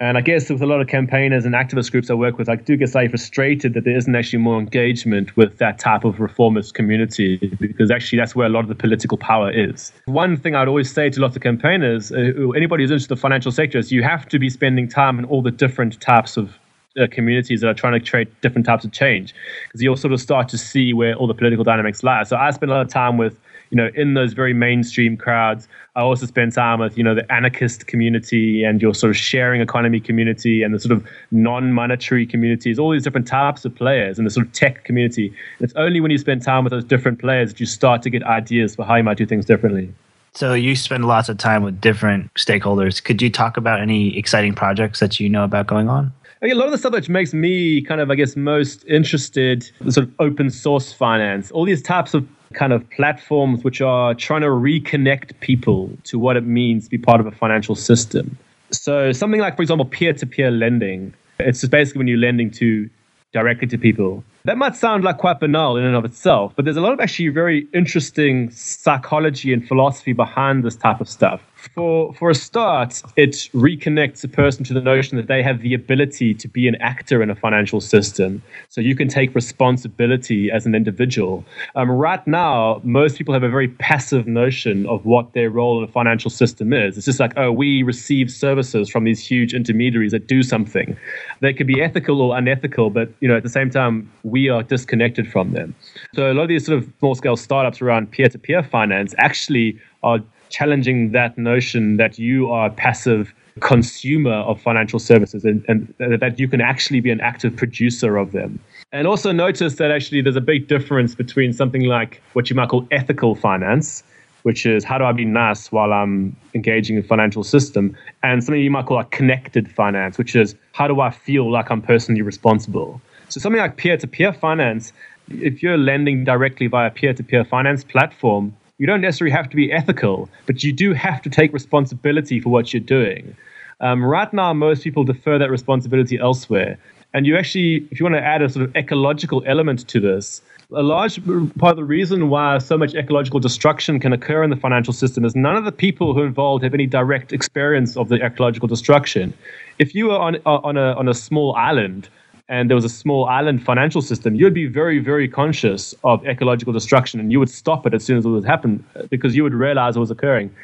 [0.00, 2.56] And I guess with a lot of campaigners and activist groups I work with, I
[2.56, 6.74] do get slightly frustrated that there isn't actually more engagement with that type of reformist
[6.74, 9.92] community because actually that's where a lot of the political power is.
[10.06, 13.20] One thing I'd always say to lots of campaigners, uh, anybody who's interested in the
[13.20, 16.58] financial sector, is you have to be spending time in all the different types of
[17.00, 19.32] uh, communities that are trying to create different types of change
[19.66, 22.24] because you'll sort of start to see where all the political dynamics lie.
[22.24, 23.38] So I spend a lot of time with
[23.74, 25.66] you know, in those very mainstream crowds.
[25.96, 29.60] I also spend time with, you know, the anarchist community and your sort of sharing
[29.60, 34.28] economy community and the sort of non-monetary communities, all these different types of players and
[34.28, 35.26] the sort of tech community.
[35.58, 38.10] And it's only when you spend time with those different players that you start to
[38.10, 39.92] get ideas for how you might do things differently.
[40.34, 43.02] So you spend lots of time with different stakeholders.
[43.02, 46.12] Could you talk about any exciting projects that you know about going on?
[46.40, 48.84] I mean, a lot of the stuff which makes me kind of, I guess, most
[48.84, 52.24] interested, sort of open source finance, all these types of
[52.54, 56.98] kind of platforms which are trying to reconnect people to what it means to be
[56.98, 58.36] part of a financial system.
[58.70, 61.14] So something like, for example, peer-to-peer lending.
[61.38, 62.88] It's just basically when you're lending to
[63.32, 64.24] directly to people.
[64.44, 67.00] That might sound like quite banal in and of itself, but there's a lot of
[67.00, 71.40] actually very interesting psychology and philosophy behind this type of stuff.
[71.72, 75.74] For for a start, it reconnects a person to the notion that they have the
[75.74, 78.42] ability to be an actor in a financial system.
[78.68, 81.44] So you can take responsibility as an individual.
[81.74, 85.88] Um, right now, most people have a very passive notion of what their role in
[85.88, 86.96] a financial system is.
[86.96, 90.96] It's just like, oh, we receive services from these huge intermediaries that do something.
[91.40, 94.62] They could be ethical or unethical, but you know, at the same time, we are
[94.62, 95.74] disconnected from them.
[96.14, 99.14] So a lot of these sort of small scale startups around peer to peer finance
[99.18, 100.20] actually are
[100.54, 106.38] challenging that notion that you are a passive consumer of financial services and, and that
[106.38, 108.58] you can actually be an active producer of them.
[108.92, 112.68] And also notice that actually there's a big difference between something like what you might
[112.68, 114.04] call ethical finance,
[114.42, 118.62] which is how do I be nice while I'm engaging in financial system, and something
[118.62, 122.22] you might call like connected finance, which is how do I feel like I'm personally
[122.22, 123.00] responsible.
[123.28, 124.92] So something like peer-to-peer finance,
[125.30, 130.28] if you're lending directly via peer-to-peer finance platform, you don't necessarily have to be ethical,
[130.46, 133.36] but you do have to take responsibility for what you're doing.
[133.80, 136.78] Um, right now, most people defer that responsibility elsewhere.
[137.12, 140.42] And you actually, if you want to add a sort of ecological element to this,
[140.72, 141.24] a large
[141.58, 145.24] part of the reason why so much ecological destruction can occur in the financial system
[145.24, 148.66] is none of the people who are involved have any direct experience of the ecological
[148.66, 149.32] destruction.
[149.78, 152.08] If you were on, on, a, on a small island,
[152.48, 156.72] and there was a small island financial system, you'd be very, very conscious of ecological
[156.72, 159.54] destruction and you would stop it as soon as it would happen because you would
[159.54, 160.54] realize it was occurring.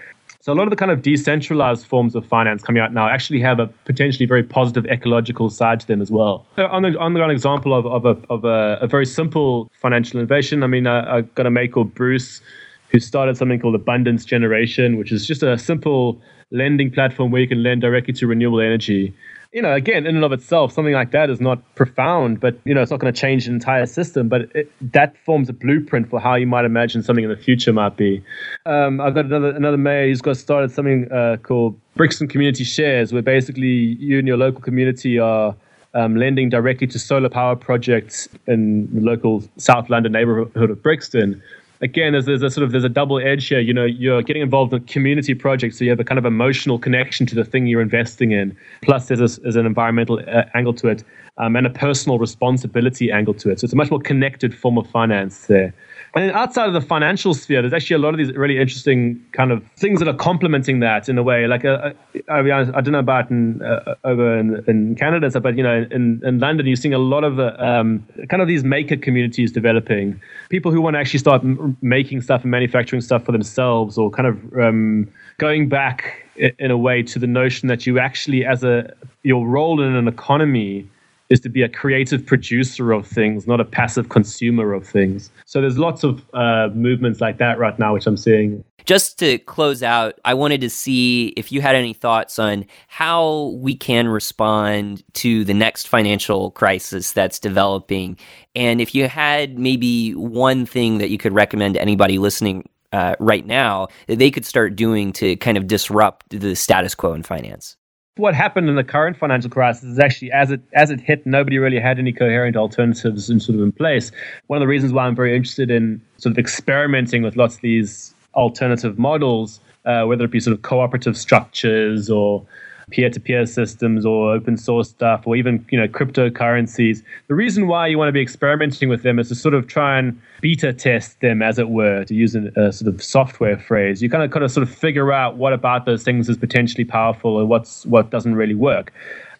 [0.43, 3.40] So a lot of the kind of decentralized forms of finance coming out now actually
[3.40, 6.47] have a potentially very positive ecological side to them as well.
[6.57, 10.19] On the on the one example of, of, a, of a, a very simple financial
[10.19, 12.40] innovation, I mean, I, I got a mate called Bruce
[12.89, 16.20] who started something called Abundance Generation, which is just a simple
[16.51, 19.15] lending platform where you can lend directly to renewable energy
[19.52, 22.72] you know, again, in and of itself, something like that is not profound, but you
[22.72, 24.28] know, it's not going to change an entire system.
[24.28, 27.72] But it, that forms a blueprint for how you might imagine something in the future
[27.72, 28.22] might be.
[28.64, 33.12] Um, I've got another another mayor who's got started something uh, called Brixton Community Shares,
[33.12, 35.55] where basically you and your local community are.
[35.93, 41.43] Um, lending directly to solar power projects in the local South London neighborhood of Brixton,
[41.81, 43.61] again, there's, there's a sort of there's a double edge here.
[43.61, 46.78] You know, you're getting involved in community projects, so you have a kind of emotional
[46.78, 48.57] connection to the thing you're investing in.
[48.82, 51.05] Plus, there's, a, there's an environmental uh, angle to it,
[51.39, 53.61] um, and a personal responsibility angle to it.
[53.61, 55.74] So it's a much more connected form of finance there.
[56.15, 59.24] And then outside of the financial sphere, there's actually a lot of these really interesting
[59.32, 61.47] kind of things that are complementing that in a way.
[61.47, 61.93] Like, uh,
[62.28, 65.87] I, mean, I don't know about in, uh, over in, in Canada, but you know,
[65.91, 69.53] in, in London, you're seeing a lot of uh, um, kind of these maker communities
[69.53, 70.20] developing.
[70.49, 74.11] People who want to actually start m- making stuff and manufacturing stuff for themselves, or
[74.11, 75.09] kind of um,
[75.39, 78.93] going back in a way to the notion that you actually, as a
[79.23, 80.89] your role in an economy
[81.31, 85.31] is to be a creative producer of things, not a passive consumer of things.
[85.47, 88.65] So there's lots of uh, movements like that right now, which I'm seeing.
[88.85, 93.57] Just to close out, I wanted to see if you had any thoughts on how
[93.59, 98.19] we can respond to the next financial crisis that's developing.
[98.57, 103.15] And if you had maybe one thing that you could recommend to anybody listening uh,
[103.20, 107.23] right now that they could start doing to kind of disrupt the status quo in
[107.23, 107.77] finance.
[108.16, 111.59] What happened in the current financial crisis is actually as it as it hit, nobody
[111.59, 114.11] really had any coherent alternatives in sort of in place.
[114.49, 117.61] One of the reasons why I'm very interested in sort of experimenting with lots of
[117.61, 122.45] these alternative models, uh, whether it be sort of cooperative structures or
[122.91, 127.03] peer-to-peer systems or open source stuff or even you know cryptocurrencies.
[127.29, 129.99] The reason why you want to be experimenting with them is to sort of try
[129.99, 134.03] and beta test them as it were to use a, a sort of software phrase.
[134.03, 136.85] You kind of kind of sort of figure out what about those things is potentially
[136.85, 138.93] powerful and what's what doesn't really work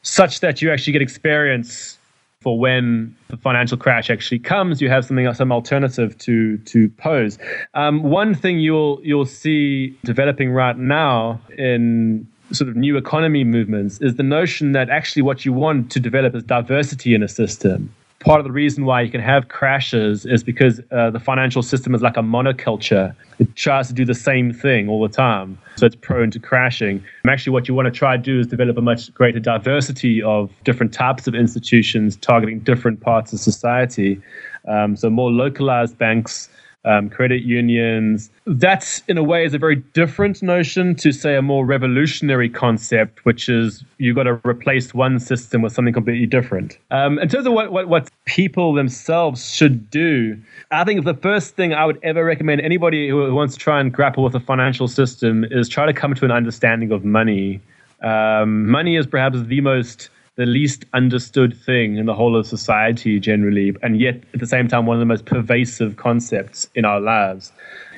[0.03, 1.99] such that you actually get experience
[2.41, 7.39] for when the financial crash actually comes, you have something some alternative to to pose.
[7.75, 14.01] Um, one thing you'll you'll see developing right now in sort of new economy movements
[14.01, 17.95] is the notion that actually what you want to develop is diversity in a system.
[18.21, 21.95] Part of the reason why you can have crashes is because uh, the financial system
[21.95, 23.15] is like a monoculture.
[23.39, 27.03] It tries to do the same thing all the time, so it's prone to crashing.
[27.23, 30.23] And actually, what you want to try to do is develop a much greater diversity
[30.23, 34.21] of different types of institutions targeting different parts of society.
[34.69, 36.51] Um, so more localized banks,
[36.85, 38.31] um, credit unions.
[38.47, 43.25] That, in a way, is a very different notion to, say, a more revolutionary concept,
[43.25, 46.79] which is you've got to replace one system with something completely different.
[46.91, 50.39] Um, in terms of what, what, what people themselves should do,
[50.71, 53.93] I think the first thing I would ever recommend anybody who wants to try and
[53.93, 57.61] grapple with a financial system is try to come to an understanding of money.
[58.03, 60.09] Um, money is perhaps the most
[60.41, 64.69] the least understood thing in the whole of society generally, and yet at the same
[64.69, 67.53] time, one of the most pervasive concepts in our lives.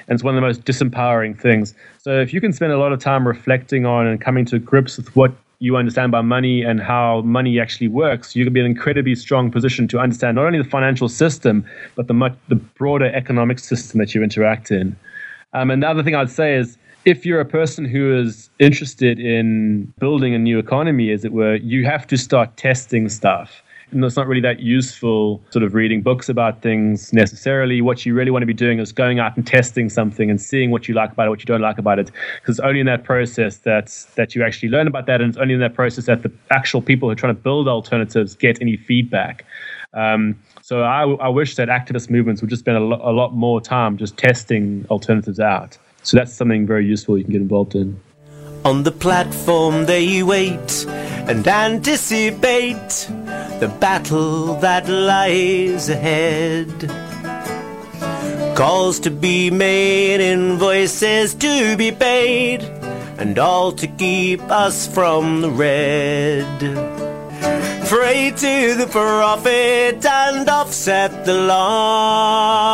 [0.09, 1.73] And it's one of the most disempowering things.
[1.98, 4.97] So, if you can spend a lot of time reflecting on and coming to grips
[4.97, 8.66] with what you understand by money and how money actually works, you can be in
[8.66, 11.64] an incredibly strong position to understand not only the financial system,
[11.94, 14.97] but the much the broader economic system that you interact in.
[15.52, 19.19] Um, and the other thing I'd say is if you're a person who is interested
[19.19, 23.62] in building a new economy, as it were, you have to start testing stuff.
[23.91, 27.83] And it's not really that useful sort of reading books about things necessarily.
[27.83, 30.70] What you really want to be doing is going out and testing something and seeing
[30.70, 32.11] what you like about it, what you don't like about it.
[32.41, 35.39] Because it's only in that process that that you actually learn about that, and it's
[35.39, 38.62] only in that process that the actual people who are trying to build alternatives get
[38.62, 39.45] any feedback.
[39.93, 43.35] Um, so I, I wish that activist movements would just spend a, lo- a lot
[43.35, 45.77] more time just testing alternatives out.
[46.03, 48.01] So that's something very useful you can get involved in.
[48.65, 50.87] On the platform they wait
[51.29, 53.09] and anticipate
[53.61, 56.69] the battle that lies ahead.
[58.57, 62.62] Calls to be made, invoices to be paid,
[63.19, 66.61] and all to keep us from the red.
[67.89, 72.73] Pray to the prophet and offset the loss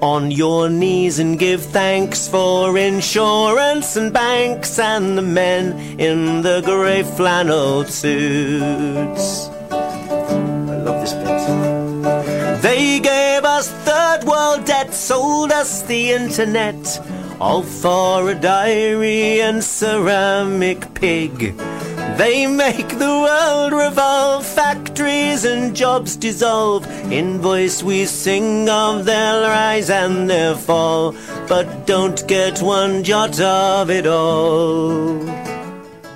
[0.00, 6.60] on your knees and give thanks for insurance and banks and the men in the
[6.62, 9.48] grey flannel suits.
[9.70, 12.62] I love this bit.
[12.62, 17.00] They gave us third world debt, sold us the internet,
[17.40, 21.54] all for a diary and ceramic pig.
[22.16, 26.86] They make the world revolve, factories and jobs dissolve.
[27.12, 31.14] In voice we sing of their rise and their fall,
[31.48, 35.28] but don't get one jot of it all.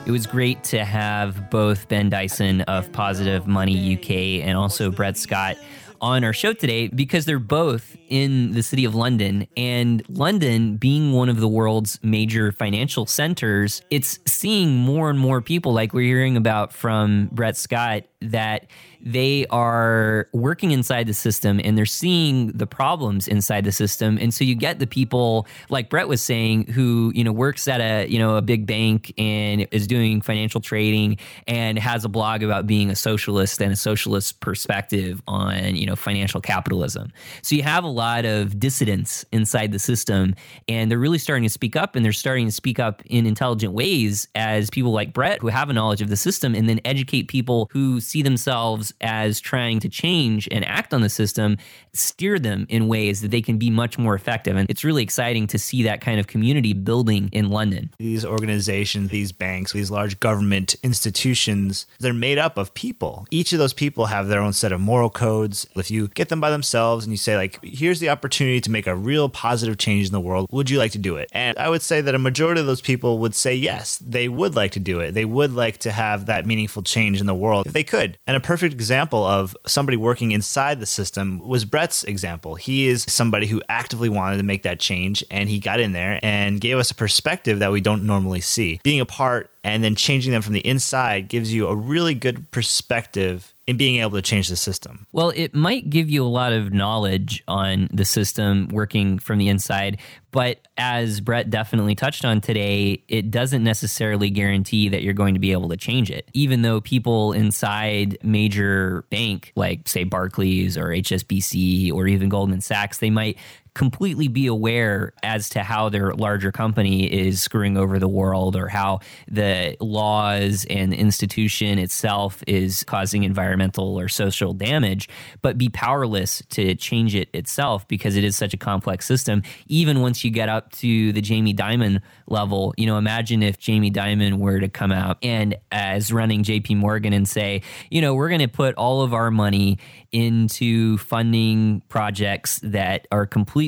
[0.04, 5.16] It was great to have both Ben Dyson of Positive Money UK and also Brett
[5.16, 5.56] Scott
[6.02, 9.46] on our show today because they're both in the city of London.
[9.56, 15.40] And London, being one of the world's major financial centers, it's seeing more and more
[15.40, 18.66] people, like we're hearing about from Brett Scott, that
[19.04, 24.16] they are working inside the system and they're seeing the problems inside the system.
[24.20, 27.80] And so you get the people like Brett was saying who, you know, works at
[27.80, 31.18] a, you know, a big bank and is doing financial trading
[31.48, 35.96] and has a blog about being a socialist and a socialist perspective on, you know,
[35.96, 37.12] financial capitalism.
[37.42, 40.36] So you have a lot of dissidents inside the system
[40.68, 43.72] and they're really starting to speak up and they're starting to speak up in intelligent
[43.72, 47.26] ways as people like Brett who have a knowledge of the system and then educate
[47.26, 51.56] people who see themselves as trying to change and act on the system,
[51.94, 54.56] steer them in ways that they can be much more effective.
[54.56, 57.90] And it's really exciting to see that kind of community building in London.
[57.98, 63.26] These organizations, these banks, these large government institutions, they're made up of people.
[63.30, 65.66] Each of those people have their own set of moral codes.
[65.76, 68.86] If you get them by themselves and you say, like, here's the opportunity to make
[68.86, 71.28] a real positive change in the world, would you like to do it?
[71.32, 74.54] And I would say that a majority of those people would say yes, they would
[74.54, 75.12] like to do it.
[75.12, 78.18] They would like to have that meaningful change in the world if they could.
[78.26, 81.64] And a perfect example of somebody working inside the system was
[82.04, 82.54] Example.
[82.54, 86.20] He is somebody who actively wanted to make that change and he got in there
[86.22, 88.80] and gave us a perspective that we don't normally see.
[88.82, 92.50] Being a part and then changing them from the inside gives you a really good
[92.50, 95.06] perspective in being able to change the system.
[95.12, 99.48] Well, it might give you a lot of knowledge on the system working from the
[99.48, 100.00] inside,
[100.32, 105.40] but as Brett definitely touched on today, it doesn't necessarily guarantee that you're going to
[105.40, 106.28] be able to change it.
[106.32, 112.98] Even though people inside major bank like say Barclays or HSBC or even Goldman Sachs,
[112.98, 113.38] they might
[113.74, 118.68] completely be aware as to how their larger company is screwing over the world or
[118.68, 125.08] how the laws and institution itself is causing environmental or social damage,
[125.40, 129.42] but be powerless to change it itself because it is such a complex system.
[129.68, 133.90] Even once you get up to the Jamie Dimon level, you know, imagine if Jamie
[133.90, 138.28] Dimon were to come out and as running JP Morgan and say, you know, we're
[138.28, 139.78] going to put all of our money
[140.10, 143.61] into funding projects that are completely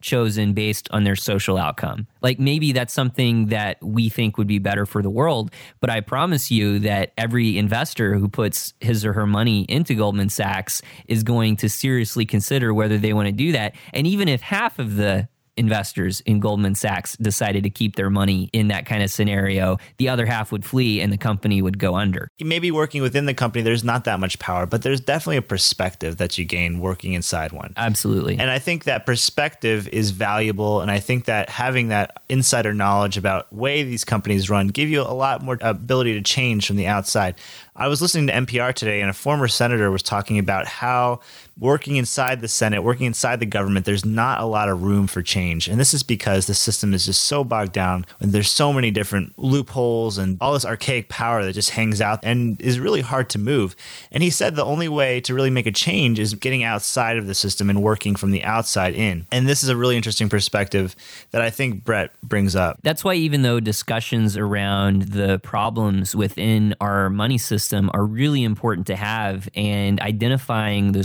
[0.00, 2.06] chosen based on their social outcome.
[2.20, 6.00] Like maybe that's something that we think would be better for the world, but I
[6.00, 11.22] promise you that every investor who puts his or her money into Goldman Sachs is
[11.22, 13.74] going to seriously consider whether they want to do that.
[13.92, 18.48] And even if half of the investors in Goldman Sachs decided to keep their money
[18.52, 21.94] in that kind of scenario, the other half would flee and the company would go
[21.94, 22.28] under.
[22.40, 26.16] Maybe working within the company, there's not that much power, but there's definitely a perspective
[26.16, 27.74] that you gain working inside one.
[27.76, 28.38] Absolutely.
[28.38, 30.80] And I think that perspective is valuable.
[30.80, 35.02] And I think that having that insider knowledge about way these companies run give you
[35.02, 37.34] a lot more ability to change from the outside.
[37.74, 41.20] I was listening to NPR today, and a former senator was talking about how
[41.58, 45.22] working inside the Senate, working inside the government, there's not a lot of room for
[45.22, 45.68] change.
[45.68, 48.90] And this is because the system is just so bogged down, and there's so many
[48.90, 53.28] different loopholes and all this archaic power that just hangs out and is really hard
[53.30, 53.76] to move.
[54.10, 57.26] And he said the only way to really make a change is getting outside of
[57.26, 59.26] the system and working from the outside in.
[59.30, 60.96] And this is a really interesting perspective
[61.30, 62.80] that I think Brett brings up.
[62.82, 68.86] That's why, even though discussions around the problems within our money system are really important
[68.88, 71.04] to have, and identifying the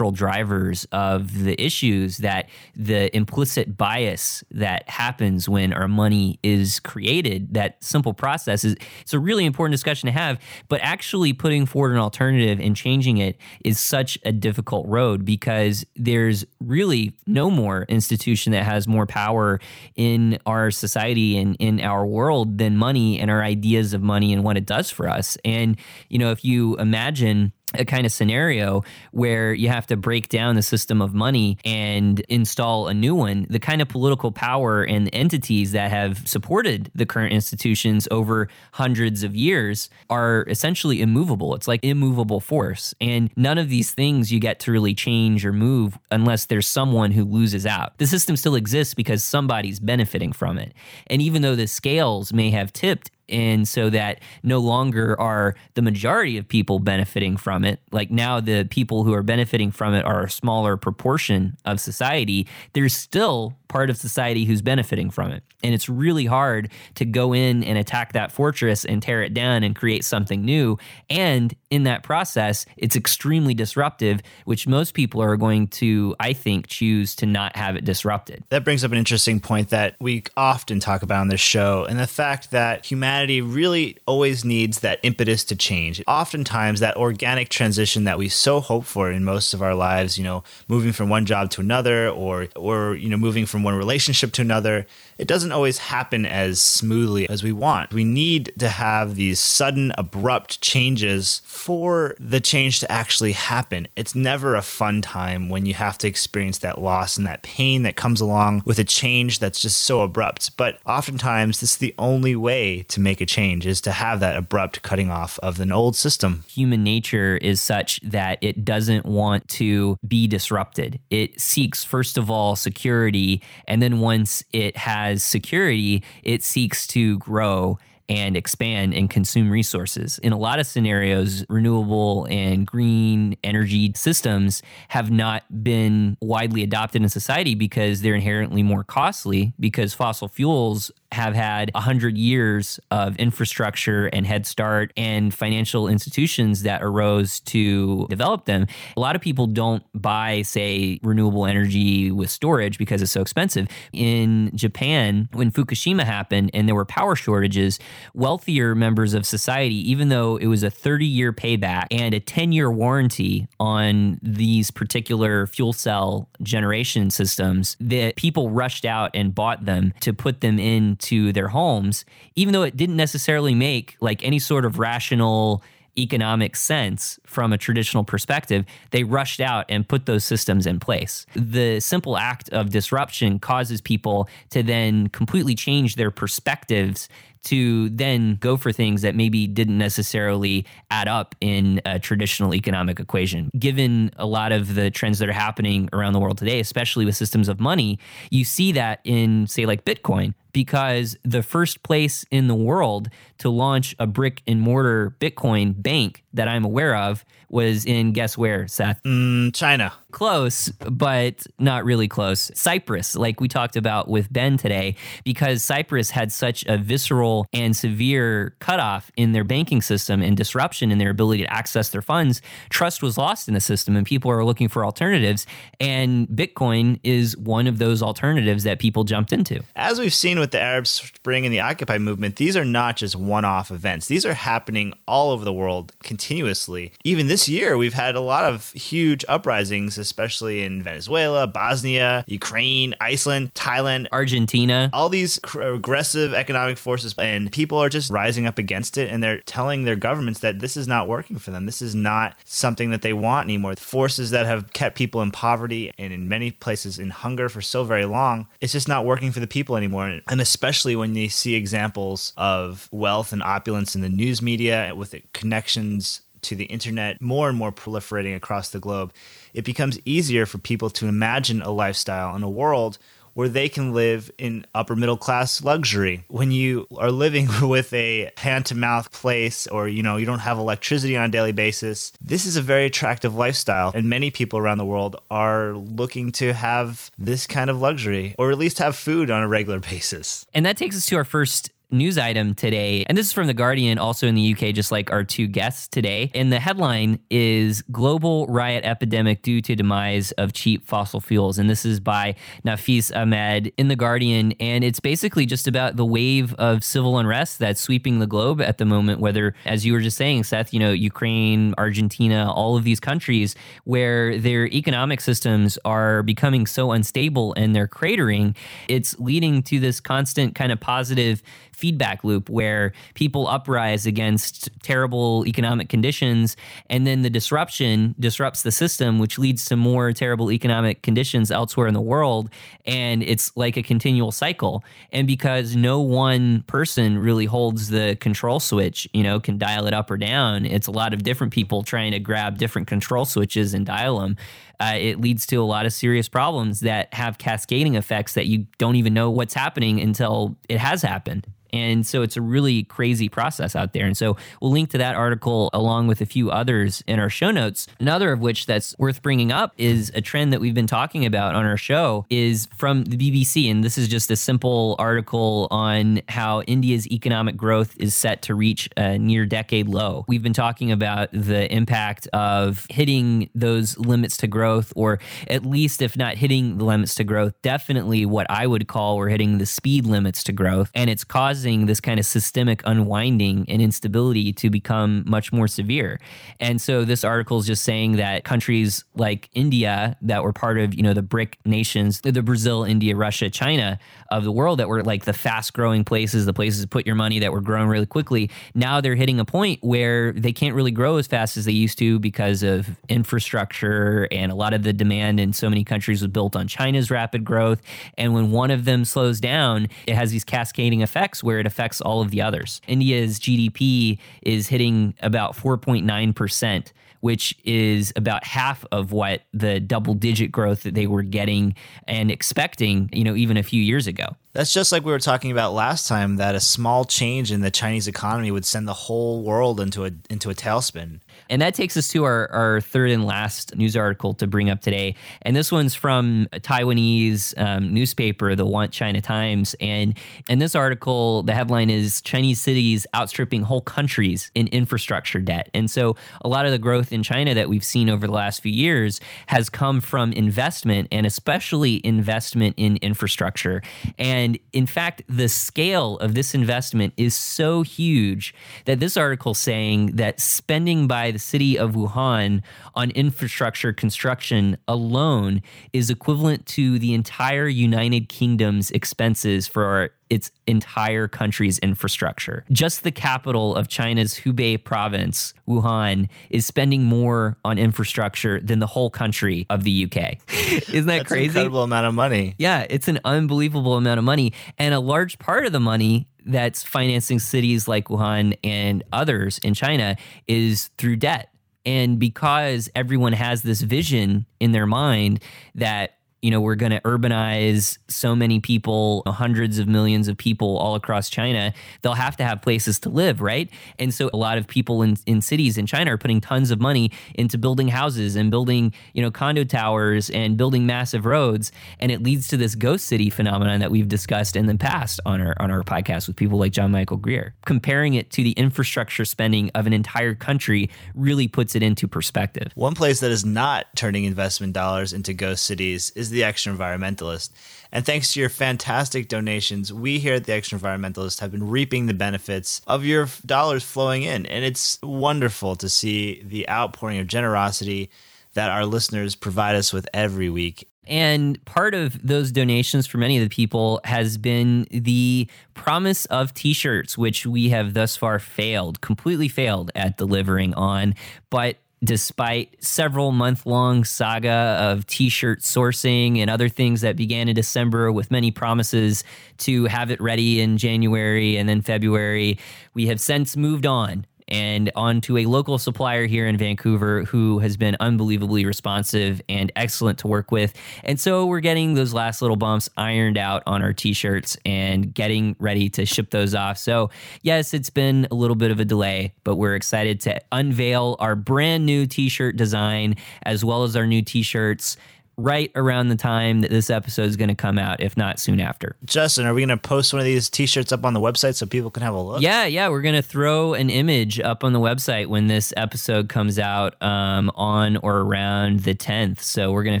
[0.12, 7.54] drivers of the issues that the implicit bias that happens when our money is created,
[7.54, 10.38] that simple process is it's a really important discussion to have.
[10.68, 15.84] But actually putting forward an alternative and changing it is such a difficult road because
[15.96, 19.58] there's really no more institution that has more power
[19.96, 24.44] in our society and in our world than money and our ideas of money and
[24.44, 25.36] what it does for us.
[25.44, 25.76] And
[26.08, 28.82] you know, if you imagine a kind of scenario
[29.12, 33.46] where you have to break down the system of money and install a new one,
[33.50, 39.22] the kind of political power and entities that have supported the current institutions over hundreds
[39.22, 41.54] of years are essentially immovable.
[41.54, 42.94] It's like immovable force.
[43.00, 47.12] And none of these things you get to really change or move unless there's someone
[47.12, 47.96] who loses out.
[47.98, 50.72] The system still exists because somebody's benefiting from it.
[51.08, 55.82] And even though the scales may have tipped and so that no longer are the
[55.82, 57.80] majority of people benefiting from it.
[57.92, 62.46] Like now, the people who are benefiting from it are a smaller proportion of society.
[62.72, 65.42] There's still part of society who's benefiting from it.
[65.62, 69.62] And it's really hard to go in and attack that fortress and tear it down
[69.62, 70.78] and create something new.
[71.10, 76.68] And in that process, it's extremely disruptive, which most people are going to, I think,
[76.68, 78.44] choose to not have it disrupted.
[78.48, 81.98] That brings up an interesting point that we often talk about on this show, and
[81.98, 86.02] the fact that humanity really always needs that impetus to change.
[86.06, 90.24] Oftentimes, that organic transition that we so hope for in most of our lives, you
[90.24, 94.32] know, moving from one job to another or, or, you know, moving from one relationship
[94.32, 94.86] to another,
[95.18, 97.92] it doesn't always happen as smoothly as we want.
[97.92, 103.88] We need to have these sudden, abrupt changes for the change to actually happen.
[103.96, 107.82] It's never a fun time when you have to experience that loss and that pain
[107.82, 110.56] that comes along with a change that's just so abrupt.
[110.56, 114.36] But oftentimes, this is the only way to make a change is to have that
[114.36, 116.44] abrupt cutting off of an old system.
[116.48, 121.00] Human nature is such that it doesn't want to be disrupted.
[121.10, 123.42] It seeks, first of all, security.
[123.66, 127.78] And then once it has security, it seeks to grow
[128.08, 130.18] and expand and consume resources.
[130.20, 137.02] In a lot of scenarios, renewable and green energy systems have not been widely adopted
[137.02, 143.16] in society because they're inherently more costly because fossil fuels have had 100 years of
[143.16, 148.66] infrastructure and head start and financial institutions that arose to develop them.
[148.96, 153.68] A lot of people don't buy, say, renewable energy with storage because it's so expensive.
[153.92, 157.78] In Japan, when Fukushima happened and there were power shortages,
[158.12, 162.52] wealthier members of society, even though it was a 30 year payback and a 10
[162.52, 169.64] year warranty on these particular fuel cell generation systems, that people rushed out and bought
[169.64, 170.58] them to put them
[170.98, 172.04] into their homes,
[172.34, 175.62] even though it didn't necessarily make like any sort of rational
[175.96, 181.26] economic sense from a traditional perspective, they rushed out and put those systems in place.
[181.34, 187.08] The simple act of disruption causes people to then completely change their perspectives
[187.48, 193.00] to then go for things that maybe didn't necessarily add up in a traditional economic
[193.00, 193.50] equation.
[193.58, 197.16] Given a lot of the trends that are happening around the world today, especially with
[197.16, 197.98] systems of money,
[198.30, 203.08] you see that in, say, like Bitcoin, because the first place in the world
[203.38, 208.36] to launch a brick and mortar Bitcoin bank that I'm aware of was in guess
[208.36, 209.02] where, Seth?
[209.04, 209.92] Mm, China.
[210.10, 212.50] Close, but not really close.
[212.54, 217.76] Cyprus, like we talked about with Ben today, because Cyprus had such a visceral and
[217.76, 222.40] severe cutoff in their banking system and disruption in their ability to access their funds,
[222.70, 225.46] trust was lost in the system and people are looking for alternatives.
[225.78, 229.62] And Bitcoin is one of those alternatives that people jumped into.
[229.76, 233.14] As we've seen with the Arab Spring and the Occupy movement, these are not just
[233.14, 234.06] one off events.
[234.06, 236.92] These are happening all over the world continuously.
[237.04, 242.94] Even this year, we've had a lot of huge uprisings, especially in Venezuela, Bosnia, Ukraine,
[243.00, 244.88] Iceland, Thailand, Argentina.
[244.94, 249.40] All these aggressive economic forces, and people are just rising up against it and they're
[249.40, 251.66] telling their governments that this is not working for them.
[251.66, 253.74] This is not something that they want anymore.
[253.74, 257.60] The Forces that have kept people in poverty and in many places in hunger for
[257.60, 260.20] so very long, it's just not working for the people anymore.
[260.28, 265.10] And especially when you see examples of wealth and opulence in the news media with
[265.10, 269.12] the connections to the internet more and more proliferating across the globe,
[269.54, 272.98] it becomes easier for people to imagine a lifestyle in a world
[273.38, 276.24] where they can live in upper middle class luxury.
[276.26, 280.40] When you are living with a hand to mouth place or you know you don't
[280.40, 284.58] have electricity on a daily basis, this is a very attractive lifestyle and many people
[284.58, 288.96] around the world are looking to have this kind of luxury or at least have
[288.96, 290.44] food on a regular basis.
[290.52, 293.04] And that takes us to our first news item today.
[293.08, 295.88] And this is from The Guardian, also in the UK, just like our two guests
[295.88, 296.30] today.
[296.34, 301.58] And the headline is Global Riot Epidemic Due to Demise of Cheap Fossil Fuels.
[301.58, 302.34] And this is by
[302.64, 304.52] Nafeez Ahmed in The Guardian.
[304.60, 308.76] And it's basically just about the wave of civil unrest that's sweeping the globe at
[308.76, 312.84] the moment, whether, as you were just saying, Seth, you know, Ukraine, Argentina, all of
[312.84, 313.54] these countries
[313.84, 318.54] where their economic systems are becoming so unstable and they're cratering.
[318.88, 321.42] It's leading to this constant kind of positive
[321.78, 326.56] feedback loop where people uprise against terrible economic conditions
[326.90, 331.86] and then the disruption disrupts the system which leads to more terrible economic conditions elsewhere
[331.86, 332.50] in the world
[332.84, 334.82] and it's like a continual cycle.
[335.12, 339.94] And because no one person really holds the control switch you know can dial it
[339.94, 343.74] up or down it's a lot of different people trying to grab different control switches
[343.74, 344.36] and dial them
[344.80, 348.66] uh, it leads to a lot of serious problems that have cascading effects that you
[348.78, 351.46] don't even know what's happening until it has happened.
[351.72, 354.06] And so it's a really crazy process out there.
[354.06, 357.50] And so we'll link to that article along with a few others in our show
[357.50, 357.86] notes.
[358.00, 361.54] Another of which that's worth bringing up is a trend that we've been talking about
[361.54, 363.70] on our show is from the BBC.
[363.70, 368.54] And this is just a simple article on how India's economic growth is set to
[368.54, 370.24] reach a near decade low.
[370.28, 375.18] We've been talking about the impact of hitting those limits to growth growth, or
[375.48, 379.28] at least, if not hitting the limits to growth, definitely what I would call we're
[379.28, 380.90] hitting the speed limits to growth.
[380.94, 386.20] And it's causing this kind of systemic unwinding and instability to become much more severe.
[386.60, 390.94] And so this article is just saying that countries like India that were part of,
[390.94, 393.98] you know, the BRIC nations, the Brazil, India, Russia, China
[394.30, 397.14] of the world that were like the fast growing places, the places to put your
[397.14, 398.50] money that were growing really quickly.
[398.74, 401.98] Now they're hitting a point where they can't really grow as fast as they used
[401.98, 406.30] to because of infrastructure and a lot of the demand in so many countries was
[406.30, 407.80] built on China's rapid growth.
[408.16, 412.00] And when one of them slows down, it has these cascading effects where it affects
[412.00, 412.80] all of the others.
[412.86, 420.52] India's GDP is hitting about 4.9%, which is about half of what the double digit
[420.52, 421.74] growth that they were getting
[422.06, 424.36] and expecting, you know, even a few years ago.
[424.52, 427.70] That's just like we were talking about last time that a small change in the
[427.70, 431.20] Chinese economy would send the whole world into a into a tailspin.
[431.50, 434.80] And that takes us to our, our third and last news article to bring up
[434.80, 435.14] today.
[435.42, 439.74] And this one's from a Taiwanese um, newspaper, the Want China Times.
[439.80, 440.16] And
[440.48, 445.70] in this article, the headline is Chinese cities outstripping whole countries in infrastructure debt.
[445.74, 448.62] And so a lot of the growth in China that we've seen over the last
[448.62, 453.82] few years has come from investment and especially investment in infrastructure.
[454.18, 458.54] And in fact, the scale of this investment is so huge
[458.84, 462.62] that this article saying that spending by the city of Wuhan
[462.94, 465.62] on infrastructure construction alone
[465.92, 472.64] is equivalent to the entire United Kingdom's expenses for its entire country's infrastructure.
[472.70, 478.86] Just the capital of China's Hubei province, Wuhan, is spending more on infrastructure than the
[478.86, 480.38] whole country of the UK.
[480.92, 481.44] Isn't that crazy?
[481.44, 482.54] An incredible amount of money.
[482.58, 484.52] Yeah, it's an unbelievable amount of money.
[484.76, 489.74] And a large part of the money that's financing cities like Wuhan and others in
[489.74, 490.16] China
[490.46, 491.50] is through debt.
[491.86, 495.42] And because everyone has this vision in their mind
[495.74, 500.78] that you know, we're going to urbanize so many people, hundreds of millions of people
[500.78, 501.72] all across China.
[502.02, 503.68] They'll have to have places to live, right?
[503.98, 506.80] And so a lot of people in, in cities in China are putting tons of
[506.80, 511.72] money into building houses and building, you know, condo towers and building massive roads.
[511.98, 515.40] And it leads to this ghost city phenomenon that we've discussed in the past on
[515.40, 517.54] our on our podcast with people like John Michael Greer.
[517.64, 522.70] Comparing it to the infrastructure spending of an entire country really puts it into perspective.
[522.74, 527.50] One place that is not turning investment dollars into ghost cities is the Extraenvironmentalist.
[527.90, 532.14] And thanks to your fantastic donations, we here at the Extraenvironmentalist have been reaping the
[532.14, 534.46] benefits of your dollars flowing in.
[534.46, 538.10] And it's wonderful to see the outpouring of generosity
[538.54, 540.88] that our listeners provide us with every week.
[541.06, 546.52] And part of those donations for many of the people has been the promise of
[546.52, 551.14] t shirts, which we have thus far failed, completely failed at delivering on.
[551.48, 557.54] But despite several month long saga of t-shirt sourcing and other things that began in
[557.54, 559.24] December with many promises
[559.58, 562.58] to have it ready in January and then February,
[562.94, 567.58] we have since moved on and on to a local supplier here in Vancouver who
[567.60, 570.74] has been unbelievably responsive and excellent to work with.
[571.04, 575.12] And so we're getting those last little bumps ironed out on our t shirts and
[575.12, 576.78] getting ready to ship those off.
[576.78, 577.10] So,
[577.42, 581.36] yes, it's been a little bit of a delay, but we're excited to unveil our
[581.36, 584.96] brand new t shirt design as well as our new t shirts
[585.38, 588.60] right around the time that this episode is going to come out, if not soon
[588.60, 588.96] after.
[589.04, 591.54] Justin, are we going to post one of these t shirts up on the website
[591.54, 592.42] so people can have a look?
[592.42, 596.58] Yeah, yeah, we're gonna throw an image up on the website when this episode comes
[596.58, 599.40] out um, on or around the 10th.
[599.40, 600.00] So we're gonna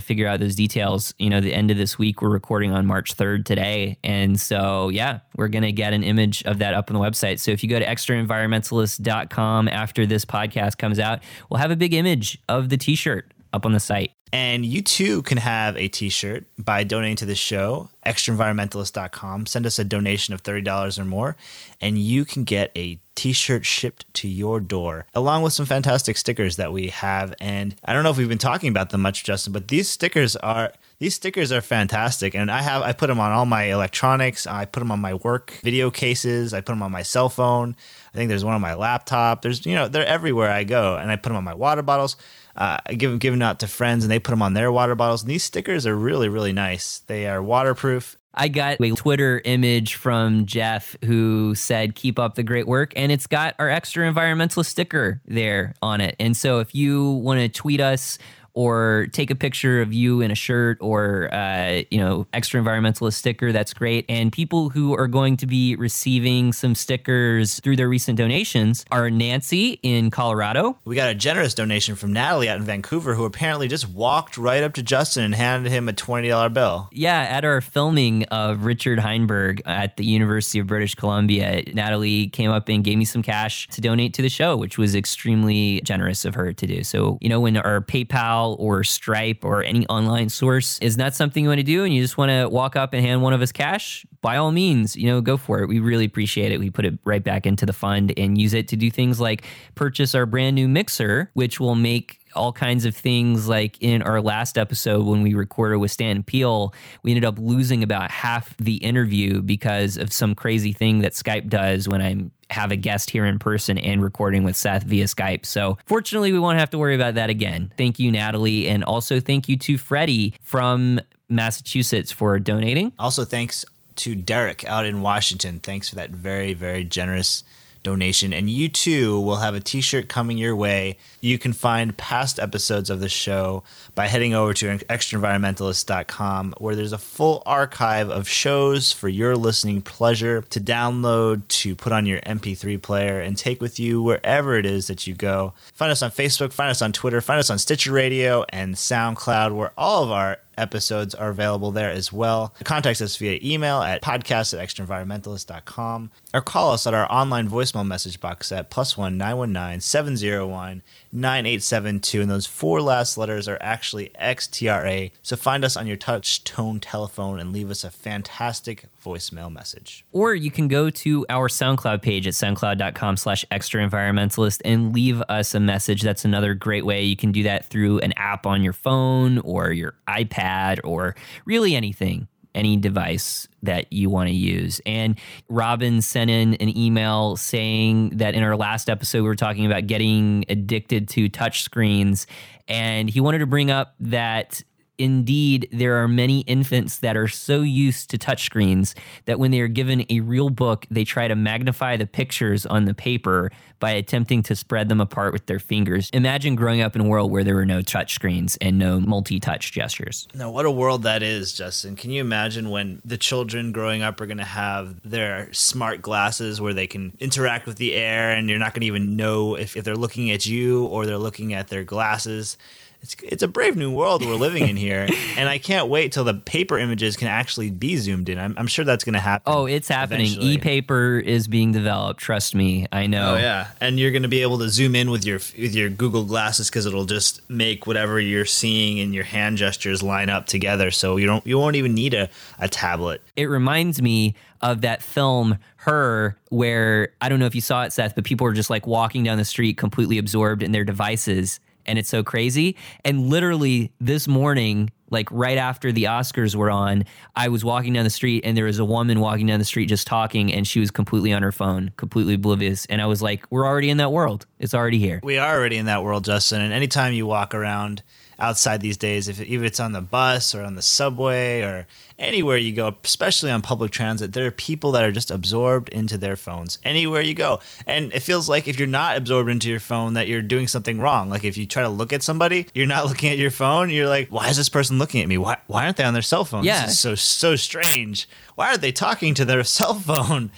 [0.00, 1.14] figure out those details.
[1.18, 2.20] You know, the end of this week.
[2.20, 6.58] We're recording on March 3rd today, and so yeah, we're gonna get an image of
[6.58, 7.38] that up on the website.
[7.38, 11.94] So if you go to extraenvironmentalist.com after this podcast comes out, we'll have a big
[11.94, 14.12] image of the T-shirt up on the site.
[14.32, 19.46] And you too can have a t shirt by donating to the show, extraenvironmentalist.com.
[19.46, 21.36] Send us a donation of $30 or more,
[21.80, 26.16] and you can get a t shirt shipped to your door, along with some fantastic
[26.16, 27.34] stickers that we have.
[27.40, 30.36] And I don't know if we've been talking about them much, Justin, but these stickers
[30.36, 30.72] are.
[31.00, 34.48] These stickers are fantastic, and I have I put them on all my electronics.
[34.48, 36.52] I put them on my work video cases.
[36.52, 37.76] I put them on my cell phone.
[38.12, 39.42] I think there's one on my laptop.
[39.42, 42.16] There's you know they're everywhere I go, and I put them on my water bottles.
[42.58, 45.22] Uh, give them out to friends, and they put them on their water bottles.
[45.22, 46.98] And these stickers are really really nice.
[47.06, 48.18] They are waterproof.
[48.34, 52.92] I got a Twitter image from Jeff who said, Keep up the great work.
[52.94, 56.14] And it's got our extraenvironmentalist sticker there on it.
[56.20, 58.18] And so if you want to tweet us
[58.58, 63.52] or take a picture of you in a shirt or uh, you know extraenvironmentalist sticker,
[63.52, 64.04] that's great.
[64.08, 69.10] And people who are going to be receiving some stickers through their recent donations are
[69.10, 70.76] Nancy in Colorado.
[70.84, 74.64] We got a generous donation from Natalie out in Vancouver who apparently just walked right
[74.64, 76.88] up to Justin and handed him a $20 bill.
[76.90, 82.50] Yeah, at our filming of Richard Heinberg at the University of British Columbia, Natalie came
[82.50, 86.24] up and gave me some cash to donate to the show, which was extremely generous
[86.24, 86.82] of her to do.
[86.82, 91.44] So, you know, when our PayPal or Stripe or any online source is not something
[91.44, 93.42] you want to do and you just want to walk up and hand one of
[93.42, 95.68] us cash, by all means, you know, go for it.
[95.68, 96.58] We really appreciate it.
[96.58, 99.44] We put it right back into the fund and use it to do things like
[99.74, 104.20] purchase our brand new mixer, which will make all kinds of things like in our
[104.20, 108.76] last episode when we recorded with Stan Peel, we ended up losing about half the
[108.76, 113.26] interview because of some crazy thing that Skype does when I'm have a guest here
[113.26, 115.44] in person and recording with Seth via Skype.
[115.44, 117.72] So fortunately, we won't have to worry about that again.
[117.76, 118.68] Thank you, Natalie.
[118.68, 122.92] And also thank you to Freddie from Massachusetts for donating.
[122.98, 123.64] Also, thanks
[123.96, 125.58] to Derek out in Washington.
[125.58, 127.44] Thanks for that very, very generous
[127.82, 128.32] donation.
[128.32, 130.98] And you too will have a t shirt coming your way.
[131.20, 133.62] You can find past episodes of the show
[133.94, 139.82] by heading over to extraenvironmentalist.com, where there's a full archive of shows for your listening
[139.82, 144.66] pleasure to download, to put on your MP3 player, and take with you wherever it
[144.66, 145.52] is that you go.
[145.74, 149.54] Find us on Facebook, find us on Twitter, find us on Stitcher Radio and SoundCloud,
[149.54, 152.54] where all of our episodes are available there as well.
[152.64, 157.86] Contact us via email at podcast at extraenvironmentalist.com or call us at our online voicemail
[157.86, 162.20] message box at plus one nine one nine seven zero one nine eight seven two.
[162.20, 165.10] And those four last letters are actually XTRA.
[165.22, 170.04] So find us on your touch tone telephone and leave us a fantastic voicemail message.
[170.12, 175.54] Or you can go to our SoundCloud page at soundcloud.com slash extraenvironmentalist and leave us
[175.54, 176.02] a message.
[176.02, 177.04] That's another great way.
[177.04, 181.14] You can do that through an app on your phone or your iPad or
[181.46, 184.80] really anything, any device that you want to use.
[184.84, 185.18] And
[185.48, 189.86] Robin sent in an email saying that in our last episode, we were talking about
[189.86, 192.26] getting addicted to touch screens.
[192.66, 194.62] And he wanted to bring up that
[194.98, 198.94] indeed there are many infants that are so used to touchscreens
[199.24, 202.84] that when they are given a real book, they try to magnify the pictures on
[202.84, 203.50] the paper
[203.80, 206.10] by attempting to spread them apart with their fingers.
[206.12, 209.72] Imagine growing up in a world where there were no touchscreens and no multi touch
[209.72, 210.26] gestures.
[210.34, 211.94] Now, what a world that is, Justin.
[211.94, 216.60] Can you imagine when the children growing up are going to have their smart glasses
[216.60, 219.76] where they can interact with the air and you're not going to even know if,
[219.76, 222.56] if they're looking at you or they're looking at their glasses?
[223.00, 225.08] It's, it's a brave new world we're living in here.
[225.36, 228.38] and I can't wait till the paper images can actually be zoomed in.
[228.38, 229.52] I'm, I'm sure that's going to happen.
[229.52, 230.26] Oh, it's happening.
[230.26, 230.54] eventually.
[230.54, 232.20] E paper is being developed.
[232.20, 232.86] Trust me.
[232.90, 233.34] I know.
[233.34, 235.90] Oh yeah, and you're going to be able to zoom in with your with your
[235.90, 240.46] Google glasses because it'll just make whatever you're seeing and your hand gestures line up
[240.46, 240.90] together.
[240.90, 243.22] So you don't you won't even need a, a tablet.
[243.36, 247.92] It reminds me of that film Her, where I don't know if you saw it,
[247.92, 251.60] Seth, but people were just like walking down the street completely absorbed in their devices.
[251.88, 252.76] And it's so crazy.
[253.04, 257.04] And literally this morning, like right after the Oscars were on,
[257.34, 259.86] I was walking down the street and there was a woman walking down the street
[259.86, 262.86] just talking and she was completely on her phone, completely oblivious.
[262.86, 264.46] And I was like, we're already in that world.
[264.58, 265.20] It's already here.
[265.22, 266.60] We are already in that world, Justin.
[266.60, 268.02] And anytime you walk around
[268.38, 271.86] outside these days, if even it's on the bus or on the subway or
[272.18, 276.16] anywhere you go, especially on public transit, there are people that are just absorbed into
[276.16, 277.60] their phones anywhere you go.
[277.86, 281.00] And it feels like if you're not absorbed into your phone, that you're doing something
[281.00, 281.28] wrong.
[281.28, 283.90] Like if you try to look at somebody, you're not looking at your phone.
[283.90, 285.38] You're like, why is this person looking at me?
[285.38, 286.64] Why, why aren't they on their cell phone?
[286.64, 286.82] Yeah.
[286.82, 288.28] This is so, so strange.
[288.54, 290.50] Why are they talking to their cell phone?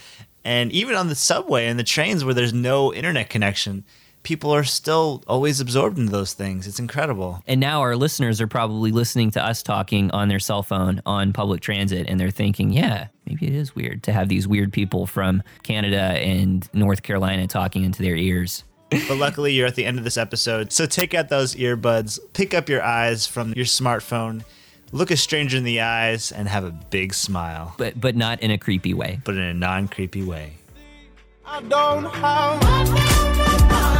[0.45, 3.85] And even on the subway and the trains where there's no internet connection,
[4.23, 6.67] people are still always absorbed into those things.
[6.67, 7.43] It's incredible.
[7.47, 11.33] And now our listeners are probably listening to us talking on their cell phone on
[11.33, 15.07] public transit, and they're thinking, yeah, maybe it is weird to have these weird people
[15.07, 18.65] from Canada and North Carolina talking into their ears.
[18.91, 20.73] but luckily, you're at the end of this episode.
[20.73, 24.45] So take out those earbuds, pick up your eyes from your smartphone,
[24.91, 27.75] look a stranger in the eyes, and have a big smile.
[27.79, 29.21] But, but not in a creepy way.
[29.25, 30.55] But in a non creepy way.
[31.47, 34.00] I don't have.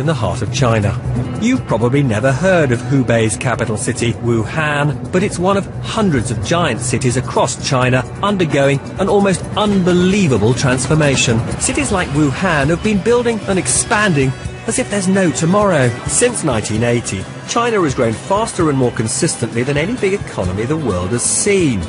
[0.00, 0.98] in the heart of China.
[1.42, 6.44] You've probably never heard of Hubei's capital city, Wuhan, but it's one of hundreds of
[6.44, 11.38] giant cities across China undergoing an almost unbelievable transformation.
[11.60, 14.30] Cities like Wuhan have been building and expanding
[14.66, 15.88] as if there's no tomorrow.
[16.06, 21.10] Since 1980, China has grown faster and more consistently than any big economy the world
[21.10, 21.80] has seen.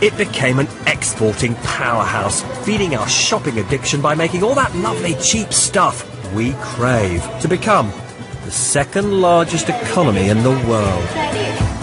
[0.00, 5.52] It became an exporting powerhouse, feeding our shopping addiction by making all that lovely cheap
[5.52, 7.90] stuff we crave to become
[8.44, 11.08] the second largest economy in the world.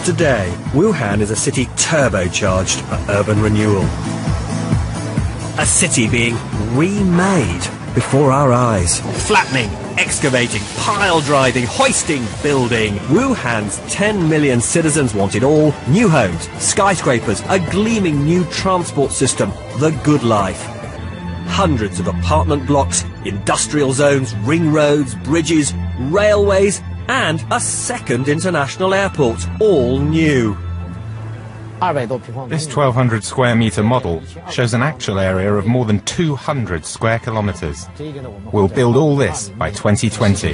[0.05, 3.83] Today, Wuhan is a city turbocharged by urban renewal.
[5.59, 6.37] A city being
[6.75, 7.61] remade
[7.93, 8.99] before our eyes.
[9.27, 12.95] Flattening, excavating, pile driving, hoisting, building.
[13.09, 15.73] Wuhan's 10 million citizens want it all.
[15.89, 19.49] New homes, skyscrapers, a gleaming new transport system,
[19.79, 20.61] the good life.
[21.47, 29.45] Hundreds of apartment blocks, industrial zones, ring roads, bridges, railways, and a second international airport,
[29.59, 30.57] all new.
[32.47, 37.87] This 1200 square metre model shows an actual area of more than 200 square kilometres.
[38.51, 40.53] We'll build all this by 2020.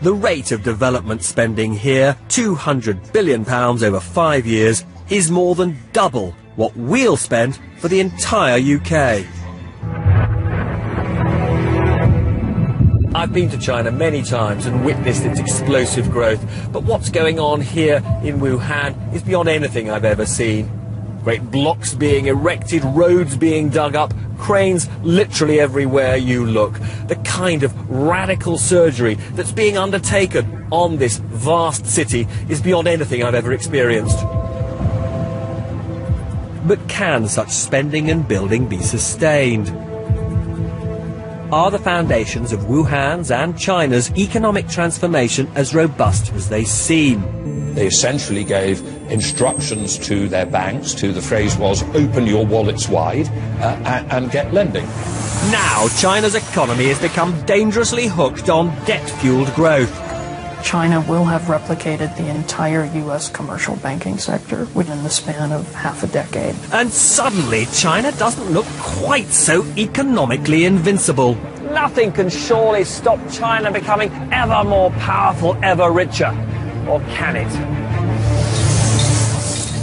[0.00, 6.32] The rate of development spending here, £200 billion over five years, is more than double
[6.56, 9.24] what we'll spend for the entire UK.
[13.14, 17.60] I've been to China many times and witnessed its explosive growth, but what's going on
[17.60, 20.70] here in Wuhan is beyond anything I've ever seen.
[21.22, 26.80] Great blocks being erected, roads being dug up, cranes literally everywhere you look.
[27.08, 33.22] The kind of radical surgery that's being undertaken on this vast city is beyond anything
[33.22, 34.20] I've ever experienced.
[36.66, 39.91] But can such spending and building be sustained?
[41.52, 47.74] Are the foundations of Wuhan's and China's economic transformation as robust as they seem?
[47.74, 48.80] They essentially gave
[49.10, 53.28] instructions to their banks to the phrase was open your wallets wide
[53.60, 54.86] uh, and, get lending.
[55.50, 60.11] Now, China's economy has become dangerously hooked on debt fueled growth.
[60.62, 63.28] China will have replicated the entire U.S.
[63.28, 66.54] commercial banking sector within the span of half a decade.
[66.72, 71.34] And suddenly, China doesn't look quite so economically invincible.
[71.72, 76.30] Nothing can surely stop China becoming ever more powerful, ever richer.
[76.88, 77.52] Or can it?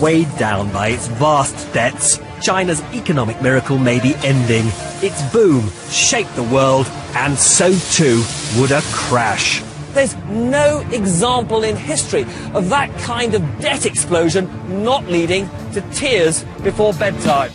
[0.02, 4.66] Weighed down by its vast debts, China's economic miracle may be ending.
[5.02, 8.24] Its boom shaped the world, and so too
[8.58, 9.62] would a crash.
[9.94, 14.50] There's no example in history of that kind of debt explosion
[14.84, 17.52] not leading to tears before bedtime.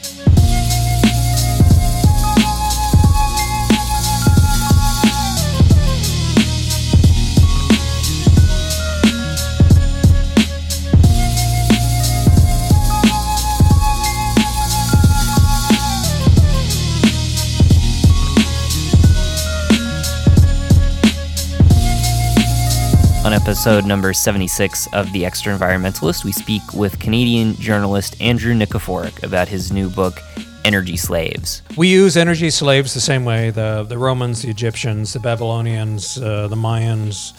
[23.34, 29.72] Episode number 76 of The Extraenvironmentalist, we speak with Canadian journalist Andrew Nikiforuk about his
[29.72, 30.20] new book,
[30.64, 31.60] Energy Slaves.
[31.76, 36.46] We use energy slaves the same way the, the Romans, the Egyptians, the Babylonians, uh,
[36.46, 37.32] the Mayans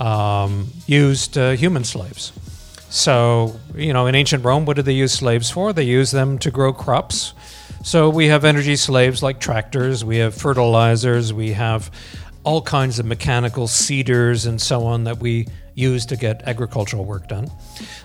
[0.00, 2.32] um, used uh, human slaves.
[2.88, 5.74] So, you know, in ancient Rome, what did they use slaves for?
[5.74, 7.34] They used them to grow crops.
[7.84, 11.90] So we have energy slaves like tractors, we have fertilizers, we have
[12.44, 17.26] all kinds of mechanical seeders and so on that we use to get agricultural work
[17.28, 17.50] done.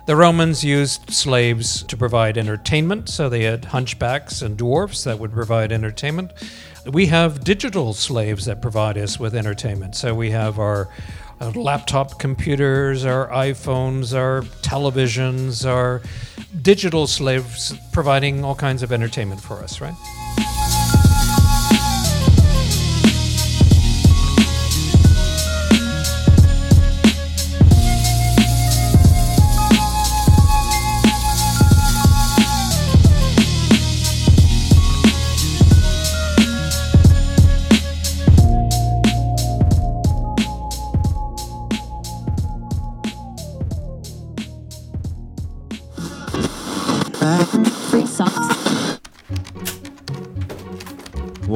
[0.07, 5.32] The Romans used slaves to provide entertainment, so they had hunchbacks and dwarfs that would
[5.32, 6.32] provide entertainment.
[6.86, 9.95] We have digital slaves that provide us with entertainment.
[9.95, 10.90] So we have our
[11.40, 16.02] uh, laptop computers, our iPhones, our televisions, our
[16.61, 20.79] digital slaves providing all kinds of entertainment for us, right?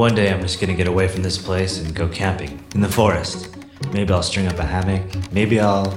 [0.03, 2.89] One day I'm just gonna get away from this place and go camping in the
[2.89, 3.55] forest.
[3.93, 5.01] Maybe I'll string up a hammock.
[5.31, 5.95] Maybe I'll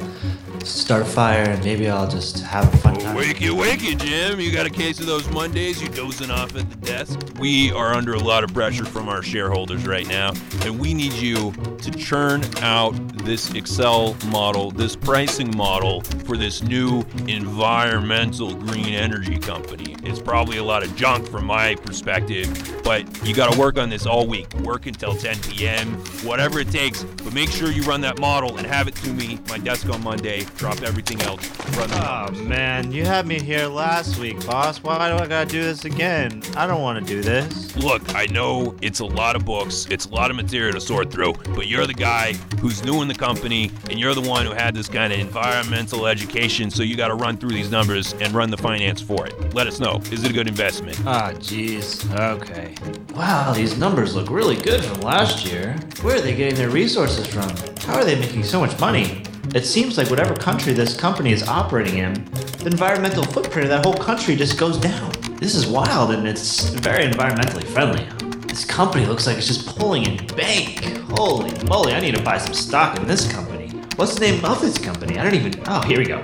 [0.66, 1.44] start a fire.
[1.44, 3.16] and Maybe I'll just have a fun sometime.
[3.16, 4.40] Wakey, wakey, Jim.
[4.40, 7.18] You got a case of those Mondays you dozing off at the desk?
[7.38, 10.32] We are under a lot of pressure from our shareholders right now,
[10.62, 16.62] and we need you to churn out this Excel model, this pricing model for this
[16.62, 19.97] new environmental green energy company.
[20.02, 23.88] It's probably a lot of junk from my perspective, but you got to work on
[23.90, 24.52] this all week.
[24.60, 25.94] Work until 10 p.m.,
[26.24, 29.38] whatever it takes, but make sure you run that model and have it to me,
[29.48, 30.47] my desk on Monday.
[30.56, 31.46] Drop everything else.
[31.76, 34.82] Run the Oh man, you had me here last week, boss.
[34.82, 36.42] Why do I gotta do this again?
[36.56, 37.76] I don't want to do this.
[37.76, 41.10] Look, I know it's a lot of books, it's a lot of material to sort
[41.10, 44.52] through, but you're the guy who's new in the company, and you're the one who
[44.52, 48.32] had this kind of environmental education, so you got to run through these numbers and
[48.32, 49.54] run the finance for it.
[49.54, 50.00] Let us know.
[50.10, 50.98] Is it a good investment?
[51.04, 52.10] Ah, jeez.
[52.18, 52.74] Okay.
[53.14, 55.76] Wow, these numbers look really good from last year.
[56.00, 57.50] Where are they getting their resources from?
[57.80, 59.22] How are they making so much money?
[59.55, 62.14] It seems like whatever country this company is operating in,
[62.59, 65.12] the environmental footprint of that whole country just goes down.
[65.36, 68.05] This is wild and it's very environmentally friendly.
[68.48, 70.85] This company looks like it's just pulling in bank.
[71.18, 73.68] Holy moly, I need to buy some stock in this company.
[73.97, 75.18] What's the name of this company?
[75.18, 75.62] I don't even.
[75.66, 76.23] Oh, here we go.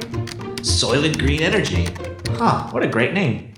[0.61, 1.89] Soylent Green Energy.
[2.37, 3.53] Huh, what a great name.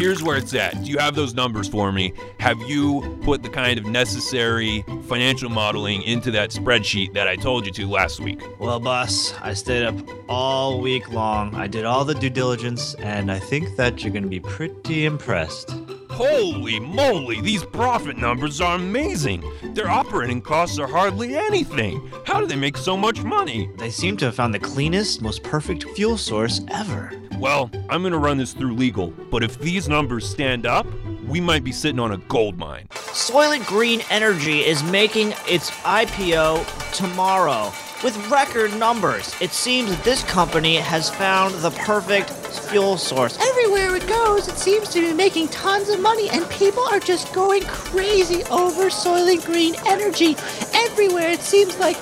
[0.00, 0.82] Here's where it's at.
[0.82, 2.14] Do you have those numbers for me?
[2.38, 7.66] Have you put the kind of necessary financial modeling into that spreadsheet that I told
[7.66, 8.40] you to last week?
[8.58, 9.94] Well, boss, I stayed up
[10.26, 11.54] all week long.
[11.54, 15.04] I did all the due diligence, and I think that you're going to be pretty
[15.04, 15.74] impressed.
[16.10, 19.42] Holy moly, these profit numbers are amazing.
[19.74, 22.10] Their operating costs are hardly anything.
[22.26, 23.70] How do they make so much money?
[23.78, 27.12] They seem to have found the cleanest, most perfect fuel source ever.
[27.38, 30.86] Well, I'm to run this through legal, but if these numbers stand up,
[31.26, 32.88] we might be sitting on a gold mine.
[32.90, 37.72] Soylent Green Energy is making its IPO tomorrow
[38.02, 39.34] with record numbers.
[39.40, 43.38] It seems that this company has found the perfect fuel source.
[43.40, 47.32] Everywhere it goes, it seems to be making tons of money, and people are just
[47.34, 50.36] going crazy over Soylent Green Energy.
[50.74, 51.96] Everywhere, it seems like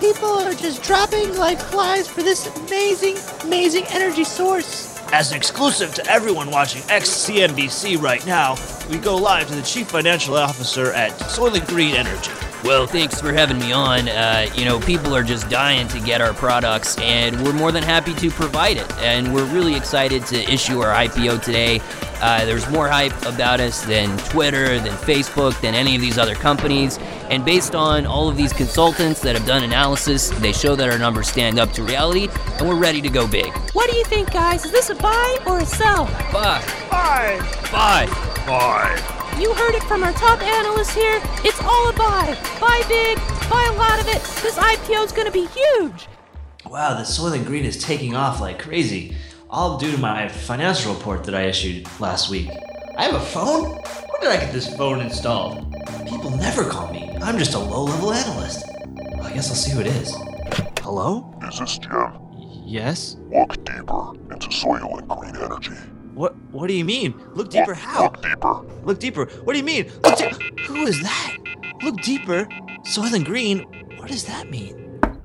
[0.00, 4.98] people are just dropping like flies for this amazing, amazing energy source.
[5.12, 8.54] As an exclusive to everyone watching XCNBC right now,
[8.88, 12.30] we go live to the Chief Financial Officer at Soylent Green Energy.
[12.62, 14.08] Well, thanks for having me on.
[14.08, 17.82] Uh, you know, people are just dying to get our products, and we're more than
[17.82, 18.90] happy to provide it.
[18.98, 21.80] And we're really excited to issue our IPO today.
[22.20, 26.34] Uh, there's more hype about us than Twitter, than Facebook, than any of these other
[26.34, 26.98] companies.
[27.30, 30.98] And based on all of these consultants that have done analysis, they show that our
[30.98, 32.28] numbers stand up to reality,
[32.58, 33.50] and we're ready to go big.
[33.72, 34.66] What do you think, guys?
[34.66, 36.04] Is this a buy or a sell?
[36.30, 36.62] Buy.
[36.90, 37.38] Buy.
[37.72, 38.06] Buy.
[38.46, 39.19] Buy.
[39.38, 41.20] You heard it from our top analyst here.
[41.44, 42.36] It's all a buy.
[42.60, 43.16] Buy big,
[43.48, 44.22] buy a lot of it.
[44.42, 46.08] This IPO is going to be huge.
[46.66, 49.16] Wow, the Soylent Green is taking off like crazy.
[49.48, 52.50] All due to my financial report that I issued last week.
[52.96, 53.70] I have a phone?
[53.70, 55.74] Where did I get this phone installed?
[56.06, 57.10] People never call me.
[57.22, 58.66] I'm just a low level analyst.
[58.84, 60.14] Well, I guess I'll see who it is.
[60.80, 61.34] Hello?
[61.48, 62.12] Is this Jim?
[62.66, 63.16] Yes?
[63.32, 65.72] Look deeper into Soylent Green Energy.
[66.14, 67.14] What What do you mean?
[67.34, 68.04] Look deeper how?
[68.04, 68.54] Look deeper.
[68.84, 69.24] Look deeper.
[69.44, 69.90] What do you mean?
[70.02, 71.36] Look di- Who is that?
[71.82, 72.46] Look deeper.
[72.84, 73.60] Soylent Green.
[73.98, 74.79] What does that mean?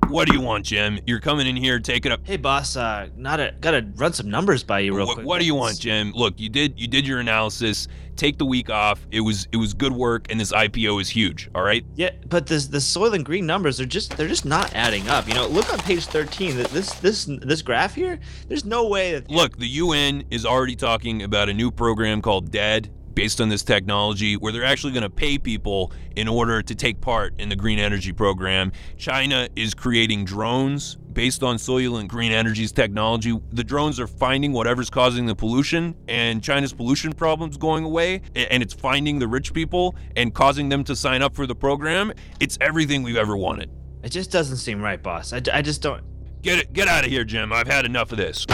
[0.08, 0.98] What do you want, Jim?
[1.06, 2.20] You're coming in here taking up.
[2.24, 2.76] Hey, boss.
[2.76, 5.26] Uh, not a, gotta run some numbers by you real What, quick.
[5.26, 6.12] what do you want, Jim?
[6.14, 7.88] Look, you did you did your analysis.
[8.14, 9.06] Take the week off.
[9.10, 11.50] It was it was good work, and this IPO is huge.
[11.54, 11.84] All right.
[11.96, 15.28] Yeah, but this the Soylent Green numbers are just they're just not adding up.
[15.28, 16.56] You know, look on page 13.
[16.56, 18.18] This this this graph here.
[18.48, 22.50] There's no way that Look, the UN is already talking about a new program called
[22.50, 26.74] DEAD based on this technology where they're actually going to pay people in order to
[26.74, 28.70] take part in the green energy program.
[28.96, 33.36] China is creating drones based on Soylent Green Energy's technology.
[33.52, 38.62] The drones are finding whatever's causing the pollution and China's pollution problems going away and
[38.62, 42.12] it's finding the rich people and causing them to sign up for the program.
[42.38, 43.70] It's everything we've ever wanted.
[44.04, 45.32] it just doesn't seem right, boss.
[45.32, 46.04] I, I just don't.
[46.42, 47.50] Get it get out of here, Jim.
[47.50, 48.46] I've had enough of this.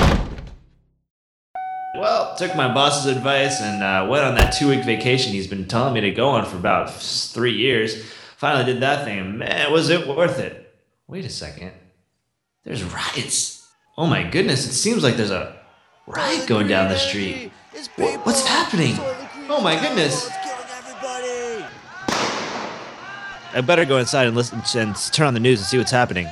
[1.95, 5.69] Well, took my boss's advice and uh, went on that two week vacation he's been
[5.69, 8.03] telling me to go on for about three years.
[8.39, 10.75] Finally did that thing, man, was it worth it?
[11.07, 11.73] Wait a second.
[12.65, 13.69] There's riots.
[13.99, 15.55] Oh my goodness, it seems like there's a
[16.07, 17.53] riot going down the street.
[17.97, 18.95] What's happening?
[19.51, 20.31] Oh my goodness.
[23.55, 26.27] I better go inside and listen and turn on the news and see what's happening.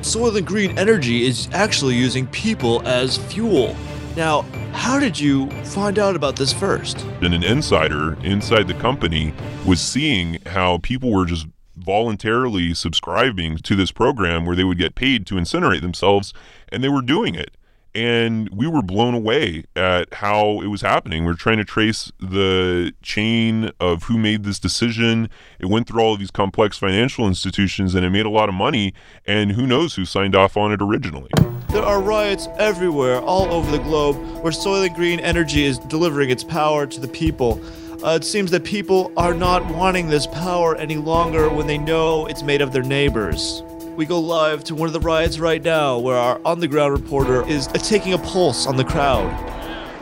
[0.00, 3.76] Soylent Green Energy is actually using people as fuel.
[4.16, 7.00] Now, how did you find out about this first?
[7.22, 9.32] And an insider inside the company
[9.64, 14.94] was seeing how people were just voluntarily subscribing to this program where they would get
[14.94, 16.34] paid to incinerate themselves,
[16.68, 17.56] and they were doing it.
[17.94, 21.24] And we were blown away at how it was happening.
[21.24, 25.28] We are trying to trace the chain of who made this decision.
[25.58, 28.54] It went through all of these complex financial institutions and it made a lot of
[28.54, 28.94] money.
[29.26, 31.30] And who knows who signed off on it originally.
[31.68, 36.44] There are riots everywhere, all over the globe, where Soylent Green Energy is delivering its
[36.44, 37.62] power to the people.
[38.04, 42.26] Uh, it seems that people are not wanting this power any longer when they know
[42.26, 43.62] it's made of their neighbors.
[43.96, 46.94] We go live to one of the riots right now, where our on the ground
[46.94, 49.30] reporter is uh, taking a pulse on the crowd.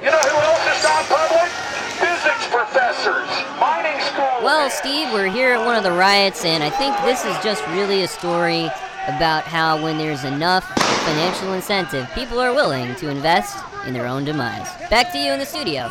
[0.00, 1.50] You know who else is not public?
[1.98, 4.44] Physics professors, mining school.
[4.44, 7.66] Well, Steve, we're here at one of the riots, and I think this is just
[7.68, 8.66] really a story
[9.08, 10.64] about how when there's enough
[11.04, 14.68] financial incentive, people are willing to invest in their own demise.
[14.88, 15.90] Back to you in the studio.